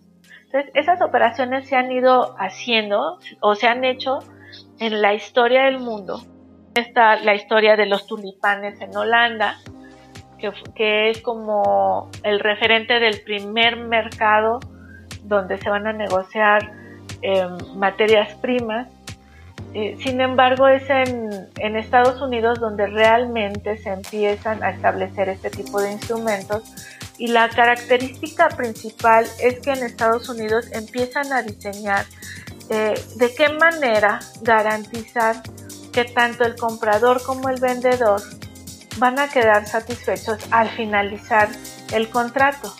Entonces 0.46 0.70
esas 0.72 1.02
operaciones 1.02 1.68
se 1.68 1.76
han 1.76 1.92
ido 1.92 2.34
haciendo 2.38 3.18
o 3.42 3.54
se 3.54 3.68
han 3.68 3.84
hecho 3.84 4.20
en 4.78 5.02
la 5.02 5.12
historia 5.12 5.64
del 5.64 5.78
mundo 5.78 6.22
está 6.74 7.16
la 7.16 7.34
historia 7.34 7.76
de 7.76 7.84
los 7.84 8.06
tulipanes 8.06 8.80
en 8.80 8.96
Holanda, 8.96 9.58
que, 10.74 11.10
es 11.10 11.20
como 11.20 12.10
el 12.22 12.40
referente 12.40 12.98
del 12.98 13.20
primer 13.20 13.76
mercado 13.76 14.60
donde 15.22 15.58
se 15.58 15.68
van 15.68 15.86
a 15.86 15.92
negociar 15.92 16.72
em, 17.20 17.58
materias 17.76 18.34
primas. 18.36 18.88
Sin 19.98 20.22
embargo, 20.22 20.68
es 20.68 20.88
en, 20.88 21.48
en, 21.58 21.76
Estados 21.76 22.22
Unidos 22.22 22.58
donde 22.60 22.86
realmente 22.86 23.76
se 23.76 23.90
empiezan 23.90 24.62
a 24.62 24.70
establecer 24.70 25.28
este 25.28 25.50
tipo 25.50 25.82
de 25.82 25.92
instrumentos 25.92 26.62
y 27.18 27.28
la 27.28 27.48
característica 27.48 28.48
principal 28.48 29.26
es 29.40 29.60
que 29.60 29.72
en 29.72 29.84
Estados 29.84 30.28
Unidos 30.28 30.70
empiezan 30.72 31.32
a 31.32 31.42
diseñar 31.42 32.06
eh, 32.68 32.94
de 33.16 33.34
qué 33.34 33.48
manera 33.50 34.20
garantizar 34.42 35.42
que 35.92 36.04
tanto 36.04 36.44
el 36.44 36.56
comprador 36.56 37.22
como 37.22 37.48
el 37.48 37.60
vendedor 37.60 38.20
van 38.98 39.18
a 39.18 39.28
quedar 39.28 39.66
satisfechos 39.66 40.38
al 40.50 40.68
finalizar 40.70 41.48
el 41.92 42.08
contrato. 42.08 42.74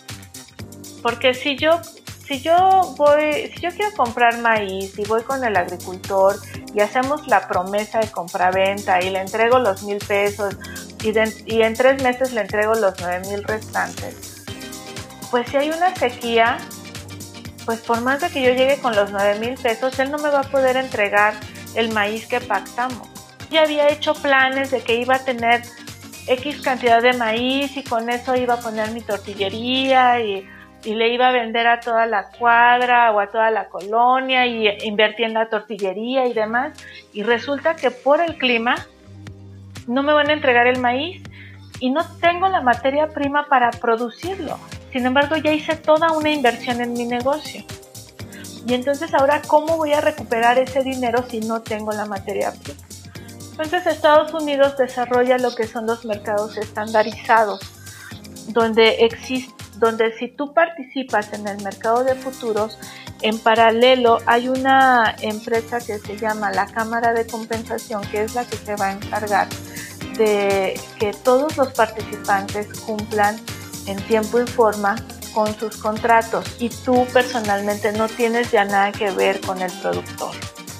Porque 1.01 1.33
si 1.33 1.57
yo, 1.57 1.79
si 2.25 2.41
yo 2.41 2.93
voy, 2.97 3.51
si 3.53 3.61
yo 3.61 3.69
quiero 3.69 3.95
comprar 3.95 4.39
maíz 4.39 4.97
y 4.99 5.03
voy 5.05 5.23
con 5.23 5.43
el 5.43 5.55
agricultor 5.55 6.35
y 6.77 6.79
hacemos 6.79 7.25
la 7.25 7.47
promesa 7.47 7.97
de 7.97 8.11
compra-venta 8.11 9.01
y 9.01 9.09
le 9.09 9.19
entrego 9.19 9.57
los 9.57 9.81
mil 9.81 9.97
pesos 9.97 10.55
y, 11.01 11.11
y 11.51 11.63
en 11.63 11.73
tres 11.73 12.03
meses 12.03 12.33
le 12.33 12.41
entrego 12.41 12.75
los 12.75 12.93
nueve 12.99 13.27
mil 13.27 13.43
restantes, 13.43 14.45
pues 15.31 15.49
si 15.49 15.57
hay 15.57 15.71
una 15.71 15.95
sequía, 15.95 16.59
pues 17.65 17.79
por 17.79 18.01
más 18.01 18.21
de 18.21 18.29
que 18.29 18.43
yo 18.43 18.51
llegue 18.51 18.77
con 18.77 18.95
los 18.95 19.11
nueve 19.11 19.39
mil 19.39 19.55
pesos, 19.55 19.97
él 19.97 20.11
no 20.11 20.19
me 20.19 20.29
va 20.29 20.41
a 20.41 20.51
poder 20.51 20.77
entregar 20.77 21.33
el 21.73 21.91
maíz 21.91 22.27
que 22.27 22.41
pactamos. 22.41 23.09
Ya 23.49 23.63
había 23.63 23.89
hecho 23.89 24.13
planes 24.13 24.69
de 24.69 24.81
que 24.81 24.97
iba 24.97 25.15
a 25.15 25.19
tener 25.25 25.63
X 26.27 26.61
cantidad 26.61 27.01
de 27.01 27.13
maíz 27.13 27.75
y 27.75 27.83
con 27.83 28.07
eso 28.11 28.35
iba 28.35 28.53
a 28.53 28.59
poner 28.59 28.91
mi 28.91 29.01
tortillería 29.01 30.19
y, 30.19 30.47
le 30.95 31.13
iba 31.13 31.29
a 31.29 31.31
vender 31.31 31.67
a 31.67 31.79
toda 31.79 32.05
la 32.05 32.29
cuadra 32.31 33.11
o 33.11 33.19
a 33.19 33.27
toda 33.27 33.51
la 33.51 33.67
colonia 33.67 34.45
y 34.45 34.67
invertir 34.83 35.25
en 35.25 35.33
la 35.33 35.49
tortillería 35.49 36.25
y 36.25 36.33
demás. 36.33 36.77
Y 37.13 37.23
resulta 37.23 37.75
que 37.75 37.91
por 37.91 38.21
el 38.21 38.37
clima 38.37 38.75
no 39.87 40.03
me 40.03 40.13
van 40.13 40.29
a 40.29 40.33
entregar 40.33 40.67
el 40.67 40.79
maíz 40.79 41.21
y 41.79 41.89
no 41.89 42.01
tengo 42.19 42.47
la 42.47 42.61
materia 42.61 43.07
prima 43.07 43.47
para 43.47 43.71
producirlo. 43.71 44.57
Sin 44.91 45.05
embargo, 45.05 45.35
ya 45.37 45.51
hice 45.51 45.75
toda 45.75 46.11
una 46.11 46.29
inversión 46.29 46.81
en 46.81 46.93
mi 46.93 47.05
negocio. 47.05 47.63
Y 48.67 48.73
entonces 48.73 49.13
ahora, 49.13 49.41
¿cómo 49.47 49.77
voy 49.77 49.93
a 49.93 50.01
recuperar 50.01 50.57
ese 50.57 50.83
dinero 50.83 51.23
si 51.29 51.39
no 51.39 51.61
tengo 51.61 51.91
la 51.91 52.05
materia 52.05 52.51
prima? 52.51 52.79
Entonces 53.51 53.87
Estados 53.87 54.33
Unidos 54.33 54.77
desarrolla 54.77 55.37
lo 55.39 55.55
que 55.55 55.65
son 55.65 55.87
los 55.87 56.05
mercados 56.05 56.57
estandarizados, 56.57 57.59
donde 58.49 59.05
existe, 59.05 59.56
donde 59.79 60.11
si 60.17 60.27
tú 60.27 60.53
participas 60.53 61.33
en 61.33 61.47
el 61.47 61.61
mercado 61.63 62.03
de 62.03 62.15
futuros, 62.15 62.77
en 63.21 63.39
paralelo 63.39 64.19
hay 64.25 64.47
una 64.47 65.15
empresa 65.21 65.79
que 65.79 65.97
se 65.99 66.17
llama 66.17 66.51
la 66.51 66.67
Cámara 66.67 67.13
de 67.13 67.25
Compensación, 67.25 68.01
que 68.09 68.23
es 68.23 68.35
la 68.35 68.45
que 68.45 68.57
se 68.57 68.75
va 68.75 68.87
a 68.87 68.91
encargar 68.93 69.47
de 70.17 70.79
que 70.99 71.13
todos 71.13 71.57
los 71.57 71.73
participantes 71.73 72.67
cumplan 72.81 73.39
en 73.85 73.97
tiempo 74.03 74.41
y 74.41 74.47
forma 74.47 74.95
con 75.33 75.57
sus 75.59 75.77
contratos 75.77 76.55
y 76.59 76.69
tú 76.69 77.05
personalmente 77.13 77.91
no 77.91 78.07
tienes 78.07 78.51
ya 78.51 78.65
nada 78.65 78.91
que 78.91 79.11
ver 79.11 79.39
con 79.41 79.61
el 79.61 79.71
productor, 79.71 80.33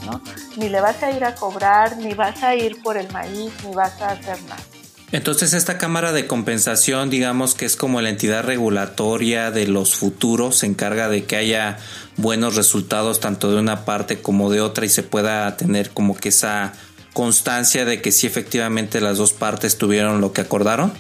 ¿no? 0.05 0.21
Ni 0.57 0.69
le 0.69 0.81
vas 0.81 1.01
a 1.03 1.11
ir 1.11 1.23
a 1.23 1.35
cobrar, 1.35 1.97
ni 1.97 2.15
vas 2.15 2.41
a 2.41 2.55
ir 2.55 2.81
por 2.81 2.97
el 2.97 3.11
maíz, 3.11 3.53
ni 3.63 3.75
vas 3.75 4.01
a 4.01 4.09
hacer 4.09 4.41
nada. 4.43 4.76
Entonces 5.11 5.53
esta 5.53 5.77
Cámara 5.77 6.11
de 6.11 6.27
Compensación, 6.27 7.09
digamos 7.09 7.55
que 7.55 7.65
es 7.65 7.77
como 7.77 8.01
la 8.01 8.09
entidad 8.09 8.43
regulatoria 8.43 9.51
de 9.51 9.67
los 9.67 9.95
futuros, 9.95 10.57
se 10.57 10.65
encarga 10.65 11.07
de 11.07 11.23
que 11.23 11.37
haya 11.37 11.77
buenos 12.17 12.55
resultados 12.55 13.21
tanto 13.21 13.49
de 13.49 13.57
una 13.57 13.85
parte 13.85 14.21
como 14.21 14.51
de 14.51 14.59
otra 14.59 14.85
y 14.85 14.89
se 14.89 15.03
pueda 15.03 15.55
tener 15.55 15.91
como 15.91 16.15
que 16.15 16.29
esa 16.29 16.73
constancia 17.13 17.85
de 17.85 18.01
que 18.01 18.11
sí 18.11 18.27
efectivamente 18.27 18.99
las 18.99 19.17
dos 19.17 19.31
partes 19.31 19.77
tuvieron 19.77 20.19
lo 20.19 20.33
que 20.33 20.41
acordaron? 20.41 20.93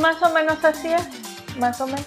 Más 0.00 0.20
o 0.22 0.32
menos 0.34 0.62
así 0.64 0.88
más 1.58 1.80
o 1.80 1.86
menos. 1.86 2.06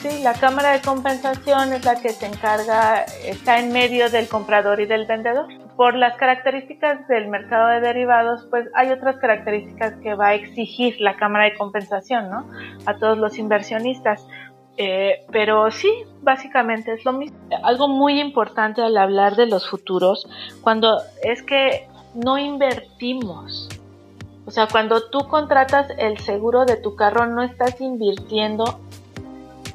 Sí, 0.00 0.22
la 0.22 0.32
cámara 0.32 0.72
de 0.72 0.80
compensación 0.80 1.74
es 1.74 1.84
la 1.84 2.00
que 2.00 2.08
se 2.08 2.24
encarga, 2.24 3.04
está 3.22 3.58
en 3.58 3.70
medio 3.70 4.08
del 4.08 4.28
comprador 4.28 4.80
y 4.80 4.86
del 4.86 5.04
vendedor. 5.04 5.46
Por 5.76 5.94
las 5.94 6.16
características 6.16 7.06
del 7.06 7.28
mercado 7.28 7.68
de 7.68 7.80
derivados, 7.80 8.46
pues 8.48 8.66
hay 8.74 8.92
otras 8.92 9.16
características 9.16 9.92
que 10.02 10.14
va 10.14 10.28
a 10.28 10.34
exigir 10.34 10.98
la 11.00 11.16
cámara 11.16 11.44
de 11.44 11.54
compensación, 11.58 12.30
¿no? 12.30 12.48
A 12.86 12.96
todos 12.96 13.18
los 13.18 13.38
inversionistas. 13.38 14.26
Eh, 14.78 15.26
pero 15.30 15.70
sí, 15.70 15.92
básicamente 16.22 16.94
es 16.94 17.04
lo 17.04 17.12
mismo. 17.12 17.36
Algo 17.62 17.86
muy 17.86 18.20
importante 18.20 18.80
al 18.80 18.96
hablar 18.96 19.36
de 19.36 19.44
los 19.44 19.68
futuros, 19.68 20.26
cuando 20.62 20.96
es 21.22 21.42
que 21.42 21.86
no 22.14 22.38
invertimos. 22.38 23.68
O 24.46 24.50
sea, 24.50 24.66
cuando 24.66 25.10
tú 25.10 25.28
contratas 25.28 25.88
el 25.98 26.16
seguro 26.20 26.64
de 26.64 26.78
tu 26.78 26.96
carro, 26.96 27.26
no 27.26 27.42
estás 27.42 27.78
invirtiendo 27.82 28.80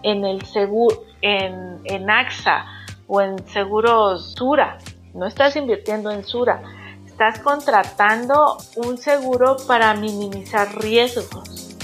en 0.06 0.24
el 0.24 0.46
seguro, 0.46 1.04
en, 1.22 1.82
en 1.86 2.10
AXA 2.10 2.66
o 3.08 3.22
en 3.22 3.46
seguros 3.48 4.36
Sura. 4.38 4.78
No 5.16 5.26
estás 5.26 5.56
invirtiendo 5.56 6.12
en 6.12 6.24
Sura. 6.24 6.62
Estás 7.08 7.40
contratando 7.40 8.58
un 8.76 9.00
seguro 9.00 9.58
para 9.68 9.96
minimizar 9.96 10.78
riesgos, 10.80 11.76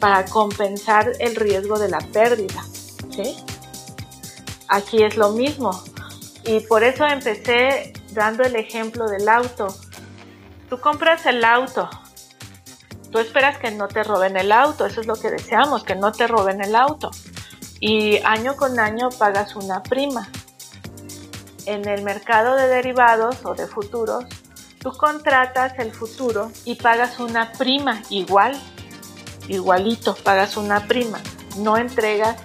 para 0.00 0.24
compensar 0.24 1.12
el 1.18 1.36
riesgo 1.36 1.78
de 1.78 1.90
la 1.90 1.98
pérdida. 1.98 2.62
¿sí? 3.10 3.36
Aquí 4.68 5.02
es 5.02 5.18
lo 5.18 5.32
mismo. 5.32 5.70
Y 6.44 6.60
por 6.60 6.82
eso 6.82 7.04
empecé 7.04 7.92
dando 8.12 8.42
el 8.42 8.56
ejemplo 8.56 9.06
del 9.06 9.28
auto. 9.28 9.68
Tú 10.70 10.80
compras 10.80 11.26
el 11.26 11.44
auto, 11.44 11.90
tú 13.12 13.18
esperas 13.18 13.58
que 13.58 13.70
no 13.70 13.86
te 13.86 14.02
roben 14.02 14.36
el 14.36 14.50
auto, 14.50 14.86
eso 14.86 15.00
es 15.00 15.06
lo 15.06 15.14
que 15.14 15.30
deseamos, 15.30 15.84
que 15.84 15.94
no 15.94 16.10
te 16.10 16.26
roben 16.26 16.60
el 16.60 16.74
auto 16.74 17.10
y 17.80 18.18
año 18.24 18.56
con 18.56 18.78
año 18.78 19.10
pagas 19.10 19.56
una 19.56 19.82
prima. 19.82 20.28
En 21.66 21.86
el 21.88 22.02
mercado 22.02 22.56
de 22.56 22.68
derivados 22.68 23.44
o 23.44 23.54
de 23.54 23.66
futuros, 23.66 24.24
tú 24.78 24.92
contratas 24.92 25.78
el 25.78 25.92
futuro 25.92 26.50
y 26.64 26.76
pagas 26.76 27.18
una 27.18 27.52
prima 27.52 28.02
igual, 28.08 28.56
igualito, 29.48 30.14
pagas 30.14 30.56
una 30.56 30.86
prima. 30.86 31.20
No 31.58 31.76
entregas 31.76 32.36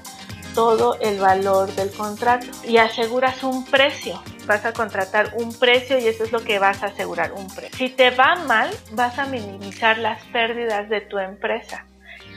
todo 0.55 0.97
el 0.99 1.19
valor 1.19 1.73
del 1.75 1.91
contrato 1.91 2.47
y 2.63 2.77
aseguras 2.77 3.43
un 3.43 3.65
precio. 3.65 4.21
Vas 4.47 4.65
a 4.65 4.73
contratar 4.73 5.33
un 5.35 5.53
precio 5.53 5.99
y 5.99 6.07
eso 6.07 6.23
es 6.23 6.31
lo 6.31 6.39
que 6.39 6.59
vas 6.59 6.83
a 6.83 6.87
asegurar, 6.87 7.31
un 7.33 7.47
precio. 7.47 7.77
Si 7.77 7.89
te 7.89 8.09
va 8.09 8.35
mal, 8.47 8.69
vas 8.93 9.19
a 9.19 9.25
minimizar 9.25 9.97
las 9.99 10.23
pérdidas 10.25 10.89
de 10.89 11.01
tu 11.01 11.19
empresa. 11.19 11.85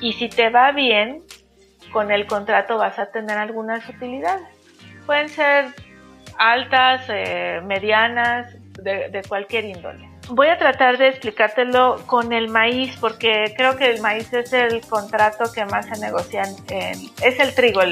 Y 0.01 0.13
si 0.13 0.29
te 0.29 0.51
va 0.51 0.73
bien, 0.73 1.23
con 1.95 2.11
el 2.11 2.27
contrato 2.27 2.77
vas 2.77 2.99
a 2.99 3.07
tener 3.07 3.39
algunas 3.39 3.89
utilidades. 3.89 4.49
Pueden 5.07 5.29
ser 5.29 5.67
altas, 6.37 7.03
eh, 7.09 7.61
medianas, 7.65 8.49
de, 8.83 9.23
cualquier 9.29 9.65
índole. 9.65 10.11
Voy 10.29 10.49
a 10.49 10.59
tratar 10.59 10.99
de 10.99 11.09
explicártelo 11.09 12.03
con 12.07 12.33
el 12.33 12.49
maíz 12.49 12.97
porque 13.01 13.55
creo 13.57 13.77
que 13.77 13.91
el 13.91 14.01
maíz 14.01 14.33
es 14.33 14.53
el 14.53 14.81
contrato 14.81 15.53
que 15.53 15.65
más 15.67 15.87
se 15.87 16.01
negocia 16.01 16.43
en, 16.69 16.97
es 17.23 17.39
el 17.39 17.55
trigo, 17.55 17.83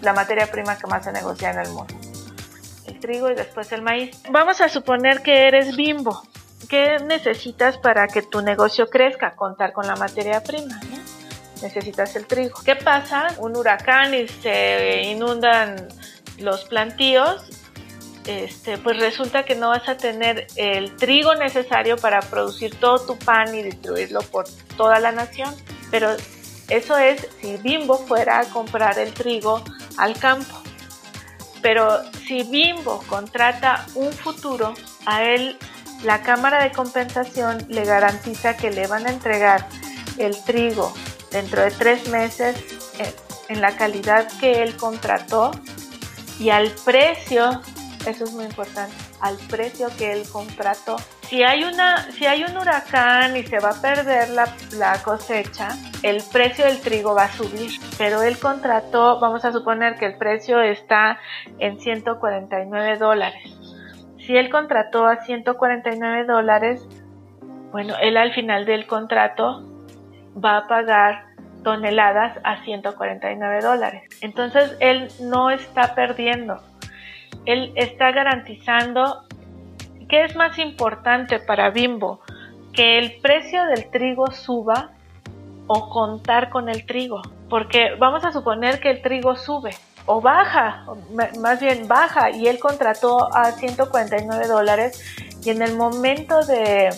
la 0.00 0.12
materia 0.12 0.46
prima 0.46 0.78
que 0.78 0.86
más 0.86 1.04
se 1.04 1.12
negocia 1.12 1.50
en 1.50 1.58
el 1.58 1.68
mundo. 1.70 1.94
El 2.86 3.00
trigo 3.00 3.30
y 3.30 3.34
después 3.34 3.72
el 3.72 3.82
maíz. 3.82 4.22
Vamos 4.30 4.60
a 4.60 4.68
suponer 4.68 5.22
que 5.22 5.48
eres 5.48 5.74
bimbo. 5.74 6.22
¿Qué 6.68 6.98
necesitas 7.04 7.78
para 7.78 8.06
que 8.06 8.22
tu 8.22 8.42
negocio 8.42 8.88
crezca? 8.88 9.34
Contar 9.34 9.72
con 9.72 9.86
la 9.86 9.96
materia 9.96 10.40
prima. 10.42 10.78
Necesitas 11.62 12.16
el 12.16 12.26
trigo. 12.26 12.60
¿Qué 12.64 12.76
pasa? 12.76 13.28
Un 13.38 13.56
huracán 13.56 14.14
y 14.14 14.28
se 14.28 15.02
inundan 15.04 15.88
los 16.38 16.64
plantíos, 16.64 17.44
este, 18.26 18.76
pues 18.78 18.98
resulta 18.98 19.44
que 19.44 19.54
no 19.54 19.70
vas 19.70 19.88
a 19.88 19.96
tener 19.96 20.46
el 20.56 20.94
trigo 20.96 21.34
necesario 21.34 21.96
para 21.96 22.20
producir 22.20 22.78
todo 22.78 22.98
tu 22.98 23.18
pan 23.18 23.54
y 23.54 23.62
distribuirlo 23.62 24.20
por 24.20 24.44
toda 24.76 25.00
la 25.00 25.12
nación. 25.12 25.54
Pero 25.90 26.14
eso 26.68 26.98
es 26.98 27.26
si 27.40 27.56
Bimbo 27.56 27.96
fuera 27.96 28.40
a 28.40 28.44
comprar 28.44 28.98
el 28.98 29.14
trigo 29.14 29.64
al 29.96 30.18
campo. 30.18 30.62
Pero 31.62 32.02
si 32.26 32.42
Bimbo 32.42 33.02
contrata 33.08 33.86
un 33.94 34.12
futuro, 34.12 34.74
a 35.06 35.24
él 35.24 35.58
la 36.04 36.22
Cámara 36.22 36.62
de 36.62 36.70
Compensación 36.70 37.64
le 37.68 37.84
garantiza 37.84 38.56
que 38.56 38.70
le 38.70 38.86
van 38.86 39.06
a 39.06 39.10
entregar 39.10 39.66
el 40.18 40.36
trigo 40.44 40.92
dentro 41.30 41.62
de 41.62 41.70
tres 41.70 42.08
meses 42.08 42.56
en 43.48 43.60
la 43.60 43.76
calidad 43.76 44.28
que 44.40 44.62
él 44.62 44.76
contrató 44.76 45.50
y 46.38 46.50
al 46.50 46.70
precio, 46.84 47.60
eso 48.06 48.24
es 48.24 48.32
muy 48.32 48.44
importante, 48.44 48.94
al 49.20 49.36
precio 49.48 49.88
que 49.98 50.12
él 50.12 50.22
contrató. 50.30 50.96
Si 51.22 51.42
hay, 51.42 51.64
una, 51.64 52.10
si 52.12 52.26
hay 52.26 52.44
un 52.44 52.56
huracán 52.56 53.36
y 53.36 53.42
se 53.42 53.58
va 53.58 53.70
a 53.70 53.82
perder 53.82 54.30
la, 54.30 54.54
la 54.72 55.02
cosecha, 55.02 55.70
el 56.02 56.22
precio 56.32 56.64
del 56.64 56.80
trigo 56.80 57.14
va 57.14 57.24
a 57.24 57.32
subir, 57.32 57.72
pero 57.98 58.22
él 58.22 58.38
contrató, 58.38 59.18
vamos 59.20 59.44
a 59.44 59.52
suponer 59.52 59.96
que 59.96 60.06
el 60.06 60.16
precio 60.16 60.60
está 60.60 61.18
en 61.58 61.80
149 61.80 62.96
dólares. 62.96 63.58
Si 64.18 64.36
él 64.36 64.48
contrató 64.48 65.06
a 65.06 65.24
149 65.24 66.24
dólares, 66.24 66.86
bueno, 67.72 67.94
él 68.00 68.16
al 68.16 68.32
final 68.32 68.64
del 68.64 68.86
contrato 68.86 69.67
va 70.44 70.58
a 70.58 70.66
pagar 70.66 71.26
toneladas 71.62 72.38
a 72.44 72.64
149 72.64 73.60
dólares. 73.62 74.02
Entonces 74.20 74.76
él 74.80 75.08
no 75.20 75.50
está 75.50 75.94
perdiendo, 75.94 76.60
él 77.44 77.72
está 77.76 78.12
garantizando 78.12 79.28
¿qué 80.08 80.24
es 80.24 80.34
más 80.34 80.58
importante 80.58 81.38
para 81.38 81.70
Bimbo? 81.70 82.20
Que 82.72 82.98
el 82.98 83.20
precio 83.20 83.64
del 83.66 83.90
trigo 83.90 84.30
suba 84.30 84.90
o 85.66 85.90
contar 85.90 86.48
con 86.50 86.68
el 86.68 86.86
trigo. 86.86 87.22
Porque 87.48 87.94
vamos 87.98 88.24
a 88.24 88.32
suponer 88.32 88.80
que 88.80 88.90
el 88.90 89.02
trigo 89.02 89.36
sube 89.36 89.70
o 90.06 90.20
baja, 90.22 90.86
más 91.38 91.60
bien 91.60 91.86
baja, 91.86 92.30
y 92.30 92.46
él 92.46 92.58
contrató 92.58 93.34
a 93.34 93.52
149 93.52 94.46
dólares 94.46 95.04
y 95.44 95.50
en 95.50 95.60
el 95.60 95.76
momento 95.76 96.40
de, 96.46 96.88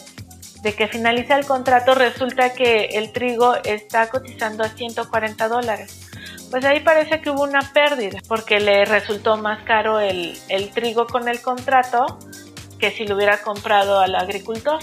de 0.63 0.75
que 0.75 0.89
finaliza 0.89 1.37
el 1.37 1.47
contrato 1.47 1.95
resulta 1.95 2.53
que 2.53 2.87
el 2.93 3.13
trigo 3.13 3.55
está 3.65 4.09
cotizando 4.11 4.63
a 4.63 4.69
140 4.69 5.49
dólares. 5.49 6.11
Pues 6.51 6.65
ahí 6.65 6.81
parece 6.81 7.21
que 7.21 7.31
hubo 7.31 7.45
una 7.45 7.61
pérdida 7.73 8.19
porque 8.29 8.61
le 8.61 8.85
resultó 8.85 9.37
más 9.37 9.63
caro 9.63 10.01
el, 10.01 10.37
trigo 10.75 11.07
con 11.07 11.29
el 11.29 11.41
contrato 11.41 12.19
que 12.79 12.91
si 12.91 13.07
lo 13.07 13.17
hubiera 13.17 13.39
comprado 13.39 14.01
al 14.01 14.15
agricultor. 14.15 14.81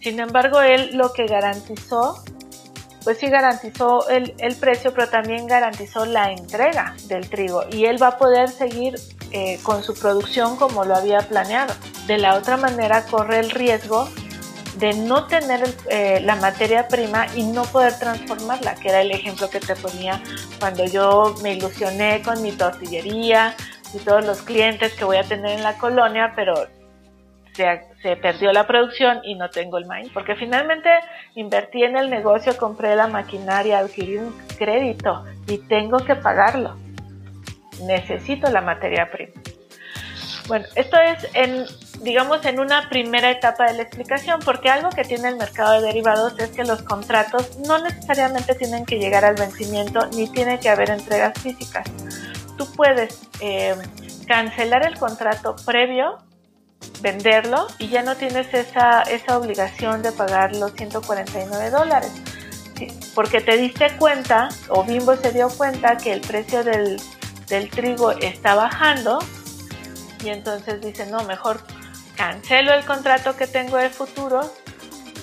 Sin 0.00 0.20
embargo, 0.20 0.60
él 0.60 0.90
lo 0.94 1.12
que 1.12 1.26
garantizó, 1.26 2.22
pues 3.04 3.18
sí 3.18 3.28
garantizó 3.28 4.08
el, 4.08 4.34
precio, 4.56 4.92
pero 4.92 5.08
también 5.08 5.46
garantizó 5.46 6.04
la 6.04 6.32
entrega 6.32 6.94
del 7.06 7.30
trigo 7.30 7.64
y 7.70 7.84
él 7.86 8.02
va 8.02 8.08
a 8.08 8.18
poder 8.18 8.50
seguir 8.50 8.96
eh, 9.30 9.58
con 9.62 9.82
su 9.82 9.94
producción 9.94 10.56
como 10.56 10.84
lo 10.84 10.96
había 10.96 11.20
planeado. 11.20 11.72
De 12.06 12.18
la 12.18 12.34
otra 12.34 12.56
manera, 12.56 13.04
corre 13.06 13.38
el 13.38 13.50
riesgo 13.50 14.08
de 14.76 14.92
no 14.92 15.26
tener 15.26 15.62
eh, 15.88 16.20
la 16.22 16.36
materia 16.36 16.88
prima 16.88 17.26
y 17.34 17.44
no 17.44 17.64
poder 17.64 17.98
transformarla, 17.98 18.74
que 18.74 18.88
era 18.88 19.02
el 19.02 19.10
ejemplo 19.12 19.48
que 19.48 19.60
te 19.60 19.76
ponía 19.76 20.20
cuando 20.58 20.84
yo 20.84 21.34
me 21.42 21.54
ilusioné 21.54 22.22
con 22.22 22.42
mi 22.42 22.52
tortillería 22.52 23.54
y 23.94 23.98
todos 23.98 24.24
los 24.24 24.42
clientes 24.42 24.94
que 24.94 25.04
voy 25.04 25.16
a 25.16 25.22
tener 25.22 25.52
en 25.52 25.62
la 25.62 25.78
colonia, 25.78 26.32
pero 26.34 26.54
se, 27.52 27.82
se, 28.02 28.16
perdió 28.16 28.52
la 28.52 28.66
producción 28.66 29.20
y 29.22 29.36
no 29.36 29.48
tengo 29.50 29.78
el 29.78 29.86
maíz. 29.86 30.10
Porque 30.12 30.34
finalmente 30.34 30.90
invertí 31.36 31.84
en 31.84 31.96
el 31.96 32.10
negocio, 32.10 32.56
compré 32.56 32.96
la 32.96 33.06
maquinaria, 33.06 33.78
adquirí 33.78 34.18
un 34.18 34.34
crédito 34.58 35.24
y 35.46 35.58
tengo 35.58 35.98
que 35.98 36.16
pagarlo. 36.16 36.76
Necesito 37.86 38.50
la 38.50 38.60
materia 38.60 39.08
prima. 39.10 39.32
Bueno, 40.46 40.66
esto 40.74 40.98
es 41.00 41.26
en, 41.32 41.64
digamos, 42.02 42.44
en 42.44 42.60
una 42.60 42.88
primera 42.90 43.30
etapa 43.30 43.64
de 43.64 43.74
la 43.74 43.82
explicación, 43.82 44.40
porque 44.44 44.68
algo 44.68 44.90
que 44.90 45.04
tiene 45.04 45.28
el 45.28 45.36
mercado 45.36 45.80
de 45.80 45.86
derivados 45.86 46.38
es 46.38 46.50
que 46.50 46.64
los 46.64 46.82
contratos 46.82 47.58
no 47.66 47.78
necesariamente 47.78 48.54
tienen 48.54 48.84
que 48.84 48.98
llegar 48.98 49.24
al 49.24 49.36
vencimiento 49.36 50.06
ni 50.14 50.28
tiene 50.28 50.60
que 50.60 50.68
haber 50.68 50.90
entregas 50.90 51.38
físicas. 51.40 51.86
Tú 52.58 52.70
puedes 52.72 53.22
eh, 53.40 53.74
cancelar 54.26 54.86
el 54.86 54.98
contrato 54.98 55.56
previo, 55.64 56.18
venderlo 57.00 57.66
y 57.78 57.88
ya 57.88 58.02
no 58.02 58.14
tienes 58.16 58.52
esa, 58.52 59.00
esa 59.02 59.38
obligación 59.38 60.02
de 60.02 60.12
pagar 60.12 60.54
los 60.54 60.72
149 60.74 61.70
dólares. 61.70 62.12
porque 63.14 63.40
te 63.40 63.56
diste 63.56 63.96
cuenta, 63.96 64.48
o 64.68 64.84
Bimbo 64.84 65.16
se 65.16 65.32
dio 65.32 65.48
cuenta 65.48 65.96
que 65.96 66.12
el 66.12 66.20
precio 66.20 66.64
del, 66.64 67.00
del 67.48 67.70
trigo 67.70 68.10
está 68.10 68.54
bajando 68.56 69.20
y 70.24 70.30
entonces 70.30 70.80
dice, 70.80 71.06
no, 71.06 71.22
mejor 71.24 71.60
cancelo 72.16 72.72
el 72.72 72.84
contrato 72.84 73.36
que 73.36 73.46
tengo 73.46 73.76
de 73.76 73.90
futuro, 73.90 74.40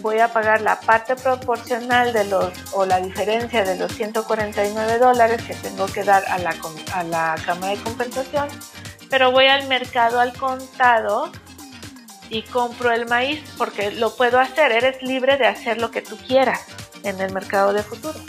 voy 0.01 0.19
a 0.19 0.27
pagar 0.29 0.61
la 0.61 0.79
parte 0.79 1.15
proporcional 1.15 2.13
de 2.13 2.25
los 2.25 2.51
o 2.73 2.85
la 2.85 2.99
diferencia 2.99 3.63
de 3.63 3.77
los 3.77 3.91
149 3.93 4.97
dólares 4.99 5.41
que 5.43 5.53
tengo 5.55 5.85
que 5.87 6.03
dar 6.03 6.23
a 6.25 6.37
la, 6.37 6.55
a 6.93 7.03
la 7.03 7.35
cámara 7.45 7.73
de 7.73 7.81
compensación, 7.83 8.47
pero 9.09 9.31
voy 9.31 9.47
al 9.47 9.67
mercado 9.67 10.19
al 10.19 10.33
contado 10.33 11.31
y 12.29 12.43
compro 12.43 12.91
el 12.91 13.07
maíz 13.07 13.43
porque 13.57 13.91
lo 13.91 14.15
puedo 14.15 14.39
hacer, 14.39 14.71
eres 14.71 15.01
libre 15.03 15.37
de 15.37 15.47
hacer 15.47 15.79
lo 15.79 15.91
que 15.91 16.01
tú 16.01 16.17
quieras 16.17 16.61
en 17.03 17.19
el 17.19 17.33
mercado 17.33 17.73
de 17.73 17.83
futuro. 17.83 18.19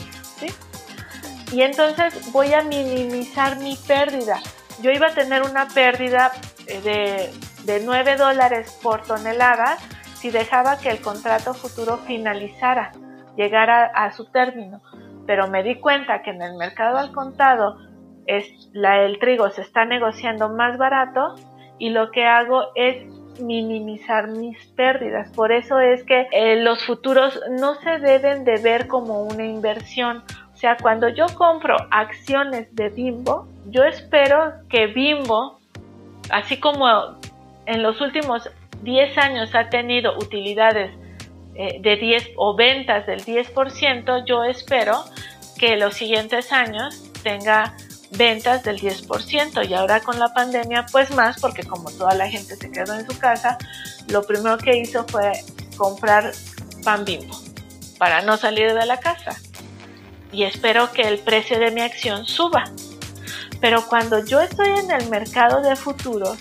Y 1.53 1.61
entonces 1.61 2.33
voy 2.33 2.55
a 2.55 2.63
minimizar 2.63 3.59
mi 3.59 3.77
pérdida. 3.77 4.41
Yo 4.81 4.91
iba 4.91 5.09
a 5.09 5.15
tener 5.15 5.43
una 5.43 5.69
pérdida 5.69 6.33
de, 6.67 7.31
de 7.65 7.81
9 7.85 8.17
dólares 8.17 8.79
por 8.83 9.03
tonelada 9.03 9.79
si 10.15 10.31
dejaba 10.31 10.79
que 10.79 10.91
el 10.91 11.01
contrato 11.01 11.53
futuro 11.53 11.99
finalizara, 11.99 12.93
llegara 13.37 13.87
a 13.87 14.13
su 14.13 14.31
término. 14.31 14.81
Pero 15.27 15.49
me 15.49 15.63
di 15.63 15.77
cuenta 15.77 16.23
que 16.23 16.31
en 16.31 16.43
el 16.43 16.55
mercado 16.57 16.99
al 16.99 17.13
contado 17.13 17.79
es 18.27 18.47
la, 18.73 19.03
el 19.03 19.19
trigo 19.19 19.51
se 19.51 19.63
está 19.63 19.85
negociando 19.85 20.49
más 20.49 20.79
barato 20.79 21.35
y 21.79 21.91
lo 21.91 22.11
que 22.11 22.25
hago 22.25 22.69
es 22.75 23.05
minimizar 23.41 24.29
mis 24.29 24.65
pérdidas. 24.77 25.31
Por 25.33 25.53
eso 25.53 25.81
es 25.81 26.05
que 26.05 26.29
eh, 26.33 26.57
los 26.63 26.85
futuros 26.85 27.41
no 27.51 27.75
se 27.77 27.99
deben 27.99 28.45
de 28.45 28.59
ver 28.59 28.87
como 28.87 29.23
una 29.23 29.45
inversión. 29.45 30.23
O 30.53 30.57
sea, 30.57 30.77
cuando 30.81 31.09
yo 31.09 31.27
compro 31.35 31.77
acciones 31.91 32.75
de 32.75 32.91
Bimbo, 32.91 33.49
yo 33.67 33.85
espero 33.85 34.53
que 34.69 34.87
Bimbo, 34.87 35.59
así 36.31 36.59
como 36.59 37.17
en 37.67 37.83
los 37.83 38.01
últimos 38.01 38.49
10 38.83 39.19
años 39.19 39.55
ha 39.55 39.69
tenido 39.69 40.17
utilidades 40.19 40.91
eh, 41.55 41.79
de 41.81 41.97
10 41.97 42.31
o 42.37 42.57
ventas 42.57 43.07
del 43.07 43.25
10%, 43.25 44.25
yo 44.27 44.45
espero 44.45 45.05
que 45.59 45.77
los 45.77 45.95
siguientes 45.95 46.53
años 46.53 47.03
tenga 47.23 47.77
ventas 48.11 48.63
del 48.65 48.79
10% 48.79 49.69
y 49.69 49.75
ahora 49.75 50.01
con 50.01 50.19
la 50.19 50.33
pandemia 50.35 50.87
pues 50.91 51.15
más 51.15 51.41
porque 51.41 51.63
como 51.63 51.91
toda 51.91 52.15
la 52.15 52.29
gente 52.29 52.57
se 52.57 52.71
quedó 52.71 52.95
en 52.95 53.07
su 53.07 53.19
casa, 53.19 53.59
lo 54.09 54.23
primero 54.23 54.59
que 54.59 54.77
hizo 54.77 55.05
fue 55.05 55.33
comprar 55.77 56.33
pan 56.85 57.05
bimbo 57.05 57.35
para 57.99 58.23
no 58.23 58.37
salir 58.37 58.75
de 58.75 58.87
la 58.87 58.99
casa 58.99 59.37
y 60.33 60.45
espero 60.45 60.93
que 60.93 61.03
el 61.03 61.19
precio 61.19 61.59
de 61.59 61.71
mi 61.71 61.83
acción 61.83 62.25
suba. 62.25 62.65
Pero 63.63 63.87
cuando 63.87 64.19
yo 64.25 64.41
estoy 64.41 64.69
en 64.81 64.91
el 64.91 65.09
mercado 65.09 65.63
de 65.63 65.77
futuros, 65.77 66.37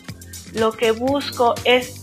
lo 0.54 0.72
que 0.72 0.90
busco 0.90 1.54
es 1.64 2.02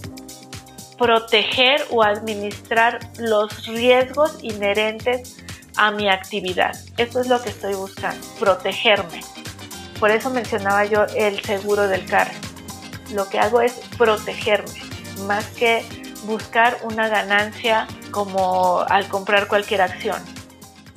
proteger 0.96 1.84
o 1.90 2.04
administrar 2.04 3.00
los 3.18 3.66
riesgos 3.66 4.38
inherentes 4.42 5.36
a 5.76 5.90
mi 5.90 6.08
actividad. 6.08 6.72
Eso 6.96 7.20
es 7.20 7.26
lo 7.26 7.42
que 7.42 7.50
estoy 7.50 7.74
buscando, 7.74 8.24
protegerme. 8.38 9.20
Por 9.98 10.12
eso 10.12 10.30
mencionaba 10.30 10.84
yo 10.84 11.04
el 11.16 11.42
seguro 11.42 11.88
del 11.88 12.06
carro. 12.06 12.34
Lo 13.12 13.28
que 13.28 13.40
hago 13.40 13.60
es 13.60 13.72
protegerme, 13.96 14.82
más 15.26 15.46
que 15.46 15.84
buscar 16.26 16.78
una 16.84 17.08
ganancia 17.08 17.88
como 18.12 18.84
al 18.88 19.08
comprar 19.08 19.48
cualquier 19.48 19.82
acción. 19.82 20.37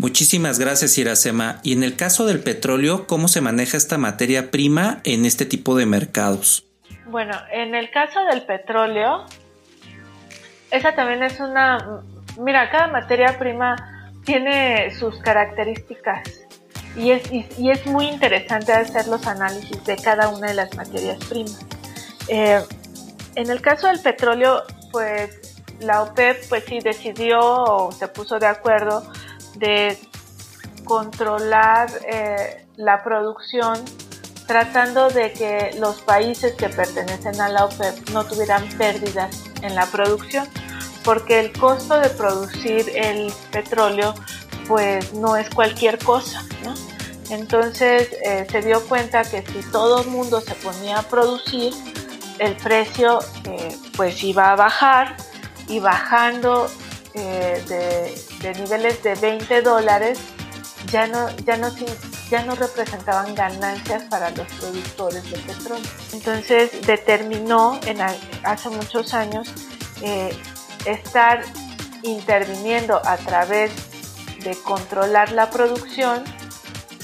Muchísimas 0.01 0.57
gracias 0.57 0.97
Iracema. 0.97 1.59
Y 1.61 1.73
en 1.73 1.83
el 1.83 1.95
caso 1.95 2.25
del 2.25 2.39
petróleo, 2.39 3.05
¿cómo 3.05 3.27
se 3.27 3.39
maneja 3.39 3.77
esta 3.77 3.99
materia 3.99 4.49
prima 4.49 4.99
en 5.03 5.25
este 5.25 5.45
tipo 5.45 5.75
de 5.75 5.85
mercados? 5.85 6.65
Bueno, 7.05 7.37
en 7.51 7.75
el 7.75 7.91
caso 7.91 8.19
del 8.31 8.41
petróleo, 8.41 9.27
esa 10.71 10.95
también 10.95 11.21
es 11.21 11.39
una... 11.39 12.01
Mira, 12.39 12.71
cada 12.71 12.87
materia 12.87 13.37
prima 13.37 13.75
tiene 14.25 14.89
sus 14.89 15.19
características 15.19 16.47
y 16.95 17.11
es, 17.11 17.31
y, 17.31 17.69
es 17.69 17.85
muy 17.85 18.07
interesante 18.07 18.73
hacer 18.73 19.05
los 19.05 19.27
análisis 19.27 19.83
de 19.85 19.97
cada 19.97 20.29
una 20.29 20.47
de 20.47 20.55
las 20.55 20.75
materias 20.75 21.23
primas. 21.25 21.59
Eh, 22.27 22.59
en 23.35 23.51
el 23.51 23.61
caso 23.61 23.85
del 23.85 23.99
petróleo, 23.99 24.63
pues 24.91 25.61
la 25.79 26.01
OPEP 26.01 26.49
pues 26.49 26.63
sí 26.65 26.79
decidió 26.79 27.39
o 27.39 27.91
se 27.91 28.07
puso 28.07 28.39
de 28.39 28.47
acuerdo 28.47 29.03
de 29.55 29.97
controlar 30.83 31.89
eh, 32.07 32.65
la 32.75 33.03
producción 33.03 33.83
tratando 34.47 35.09
de 35.09 35.31
que 35.31 35.71
los 35.79 36.01
países 36.01 36.53
que 36.55 36.67
pertenecen 36.67 37.39
a 37.39 37.47
la 37.47 37.65
OPEP 37.65 38.09
no 38.09 38.25
tuvieran 38.25 38.67
pérdidas 38.77 39.43
en 39.61 39.75
la 39.75 39.85
producción, 39.85 40.45
porque 41.05 41.39
el 41.39 41.57
costo 41.57 41.99
de 41.99 42.09
producir 42.09 42.91
el 42.95 43.31
petróleo 43.51 44.13
pues 44.67 45.13
no 45.13 45.37
es 45.37 45.49
cualquier 45.49 45.97
cosa. 45.99 46.43
Entonces 47.29 48.09
eh, 48.25 48.45
se 48.51 48.61
dio 48.61 48.85
cuenta 48.87 49.23
que 49.23 49.41
si 49.41 49.61
todo 49.71 50.01
el 50.01 50.07
mundo 50.09 50.41
se 50.41 50.53
ponía 50.55 50.99
a 50.99 51.03
producir, 51.03 51.73
el 52.39 52.57
precio 52.57 53.19
eh, 53.45 53.77
pues 53.95 54.21
iba 54.23 54.51
a 54.51 54.55
bajar 54.57 55.15
y 55.69 55.79
bajando 55.79 56.69
de, 57.13 58.13
niveles 58.53 59.01
de 59.03 59.15
20 59.15 59.61
dólares 59.61 60.19
ya 60.91 61.07
no, 61.07 61.29
ya, 61.45 61.57
no, 61.57 61.69
ya 62.29 62.43
no 62.43 62.55
representaban 62.55 63.35
ganancias 63.35 64.03
para 64.03 64.29
los 64.31 64.47
productores 64.53 65.29
de 65.29 65.37
petróleo. 65.37 65.89
Entonces 66.13 66.85
determinó 66.85 67.79
hace 68.43 68.69
muchos 68.69 69.13
años 69.13 69.53
estar 70.85 71.43
interviniendo 72.03 73.01
a 73.05 73.17
través 73.17 73.71
de 74.43 74.55
controlar 74.63 75.31
la 75.31 75.49
producción 75.49 76.23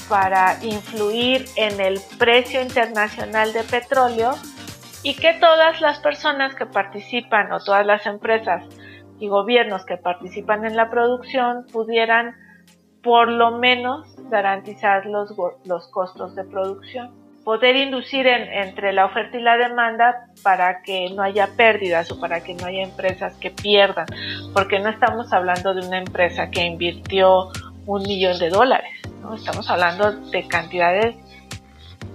para 0.08 0.58
influir 0.62 1.48
en 1.56 1.80
el 1.80 2.00
precio 2.18 2.60
internacional 2.60 3.52
de 3.52 3.62
petróleo 3.62 4.36
y 5.02 5.14
que 5.14 5.34
todas 5.34 5.80
las 5.80 6.00
personas 6.00 6.54
que 6.54 6.66
participan 6.66 7.52
o 7.52 7.60
todas 7.60 7.86
las 7.86 8.06
empresas 8.06 8.64
y 9.18 9.28
gobiernos 9.28 9.84
que 9.84 9.96
participan 9.96 10.64
en 10.64 10.76
la 10.76 10.90
producción 10.90 11.66
pudieran 11.72 12.34
por 13.02 13.28
lo 13.28 13.52
menos 13.58 14.06
garantizar 14.30 15.06
los, 15.06 15.34
los 15.64 15.88
costos 15.88 16.34
de 16.34 16.44
producción. 16.44 17.10
Poder 17.44 17.76
inducir 17.76 18.26
entre 18.26 18.92
la 18.92 19.06
oferta 19.06 19.38
y 19.38 19.42
la 19.42 19.56
demanda 19.56 20.26
para 20.42 20.82
que 20.82 21.08
no 21.14 21.22
haya 21.22 21.48
pérdidas 21.56 22.10
o 22.12 22.20
para 22.20 22.42
que 22.42 22.54
no 22.54 22.66
haya 22.66 22.82
empresas 22.82 23.34
que 23.36 23.50
pierdan, 23.50 24.06
porque 24.52 24.78
no 24.80 24.90
estamos 24.90 25.32
hablando 25.32 25.72
de 25.72 25.86
una 25.86 25.98
empresa 25.98 26.50
que 26.50 26.64
invirtió 26.64 27.48
un 27.86 28.02
millón 28.02 28.38
de 28.38 28.50
dólares, 28.50 28.92
¿no? 29.22 29.34
Estamos 29.34 29.70
hablando 29.70 30.12
de 30.12 30.46
cantidades 30.46 31.16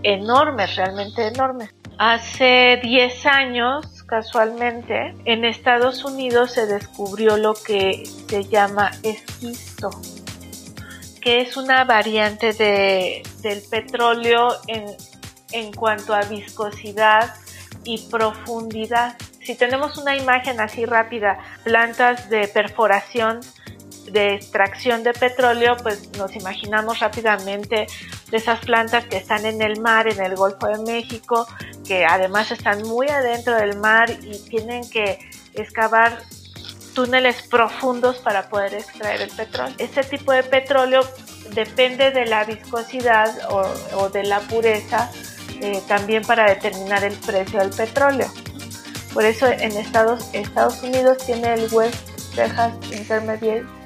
enormes, 0.03 0.75
realmente 0.75 1.27
enormes. 1.27 1.73
Hace 1.97 2.79
10 2.83 3.25
años, 3.25 3.92
casualmente, 4.05 5.15
en 5.25 5.45
Estados 5.45 6.03
Unidos 6.03 6.51
se 6.51 6.65
descubrió 6.65 7.37
lo 7.37 7.53
que 7.53 8.03
se 8.27 8.43
llama 8.45 8.91
esquisto, 9.03 9.89
que 11.21 11.41
es 11.41 11.57
una 11.57 11.83
variante 11.83 12.53
de, 12.53 13.23
del 13.41 13.61
petróleo 13.69 14.49
en, 14.67 14.85
en 15.51 15.71
cuanto 15.73 16.13
a 16.13 16.21
viscosidad 16.21 17.33
y 17.83 17.99
profundidad. 18.09 19.17
Si 19.41 19.55
tenemos 19.55 19.97
una 19.97 20.15
imagen 20.15 20.59
así 20.61 20.85
rápida, 20.85 21.37
plantas 21.63 22.29
de 22.29 22.47
perforación 22.47 23.41
de 24.11 24.35
extracción 24.35 25.03
de 25.03 25.13
petróleo, 25.13 25.75
pues 25.81 26.09
nos 26.17 26.35
imaginamos 26.35 26.99
rápidamente 26.99 27.87
de 28.33 28.39
esas 28.39 28.61
plantas 28.61 29.05
que 29.05 29.17
están 29.17 29.45
en 29.45 29.61
el 29.61 29.79
mar, 29.79 30.07
en 30.07 30.19
el 30.19 30.35
Golfo 30.35 30.65
de 30.65 30.79
México, 30.79 31.45
que 31.87 32.03
además 32.03 32.49
están 32.49 32.81
muy 32.81 33.07
adentro 33.07 33.55
del 33.55 33.77
mar 33.77 34.09
y 34.09 34.39
tienen 34.49 34.89
que 34.89 35.19
excavar 35.53 36.17
túneles 36.95 37.43
profundos 37.43 38.17
para 38.17 38.49
poder 38.49 38.73
extraer 38.73 39.21
el 39.21 39.29
petróleo. 39.29 39.75
Este 39.77 40.03
tipo 40.03 40.31
de 40.31 40.41
petróleo 40.41 41.01
depende 41.51 42.09
de 42.09 42.25
la 42.25 42.43
viscosidad 42.43 43.29
o, 43.51 44.09
de 44.09 44.23
la 44.23 44.39
pureza 44.39 45.11
eh, 45.61 45.79
también 45.87 46.23
para 46.23 46.49
determinar 46.49 47.03
el 47.03 47.13
precio 47.13 47.59
del 47.59 47.69
petróleo. 47.69 48.33
Por 49.13 49.25
eso 49.25 49.45
en 49.45 49.77
Estados, 49.77 50.27
Estados 50.33 50.81
Unidos 50.81 51.19
tiene 51.23 51.53
el 51.53 51.71
West 51.71 52.09
Texas 52.33 52.73
Intermediate 52.91 53.82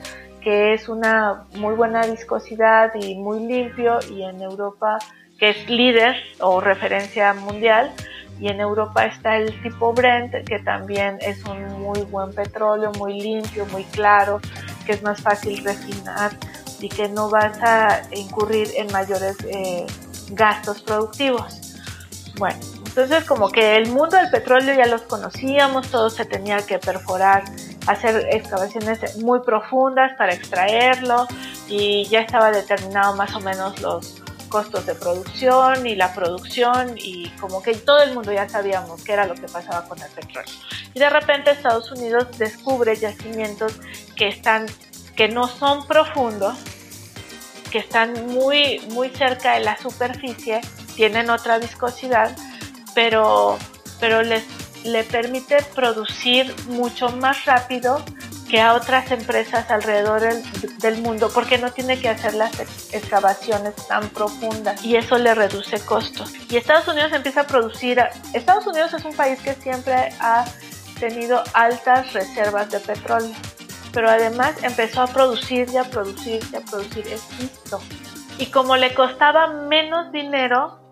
que 0.47 0.73
es 0.73 0.87
una 0.87 1.43
muy 1.55 1.75
buena 1.75 2.03
viscosidad 2.03 2.95
y 2.95 3.15
muy 3.15 3.41
limpio 3.41 3.99
y 4.09 4.23
en 4.23 4.41
Europa 4.41 4.97
que 5.37 5.49
es 5.49 5.69
líder 5.69 6.15
o 6.39 6.61
referencia 6.61 7.33
mundial 7.33 7.91
y 8.39 8.47
en 8.47 8.61
Europa 8.61 9.05
está 9.05 9.35
el 9.35 9.61
tipo 9.61 9.91
Brent 9.91 10.47
que 10.47 10.59
también 10.59 11.17
es 11.19 11.43
un 11.43 11.81
muy 11.81 11.99
buen 12.03 12.33
petróleo, 12.33 12.93
muy 12.97 13.19
limpio, 13.19 13.65
muy 13.73 13.83
claro, 13.83 14.39
que 14.85 14.93
es 14.93 15.03
más 15.03 15.19
fácil 15.19 15.61
refinar 15.65 16.31
y 16.79 16.87
que 16.87 17.09
no 17.09 17.29
vas 17.29 17.61
a 17.61 18.03
incurrir 18.15 18.69
en 18.77 18.89
mayores 18.93 19.35
eh, 19.49 19.85
gastos 20.29 20.81
productivos. 20.81 21.75
Bueno, 22.39 22.57
Entonces 22.85 23.25
como 23.25 23.49
que 23.49 23.75
el 23.75 23.89
mundo 23.89 24.15
del 24.15 24.29
petróleo 24.29 24.73
ya 24.73 24.85
los 24.85 25.01
conocíamos, 25.01 25.89
todo 25.89 26.09
se 26.09 26.23
tenía 26.23 26.59
que 26.65 26.79
perforar, 26.79 27.43
hacer 27.88 28.27
excavaciones 28.31 29.17
muy 29.17 29.39
profundas 29.41 30.13
para 30.17 30.33
extraerlo 30.33 31.27
y 31.67 32.05
ya 32.05 32.21
estaba 32.21 32.51
determinado 32.51 33.15
más 33.15 33.33
o 33.35 33.39
menos 33.39 33.79
los 33.81 34.21
costos 34.47 34.85
de 34.85 34.95
producción 34.95 35.85
y 35.85 35.95
la 35.95 36.13
producción 36.13 36.95
y 36.97 37.29
como 37.39 37.61
que 37.61 37.75
todo 37.75 38.01
el 38.01 38.13
mundo 38.13 38.31
ya 38.31 38.47
sabíamos 38.47 39.03
qué 39.03 39.13
era 39.13 39.25
lo 39.25 39.35
que 39.35 39.47
pasaba 39.47 39.88
con 39.88 40.01
el 40.01 40.09
petróleo. 40.09 40.53
Y 40.93 40.99
de 40.99 41.09
repente 41.09 41.51
Estados 41.51 41.91
Unidos 41.91 42.27
descubre 42.38 42.95
yacimientos 42.95 43.73
que 44.15 44.27
están 44.27 44.65
que 45.15 45.27
no 45.27 45.47
son 45.47 45.88
profundos, 45.88 46.57
que 47.71 47.79
están 47.79 48.27
muy 48.27 48.79
muy 48.91 49.09
cerca 49.09 49.53
de 49.53 49.61
la 49.61 49.77
superficie, 49.77 50.61
tienen 50.95 51.29
otra 51.29 51.59
viscosidad, 51.59 52.35
pero 52.93 53.57
pero 53.99 54.21
les 54.21 54.43
le 54.88 55.03
permite 55.03 55.57
producir 55.75 56.55
mucho 56.67 57.09
más 57.09 57.45
rápido 57.45 58.03
que 58.49 58.61
a 58.61 58.73
otras 58.73 59.11
empresas 59.11 59.69
alrededor 59.69 60.21
del, 60.79 61.01
mundo 61.01 61.29
porque 61.33 61.57
no 61.57 61.71
tiene 61.71 61.99
que 61.99 62.07
hacer 62.07 62.33
las 62.33 62.57
excavaciones 62.93 63.75
tan 63.88 64.07
profundas 64.09 64.83
y 64.85 64.95
eso 64.95 65.17
le 65.17 65.35
reduce 65.35 65.79
costos. 65.81 66.33
Y 66.49 66.55
Estados 66.55 66.88
Unidos 66.88 67.11
empieza 67.11 67.41
a 67.41 67.47
producir, 67.47 68.01
Estados 68.33 68.65
Unidos 68.65 68.93
es 68.93 69.03
un 69.03 69.13
país 69.13 69.39
que 69.41 69.53
siempre 69.55 70.13
ha 70.21 70.45
tenido 70.99 71.43
altas 71.53 72.13
reservas 72.13 72.71
de 72.71 72.79
petróleo, 72.79 73.35
pero 73.91 74.09
además 74.09 74.55
empezó 74.63 75.01
a 75.01 75.07
producir 75.07 75.67
y 75.71 75.77
a 75.77 75.83
producir 75.83 76.41
y 76.51 76.55
a 76.55 76.61
producir 76.61 77.05
esto. 77.07 77.81
Y 78.38 78.45
como 78.45 78.77
le 78.77 78.93
costaba 78.93 79.47
menos 79.47 80.11
dinero, 80.13 80.86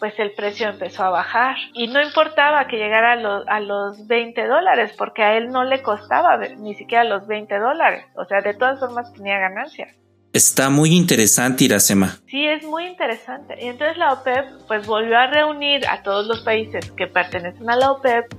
pues 0.00 0.18
el 0.18 0.32
precio 0.32 0.68
empezó 0.68 1.04
a 1.04 1.10
bajar 1.10 1.56
y 1.74 1.86
no 1.86 2.02
importaba 2.02 2.66
que 2.66 2.78
llegara 2.78 3.12
a, 3.12 3.16
los, 3.16 3.46
a 3.46 3.60
los 3.60 4.06
20 4.06 4.46
dólares 4.48 4.92
porque 4.96 5.22
a 5.22 5.36
él 5.36 5.50
no 5.50 5.62
le 5.62 5.82
costaba 5.82 6.38
ni 6.38 6.74
siquiera 6.74 7.04
los 7.04 7.26
20 7.26 7.58
dólares, 7.58 8.06
o 8.16 8.24
sea, 8.24 8.40
de 8.40 8.54
todas 8.54 8.80
formas 8.80 9.12
tenía 9.12 9.38
ganancias. 9.38 9.94
Está 10.32 10.70
muy 10.70 10.96
interesante, 10.96 11.64
Iracema. 11.64 12.16
Sí, 12.28 12.46
es 12.46 12.64
muy 12.64 12.86
interesante. 12.86 13.56
Y 13.60 13.66
entonces 13.66 13.96
la 13.96 14.12
OPEP 14.12 14.44
pues 14.68 14.86
volvió 14.86 15.18
a 15.18 15.26
reunir 15.26 15.84
a 15.88 16.02
todos 16.02 16.26
los 16.26 16.42
países 16.42 16.88
que 16.92 17.08
pertenecen 17.08 17.68
a 17.68 17.76
la 17.76 17.90
OPEP 17.90 18.32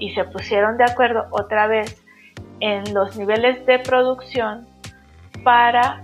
y 0.00 0.10
se 0.14 0.24
pusieron 0.24 0.76
de 0.78 0.84
acuerdo 0.84 1.26
otra 1.30 1.68
vez 1.68 2.04
en 2.58 2.92
los 2.92 3.16
niveles 3.16 3.64
de 3.66 3.78
producción 3.78 4.66
para 5.44 6.02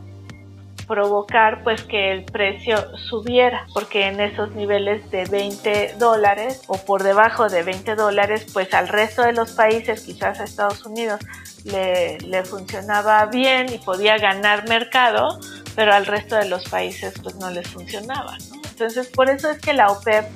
provocar 0.86 1.62
pues 1.62 1.82
que 1.82 2.12
el 2.12 2.24
precio 2.24 2.76
subiera 2.96 3.66
porque 3.72 4.06
en 4.06 4.20
esos 4.20 4.54
niveles 4.54 5.10
de 5.10 5.24
20 5.24 5.94
dólares 5.98 6.62
o 6.66 6.78
por 6.78 7.02
debajo 7.02 7.48
de 7.48 7.62
20 7.62 7.94
dólares 7.94 8.46
pues 8.52 8.72
al 8.74 8.88
resto 8.88 9.22
de 9.22 9.32
los 9.32 9.52
países 9.52 10.02
quizás 10.02 10.40
a 10.40 10.44
Estados 10.44 10.84
Unidos 10.84 11.20
le, 11.64 12.44
funcionaba 12.44 13.24
bien 13.26 13.72
y 13.72 13.78
podía 13.78 14.18
ganar 14.18 14.68
mercado 14.68 15.40
pero 15.74 15.94
al 15.94 16.06
resto 16.06 16.36
de 16.36 16.48
los 16.48 16.68
países 16.68 17.14
pues 17.22 17.36
no 17.36 17.50
les 17.50 17.66
funcionaba 17.68 18.36
entonces 18.70 19.08
por 19.08 19.30
eso 19.30 19.50
es 19.50 19.58
que 19.60 19.72
la 19.72 19.90
OPEP 19.90 20.26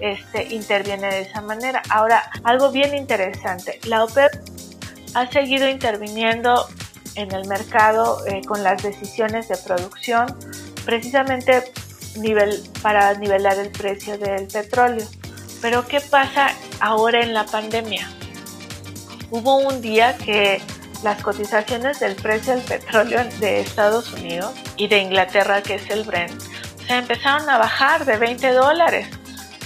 este, 0.00 0.54
interviene 0.54 1.08
de 1.08 1.20
esa 1.22 1.40
manera. 1.40 1.82
Ahora 1.90 2.22
algo 2.44 2.70
bien 2.70 2.96
interesante. 2.96 3.80
La 3.84 4.04
OPEP 4.04 4.30
ha 5.14 5.26
seguido 5.26 5.68
interviniendo 5.68 6.68
en 7.18 7.32
el 7.32 7.48
mercado 7.48 8.24
eh, 8.26 8.42
con 8.46 8.62
las 8.62 8.80
decisiones 8.80 9.48
de 9.48 9.56
producción, 9.56 10.26
precisamente 10.84 11.64
nivel, 12.16 12.62
para 12.80 13.12
nivelar 13.14 13.58
el 13.58 13.70
precio 13.70 14.16
del 14.16 14.46
petróleo. 14.46 15.04
Pero 15.60 15.84
¿qué 15.86 16.00
pasa 16.00 16.50
ahora 16.78 17.20
en 17.20 17.34
la 17.34 17.44
pandemia? 17.44 18.08
Hubo 19.30 19.56
un 19.56 19.82
día 19.82 20.16
que 20.16 20.62
las 21.02 21.20
cotizaciones 21.20 21.98
del 21.98 22.14
precio 22.14 22.54
del 22.54 22.62
petróleo 22.62 23.24
de 23.40 23.60
Estados 23.60 24.12
Unidos 24.12 24.52
y 24.76 24.86
de 24.86 24.98
Inglaterra, 24.98 25.60
que 25.60 25.74
es 25.74 25.90
el 25.90 26.04
Brent, 26.04 26.40
se 26.86 26.94
empezaron 26.94 27.50
a 27.50 27.58
bajar 27.58 28.04
de 28.04 28.16
20 28.16 28.52
dólares 28.52 29.08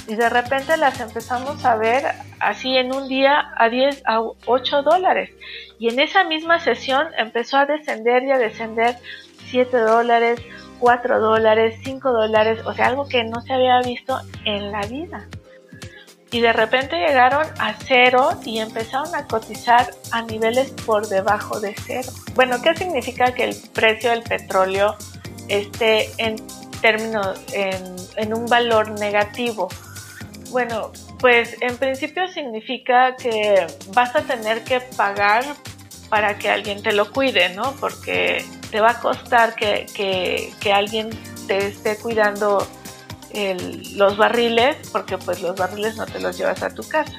y 0.09 0.15
de 0.15 0.29
repente 0.31 0.77
las 0.79 0.99
empezamos 1.01 1.65
a 1.67 1.77
ver 1.77 2.07
así 2.41 2.77
en 2.77 2.95
un 2.95 3.09
día 3.09 3.53
a 3.57 3.69
10 3.69 4.03
a 4.07 4.21
8 4.47 4.83
dólares 4.83 5.31
y 5.83 5.89
en 5.89 5.99
esa 5.99 6.23
misma 6.23 6.61
sesión 6.61 7.09
empezó 7.19 7.57
a 7.57 7.67
descender 7.67 8.23
y 8.23 8.31
a 8.31 8.39
descender 8.39 8.99
7 9.51 9.77
dólares 9.79 10.41
4 10.79 11.19
dólares 11.19 11.81
5 11.83 12.13
dólares 12.13 12.61
o 12.65 12.73
sea 12.73 12.87
algo 12.87 13.09
que 13.09 13.25
no 13.25 13.41
se 13.41 13.53
había 13.53 13.81
visto 13.81 14.17
en 14.45 14.71
la 14.71 14.83
vida 14.83 15.27
y 16.31 16.41
de 16.41 16.53
repente 16.53 16.97
llegaron 16.97 17.45
a 17.59 17.75
cero 17.75 18.31
y 18.45 18.61
empezaron 18.61 19.13
a 19.17 19.27
cotizar 19.27 19.91
a 20.13 20.23
niveles 20.23 20.71
por 20.87 21.07
debajo 21.07 21.61
de 21.61 21.75
cero. 21.85 22.09
Bueno, 22.35 22.63
¿qué 22.63 22.75
significa 22.75 23.35
que 23.35 23.45
el 23.45 23.57
precio 23.75 24.09
del 24.09 24.23
petróleo 24.23 24.97
esté 25.49 26.09
en 26.17 26.37
términos, 26.81 27.39
en, 27.53 27.97
en 28.17 28.33
un 28.33 28.47
valor 28.47 28.99
negativo? 28.99 29.69
Bueno, 30.49 30.91
pues 31.19 31.55
en 31.61 31.77
principio 31.77 32.27
significa 32.29 33.15
que 33.17 33.67
vas 33.89 34.17
a 34.17 34.23
tener 34.23 34.65
que 34.65 34.81
pagar 34.81 35.45
para 36.13 36.39
que 36.39 36.51
alguien 36.51 36.83
te 36.83 36.93
lo 36.93 37.11
cuide, 37.11 37.49
¿no? 37.55 37.73
Porque 37.81 38.45
te 38.71 38.83
va 38.83 38.91
a 38.91 39.01
costar 39.01 39.55
que, 39.55 39.87
que, 39.95 40.71
alguien 40.71 41.09
te 41.47 41.69
esté 41.69 41.97
cuidando 41.97 42.69
los 43.95 44.19
barriles, 44.19 44.77
porque 44.93 45.17
pues 45.17 45.41
los 45.41 45.57
barriles 45.57 45.97
no 45.97 46.05
te 46.05 46.21
los 46.21 46.37
llevas 46.37 46.63
a 46.63 46.69
tu 46.69 46.87
casa. 46.87 47.17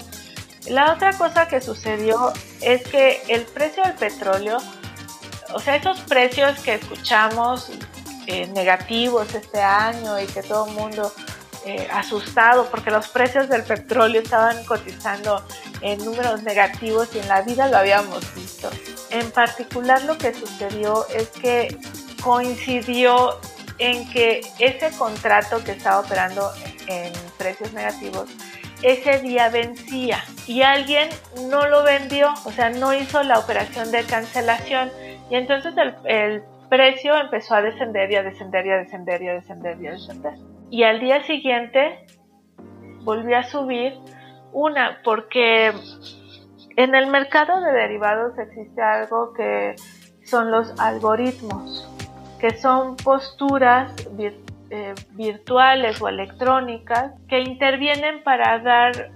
La 0.67 0.93
otra 0.93 1.11
cosa 1.13 1.47
que 1.47 1.59
sucedió 1.59 2.33
es 2.61 2.83
que 2.83 3.23
el 3.29 3.45
precio 3.45 3.81
del 3.81 3.95
petróleo, 3.95 4.59
o 5.55 5.59
sea, 5.59 5.75
esos 5.75 5.99
precios 6.01 6.59
que 6.59 6.75
escuchamos 6.75 7.71
eh, 8.27 8.45
negativos 8.53 9.33
este 9.33 9.59
año 9.59 10.21
y 10.21 10.27
que 10.27 10.43
todo 10.43 10.67
el 10.67 10.73
mundo 10.73 11.11
eh, 11.65 11.87
asustado 11.91 12.69
porque 12.69 12.91
los 12.91 13.07
precios 13.07 13.49
del 13.49 13.63
petróleo 13.63 14.21
estaban 14.21 14.63
cotizando 14.65 15.41
en 15.81 16.03
números 16.03 16.43
negativos 16.43 17.13
y 17.15 17.19
en 17.19 17.27
la 17.27 17.41
vida 17.41 17.67
lo 17.67 17.77
habíamos 17.77 18.33
visto. 18.35 18.69
En 19.09 19.31
particular 19.31 20.03
lo 20.03 20.17
que 20.17 20.33
sucedió 20.33 21.07
es 21.07 21.29
que 21.29 21.77
coincidió 22.21 23.39
en 23.77 24.09
que 24.11 24.41
ese 24.59 24.91
contrato 24.97 25.63
que 25.63 25.71
estaba 25.71 25.99
operando 25.99 26.51
en 26.87 27.11
precios 27.37 27.73
negativos 27.73 28.29
ese 28.83 29.19
día 29.19 29.49
vencía 29.49 30.23
y 30.45 30.61
alguien 30.61 31.09
no 31.49 31.67
lo 31.67 31.83
vendió, 31.83 32.33
o 32.43 32.51
sea, 32.51 32.69
no 32.69 32.93
hizo 32.93 33.23
la 33.23 33.39
operación 33.39 33.91
de 33.91 34.03
cancelación 34.03 34.91
y 35.29 35.35
entonces 35.35 35.73
el, 35.77 35.95
el 36.05 36.43
precio 36.69 37.15
empezó 37.15 37.55
a 37.55 37.61
descender 37.61 38.11
y 38.11 38.15
a 38.15 38.23
descender 38.23 38.65
y 38.65 38.71
a 38.71 38.77
descender 38.77 39.21
y 39.21 39.29
a 39.29 39.33
descender 39.33 39.81
y 39.81 39.87
a 39.87 39.91
descender 39.91 40.52
y 40.73 40.81
al 40.81 40.99
día 40.99 41.23
siguiente 41.25 42.03
volvió 43.03 43.37
a 43.37 43.43
subir 43.43 43.93
una 44.51 45.01
porque 45.03 45.71
en 46.75 46.95
el 46.95 47.05
mercado 47.11 47.61
de 47.61 47.71
derivados 47.71 48.35
existe 48.39 48.81
algo 48.81 49.33
que 49.33 49.75
son 50.25 50.49
los 50.49 50.73
algoritmos, 50.79 51.87
que 52.39 52.57
son 52.57 52.95
posturas 52.95 53.93
eh, 54.71 54.95
virtuales 55.11 56.01
o 56.01 56.09
electrónicas 56.09 57.11
que 57.29 57.41
intervienen 57.41 58.23
para 58.23 58.57
dar 58.57 59.11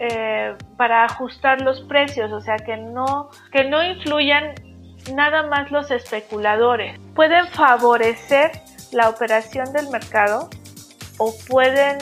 eh, 0.00 0.56
para 0.76 1.04
ajustar 1.04 1.60
los 1.60 1.82
precios, 1.82 2.32
o 2.32 2.40
sea 2.40 2.56
que 2.56 2.76
no 2.76 3.30
que 3.52 3.62
no 3.62 3.80
influyan 3.84 4.54
nada 5.14 5.44
más 5.44 5.70
los 5.70 5.92
especuladores. 5.92 6.98
Pueden 7.14 7.46
favorecer 7.46 8.50
la 8.90 9.08
operación 9.08 9.72
del 9.72 9.88
mercado 9.90 10.50
o 11.20 11.36
pueden 11.48 11.98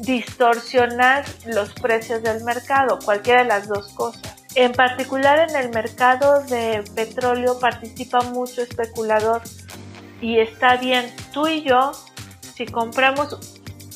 distorsionar 0.00 1.26
los 1.44 1.74
precios 1.74 2.22
del 2.22 2.42
mercado, 2.44 2.98
cualquiera 3.04 3.42
de 3.42 3.48
las 3.48 3.68
dos 3.68 3.92
cosas. 3.92 4.22
En 4.54 4.72
particular 4.72 5.50
en 5.50 5.54
el 5.54 5.68
mercado 5.68 6.40
de 6.44 6.82
petróleo 6.94 7.60
participa 7.60 8.22
mucho 8.22 8.62
especulador 8.62 9.42
y 10.22 10.38
está 10.38 10.76
bien, 10.76 11.14
tú 11.34 11.46
y 11.46 11.62
yo, 11.62 11.92
si 12.56 12.64
compramos 12.64 13.36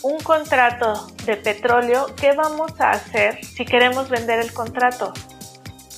un 0.02 0.20
contrato 0.20 1.06
de 1.24 1.36
petróleo, 1.36 2.14
¿qué 2.16 2.32
vamos 2.32 2.78
a 2.78 2.90
hacer 2.90 3.42
si 3.42 3.64
queremos 3.64 4.10
vender 4.10 4.38
el 4.38 4.52
contrato? 4.52 5.14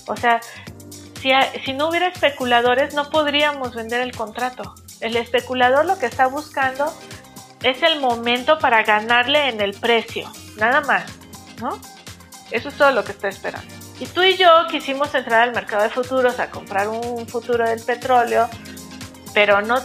O 0.06 0.16
sea, 0.16 0.40
si, 1.64 1.72
no 1.72 1.88
hubiera 1.88 2.06
especuladores 2.06 2.94
no 2.94 3.10
podríamos 3.10 3.74
vender 3.74 4.02
el 4.02 4.14
contrato. 4.14 4.74
El 5.00 5.16
especulador 5.16 5.86
lo 5.86 5.98
que 5.98 6.06
está 6.06 6.28
buscando 6.28 6.94
es 7.64 7.82
el 7.82 7.98
momento 7.98 8.58
para 8.58 8.82
ganarle 8.84 9.48
en 9.48 9.60
el 9.60 9.72
precio, 9.74 10.30
nada 10.58 10.82
más, 10.82 11.04
¿no? 11.60 11.78
Eso 12.50 12.68
es 12.68 12.76
todo 12.76 12.92
lo 12.92 13.02
que 13.04 13.12
estoy 13.12 13.30
esperando. 13.30 13.74
Y 13.98 14.06
tú 14.06 14.22
y 14.22 14.36
yo 14.36 14.48
quisimos 14.70 15.14
entrar 15.14 15.42
al 15.42 15.54
mercado 15.54 15.82
de 15.82 15.90
futuros 15.90 16.38
a 16.38 16.50
comprar 16.50 16.88
un 16.88 17.26
futuro 17.26 17.64
del 17.66 17.80
petróleo, 17.80 18.48
pero 19.32 19.62
no 19.62 19.76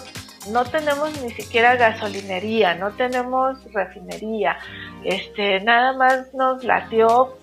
no 0.51 0.63
tenemos 0.65 1.21
ni 1.21 1.31
siquiera 1.31 1.75
gasolinería, 1.75 2.73
no 2.75 2.91
tenemos 2.91 3.57
refinería, 3.73 4.57
este, 5.03 5.59
nada 5.59 5.93
más 5.93 6.33
nos 6.33 6.63
latió 6.63 7.37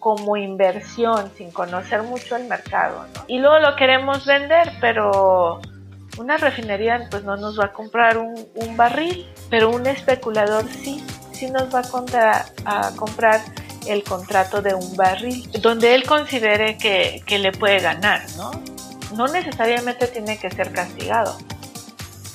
como 0.00 0.36
inversión 0.36 1.30
sin 1.36 1.50
conocer 1.50 2.02
mucho 2.02 2.36
el 2.36 2.44
mercado, 2.44 3.06
Y 3.26 3.38
luego 3.38 3.58
lo 3.58 3.76
queremos 3.76 4.26
vender, 4.26 4.72
pero 4.80 5.60
una 6.18 6.36
refinería 6.36 7.06
pues 7.10 7.24
no 7.24 7.36
nos 7.36 7.58
va 7.58 7.66
a 7.66 7.72
comprar 7.72 8.18
un, 8.18 8.76
barril, 8.76 9.26
pero 9.50 9.70
un 9.70 9.86
especulador 9.86 10.64
sí, 10.82 11.02
sí 11.32 11.50
nos 11.50 11.74
va 11.74 11.82
a, 12.64 12.90
comprar 12.96 13.40
el 13.86 14.02
contrato 14.02 14.60
de 14.60 14.74
un 14.74 14.96
barril, 14.96 15.50
donde 15.60 15.94
él 15.94 16.04
considere 16.04 16.76
que, 16.76 17.22
que 17.26 17.38
le 17.38 17.52
puede 17.52 17.80
ganar, 17.80 18.22
¿no? 18.36 18.50
No 19.16 19.26
necesariamente 19.28 20.06
tiene 20.06 20.38
que 20.38 20.50
ser 20.50 20.72
castigado 20.72 21.38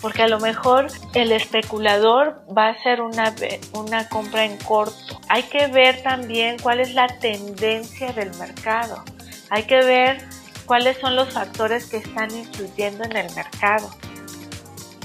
porque 0.03 0.21
a 0.21 0.27
lo 0.27 0.37
mejor 0.41 0.87
el 1.13 1.31
especulador 1.31 2.43
va 2.55 2.67
a 2.67 2.71
hacer 2.71 3.01
una, 3.01 3.33
una 3.71 4.09
compra 4.09 4.43
en 4.43 4.57
corto. 4.57 5.21
Hay 5.29 5.43
que 5.43 5.67
ver 5.67 6.03
también 6.03 6.57
cuál 6.61 6.81
es 6.81 6.93
la 6.93 7.07
tendencia 7.19 8.11
del 8.11 8.33
mercado. 8.35 9.01
Hay 9.49 9.63
que 9.63 9.77
ver 9.77 10.27
cuáles 10.65 10.97
son 10.99 11.15
los 11.15 11.33
factores 11.33 11.85
que 11.85 11.97
están 11.97 12.31
influyendo 12.31 13.03
en 13.03 13.15
el 13.15 13.33
mercado. 13.35 13.93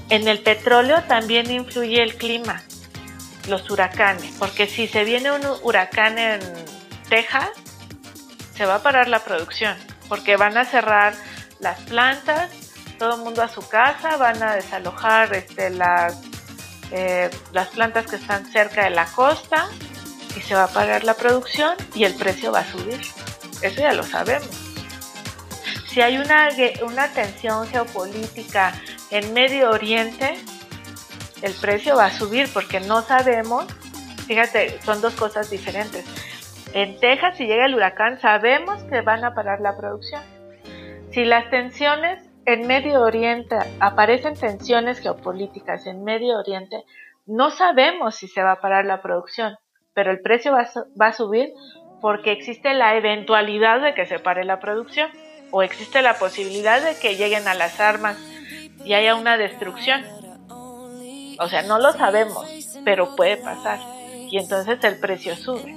En 0.08 0.26
el 0.26 0.40
petróleo 0.40 1.02
también 1.04 1.50
influye 1.50 2.02
el 2.02 2.16
clima, 2.16 2.62
los 3.48 3.70
huracanes, 3.70 4.34
porque 4.38 4.66
si 4.66 4.88
se 4.88 5.04
viene 5.04 5.32
un 5.32 5.42
huracán 5.62 6.18
en 6.18 6.40
Texas, 7.08 7.50
se 8.56 8.64
va 8.64 8.76
a 8.76 8.82
parar 8.82 9.08
la 9.08 9.20
producción, 9.20 9.76
porque 10.08 10.36
van 10.36 10.56
a 10.56 10.64
cerrar 10.64 11.14
las 11.60 11.78
plantas, 11.80 12.50
todo 12.98 13.16
el 13.16 13.22
mundo 13.22 13.42
a 13.42 13.48
su 13.48 13.66
casa, 13.68 14.16
van 14.16 14.42
a 14.42 14.54
desalojar 14.54 15.34
este, 15.34 15.70
las, 15.70 16.20
eh, 16.90 17.30
las 17.52 17.68
plantas 17.68 18.06
que 18.06 18.16
están 18.16 18.44
cerca 18.46 18.84
de 18.84 18.90
la 18.90 19.06
costa 19.06 19.68
y 20.36 20.40
se 20.40 20.54
va 20.54 20.64
a 20.64 20.68
pagar 20.68 21.04
la 21.04 21.14
producción 21.14 21.76
y 21.94 22.04
el 22.04 22.14
precio 22.14 22.50
va 22.52 22.60
a 22.60 22.72
subir. 22.72 23.00
Eso 23.62 23.80
ya 23.80 23.92
lo 23.92 24.02
sabemos. 24.04 24.67
Si 25.98 26.02
hay 26.02 26.16
una, 26.16 26.48
una 26.86 27.12
tensión 27.12 27.66
geopolítica 27.66 28.72
en 29.10 29.34
Medio 29.34 29.70
Oriente, 29.70 30.34
el 31.42 31.52
precio 31.60 31.96
va 31.96 32.04
a 32.04 32.10
subir 32.12 32.46
porque 32.54 32.78
no 32.78 33.02
sabemos, 33.02 33.66
fíjate, 34.28 34.80
son 34.82 35.00
dos 35.00 35.16
cosas 35.16 35.50
diferentes. 35.50 36.04
En 36.72 37.00
Texas, 37.00 37.36
si 37.36 37.48
llega 37.48 37.66
el 37.66 37.74
huracán, 37.74 38.20
sabemos 38.20 38.80
que 38.84 39.00
van 39.00 39.24
a 39.24 39.34
parar 39.34 39.60
la 39.60 39.76
producción. 39.76 40.22
Si 41.10 41.24
las 41.24 41.50
tensiones 41.50 42.22
en 42.46 42.68
Medio 42.68 43.00
Oriente 43.00 43.56
aparecen 43.80 44.34
tensiones 44.34 45.00
geopolíticas 45.00 45.84
en 45.86 46.04
Medio 46.04 46.38
Oriente, 46.38 46.84
no 47.26 47.50
sabemos 47.50 48.14
si 48.14 48.28
se 48.28 48.44
va 48.44 48.52
a 48.52 48.60
parar 48.60 48.84
la 48.84 49.02
producción, 49.02 49.56
pero 49.94 50.12
el 50.12 50.20
precio 50.20 50.52
va 50.52 51.08
a, 51.08 51.12
subir 51.12 51.52
porque 52.00 52.30
existe 52.30 52.72
la 52.74 52.94
eventualidad 52.94 53.80
de 53.80 53.94
que 53.94 54.06
se 54.06 54.20
pare 54.20 54.44
la 54.44 54.60
producción 54.60 55.10
o 55.50 55.62
existe 55.62 56.02
la 56.02 56.18
posibilidad 56.18 56.82
de 56.82 56.96
que 56.96 57.16
lleguen 57.16 57.48
a 57.48 57.54
las 57.54 57.80
armas 57.80 58.16
y 58.84 58.94
haya 58.94 59.14
una 59.14 59.36
destrucción. 59.36 60.04
O 61.40 61.48
sea, 61.48 61.62
no 61.62 61.78
lo 61.78 61.92
sabemos, 61.92 62.46
pero 62.84 63.14
puede 63.16 63.36
pasar 63.36 63.78
y 64.30 64.38
entonces 64.38 64.78
el 64.82 64.98
precio 64.98 65.36
sube. 65.36 65.76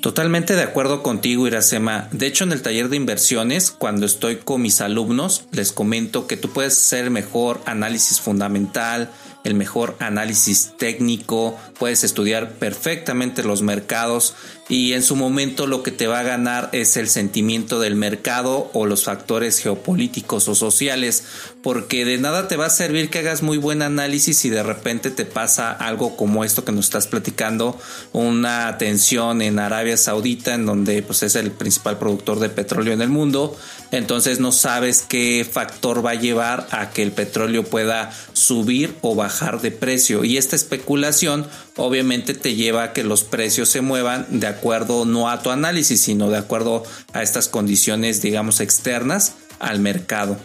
Totalmente 0.00 0.54
de 0.54 0.62
acuerdo 0.62 1.02
contigo, 1.02 1.46
Iracema. 1.46 2.08
De 2.12 2.26
hecho, 2.26 2.44
en 2.44 2.52
el 2.52 2.62
taller 2.62 2.88
de 2.88 2.96
inversiones, 2.96 3.72
cuando 3.72 4.06
estoy 4.06 4.36
con 4.36 4.62
mis 4.62 4.80
alumnos, 4.80 5.46
les 5.50 5.72
comento 5.72 6.28
que 6.28 6.36
tú 6.36 6.50
puedes 6.50 6.74
hacer 6.74 7.10
mejor 7.10 7.60
análisis 7.66 8.20
fundamental, 8.20 9.10
el 9.44 9.54
mejor 9.54 9.96
análisis 9.98 10.72
técnico, 10.76 11.58
puedes 11.78 12.04
estudiar 12.04 12.52
perfectamente 12.52 13.42
los 13.42 13.62
mercados 13.62 14.34
y 14.68 14.92
en 14.92 15.02
su 15.02 15.16
momento 15.16 15.66
lo 15.66 15.82
que 15.82 15.90
te 15.90 16.06
va 16.06 16.20
a 16.20 16.24
ganar 16.24 16.68
es 16.72 16.98
el 16.98 17.08
sentimiento 17.08 17.80
del 17.80 17.96
mercado 17.96 18.70
o 18.74 18.84
los 18.84 19.04
factores 19.04 19.60
geopolíticos 19.60 20.46
o 20.48 20.54
sociales, 20.54 21.24
porque 21.62 22.04
de 22.04 22.18
nada 22.18 22.48
te 22.48 22.56
va 22.56 22.66
a 22.66 22.70
servir 22.70 23.08
que 23.08 23.20
hagas 23.20 23.42
muy 23.42 23.56
buen 23.56 23.80
análisis 23.80 24.44
y 24.44 24.50
de 24.50 24.62
repente 24.62 25.10
te 25.10 25.24
pasa 25.24 25.72
algo 25.72 26.16
como 26.16 26.44
esto 26.44 26.64
que 26.64 26.72
nos 26.72 26.86
estás 26.86 27.06
platicando, 27.06 27.78
una 28.12 28.76
tensión 28.76 29.40
en 29.40 29.58
Arabia 29.58 29.96
Saudita 29.96 30.54
en 30.54 30.66
donde 30.66 31.02
pues 31.02 31.22
es 31.22 31.34
el 31.34 31.50
principal 31.50 31.98
productor 31.98 32.38
de 32.38 32.50
petróleo 32.50 32.92
en 32.92 33.00
el 33.00 33.08
mundo, 33.08 33.56
entonces 33.90 34.40
no 34.40 34.52
sabes 34.52 35.04
qué 35.08 35.46
factor 35.50 36.04
va 36.04 36.10
a 36.10 36.14
llevar 36.14 36.66
a 36.70 36.90
que 36.90 37.02
el 37.02 37.12
petróleo 37.12 37.64
pueda 37.64 38.12
subir 38.32 38.94
o 39.00 39.14
bajar 39.14 39.60
de 39.60 39.70
precio 39.70 40.24
y 40.24 40.36
esta 40.36 40.56
especulación 40.56 41.46
obviamente 41.76 42.34
te 42.34 42.54
lleva 42.54 42.82
a 42.82 42.92
que 42.92 43.04
los 43.04 43.24
precios 43.24 43.68
se 43.68 43.80
muevan 43.80 44.26
de 44.28 44.46
acuerdo 44.46 45.04
no 45.04 45.30
a 45.30 45.42
tu 45.42 45.50
análisis, 45.50 46.02
sino 46.02 46.30
de 46.30 46.38
acuerdo 46.38 46.82
a 47.12 47.22
estas 47.22 47.48
condiciones, 47.48 48.20
digamos, 48.20 48.60
externas 48.60 49.34
al 49.58 49.80
mercado. 49.80 50.36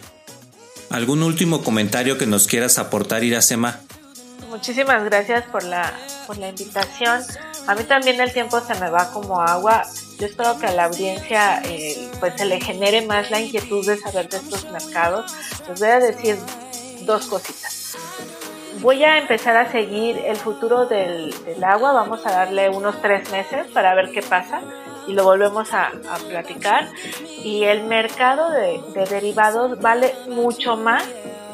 ¿Algún 0.90 1.22
último 1.22 1.62
comentario 1.62 2.18
que 2.18 2.26
nos 2.26 2.46
quieras 2.46 2.78
aportar, 2.78 3.24
Iracema? 3.24 3.80
Muchísimas 4.48 5.04
gracias 5.04 5.44
por 5.46 5.64
la, 5.64 5.92
por 6.26 6.38
la 6.38 6.48
invitación. 6.48 7.20
A 7.66 7.74
mí 7.74 7.82
también 7.84 8.20
el 8.20 8.32
tiempo 8.32 8.60
se 8.60 8.74
me 8.76 8.88
va 8.88 9.10
como 9.10 9.40
agua. 9.40 9.84
Yo 10.18 10.26
espero 10.26 10.58
que 10.58 10.66
a 10.66 10.72
la 10.72 10.84
audiencia 10.84 11.60
eh, 11.64 12.10
pues 12.20 12.34
se 12.36 12.44
le 12.44 12.60
genere 12.60 13.02
más 13.02 13.30
la 13.30 13.40
inquietud 13.40 13.86
de 13.86 13.96
saber 13.98 14.28
de 14.28 14.36
estos 14.36 14.70
mercados. 14.70 15.32
Les 15.68 15.80
voy 15.80 15.88
a 15.88 16.00
decir 16.00 16.36
dos 17.04 17.26
cositas 17.26 17.84
voy 18.84 19.02
a 19.02 19.16
empezar 19.16 19.56
a 19.56 19.72
seguir 19.72 20.18
el 20.18 20.36
futuro 20.36 20.84
del, 20.84 21.32
agua, 21.64 21.92
vamos 21.92 22.26
a 22.26 22.30
darle 22.30 22.68
unos 22.68 23.00
tres 23.00 23.30
meses 23.30 23.66
para 23.68 23.94
ver 23.94 24.10
qué 24.10 24.20
pasa 24.20 24.60
y 25.06 25.14
lo 25.14 25.24
volvemos 25.24 25.72
a, 25.72 25.90
platicar. 26.28 26.88
Y 27.42 27.64
el 27.64 27.84
mercado 27.84 28.50
de, 28.50 28.80
derivados 29.08 29.80
vale 29.80 30.14
mucho 30.28 30.76
más, 30.76 31.02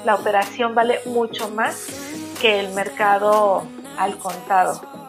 la 0.05 0.17
operación 0.17 0.75
vale 0.75 1.01
mucho 1.07 1.49
más 1.51 1.87
que 2.41 2.59
el 2.59 2.71
mercado 2.71 3.65
al 3.97 4.17
contado. 4.19 5.00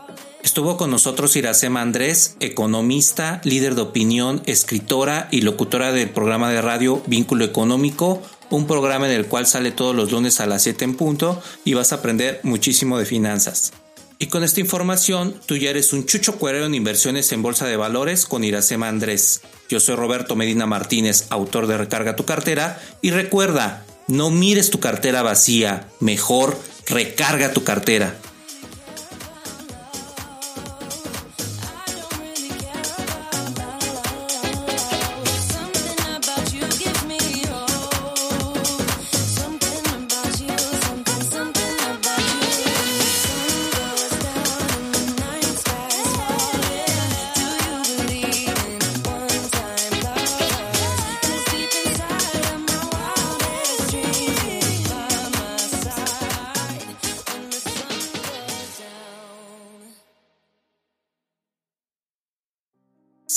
Estuvo 0.51 0.75
con 0.75 0.91
nosotros 0.91 1.37
Iracema 1.37 1.79
Andrés, 1.79 2.35
economista, 2.41 3.39
líder 3.45 3.73
de 3.75 3.83
opinión, 3.83 4.43
escritora 4.45 5.29
y 5.31 5.43
locutora 5.43 5.93
del 5.93 6.09
programa 6.09 6.51
de 6.51 6.61
radio 6.61 7.01
Vínculo 7.07 7.45
Económico 7.45 8.21
un 8.49 8.67
programa 8.67 9.07
en 9.07 9.13
el 9.13 9.27
cual 9.27 9.47
sale 9.47 9.71
todos 9.71 9.95
los 9.95 10.11
lunes 10.11 10.41
a 10.41 10.47
las 10.47 10.63
7 10.63 10.83
en 10.83 10.97
punto 10.97 11.41
y 11.63 11.73
vas 11.73 11.93
a 11.93 11.95
aprender 11.95 12.41
muchísimo 12.43 12.99
de 12.99 13.05
finanzas. 13.05 13.71
Y 14.19 14.25
con 14.25 14.43
esta 14.43 14.59
información, 14.59 15.33
tú 15.45 15.55
ya 15.55 15.69
eres 15.69 15.93
un 15.93 16.05
chucho 16.05 16.35
cuerero 16.35 16.65
en 16.65 16.75
inversiones 16.75 17.31
en 17.31 17.41
bolsa 17.41 17.65
de 17.65 17.77
valores 17.77 18.25
con 18.25 18.43
Iracema 18.43 18.89
Andrés. 18.89 19.43
Yo 19.69 19.79
soy 19.79 19.95
Roberto 19.95 20.35
Medina 20.35 20.65
Martínez, 20.65 21.27
autor 21.29 21.65
de 21.65 21.77
Recarga 21.77 22.17
tu 22.17 22.25
cartera. 22.25 22.77
Y 23.01 23.11
recuerda, 23.11 23.85
no 24.09 24.29
mires 24.31 24.69
tu 24.69 24.81
cartera 24.81 25.21
vacía, 25.21 25.87
mejor 26.01 26.59
recarga 26.87 27.53
tu 27.53 27.63
cartera. 27.63 28.17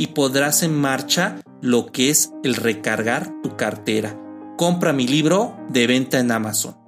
y 0.00 0.06
podrás 0.06 0.62
en 0.62 0.74
marcha 0.74 1.42
lo 1.60 1.92
que 1.92 2.08
es 2.08 2.32
el 2.42 2.54
recargar 2.54 3.30
tu 3.42 3.54
cartera. 3.58 4.18
Compra 4.56 4.94
mi 4.94 5.06
libro 5.06 5.54
de 5.68 5.86
venta 5.86 6.18
en 6.18 6.32
Amazon. 6.32 6.79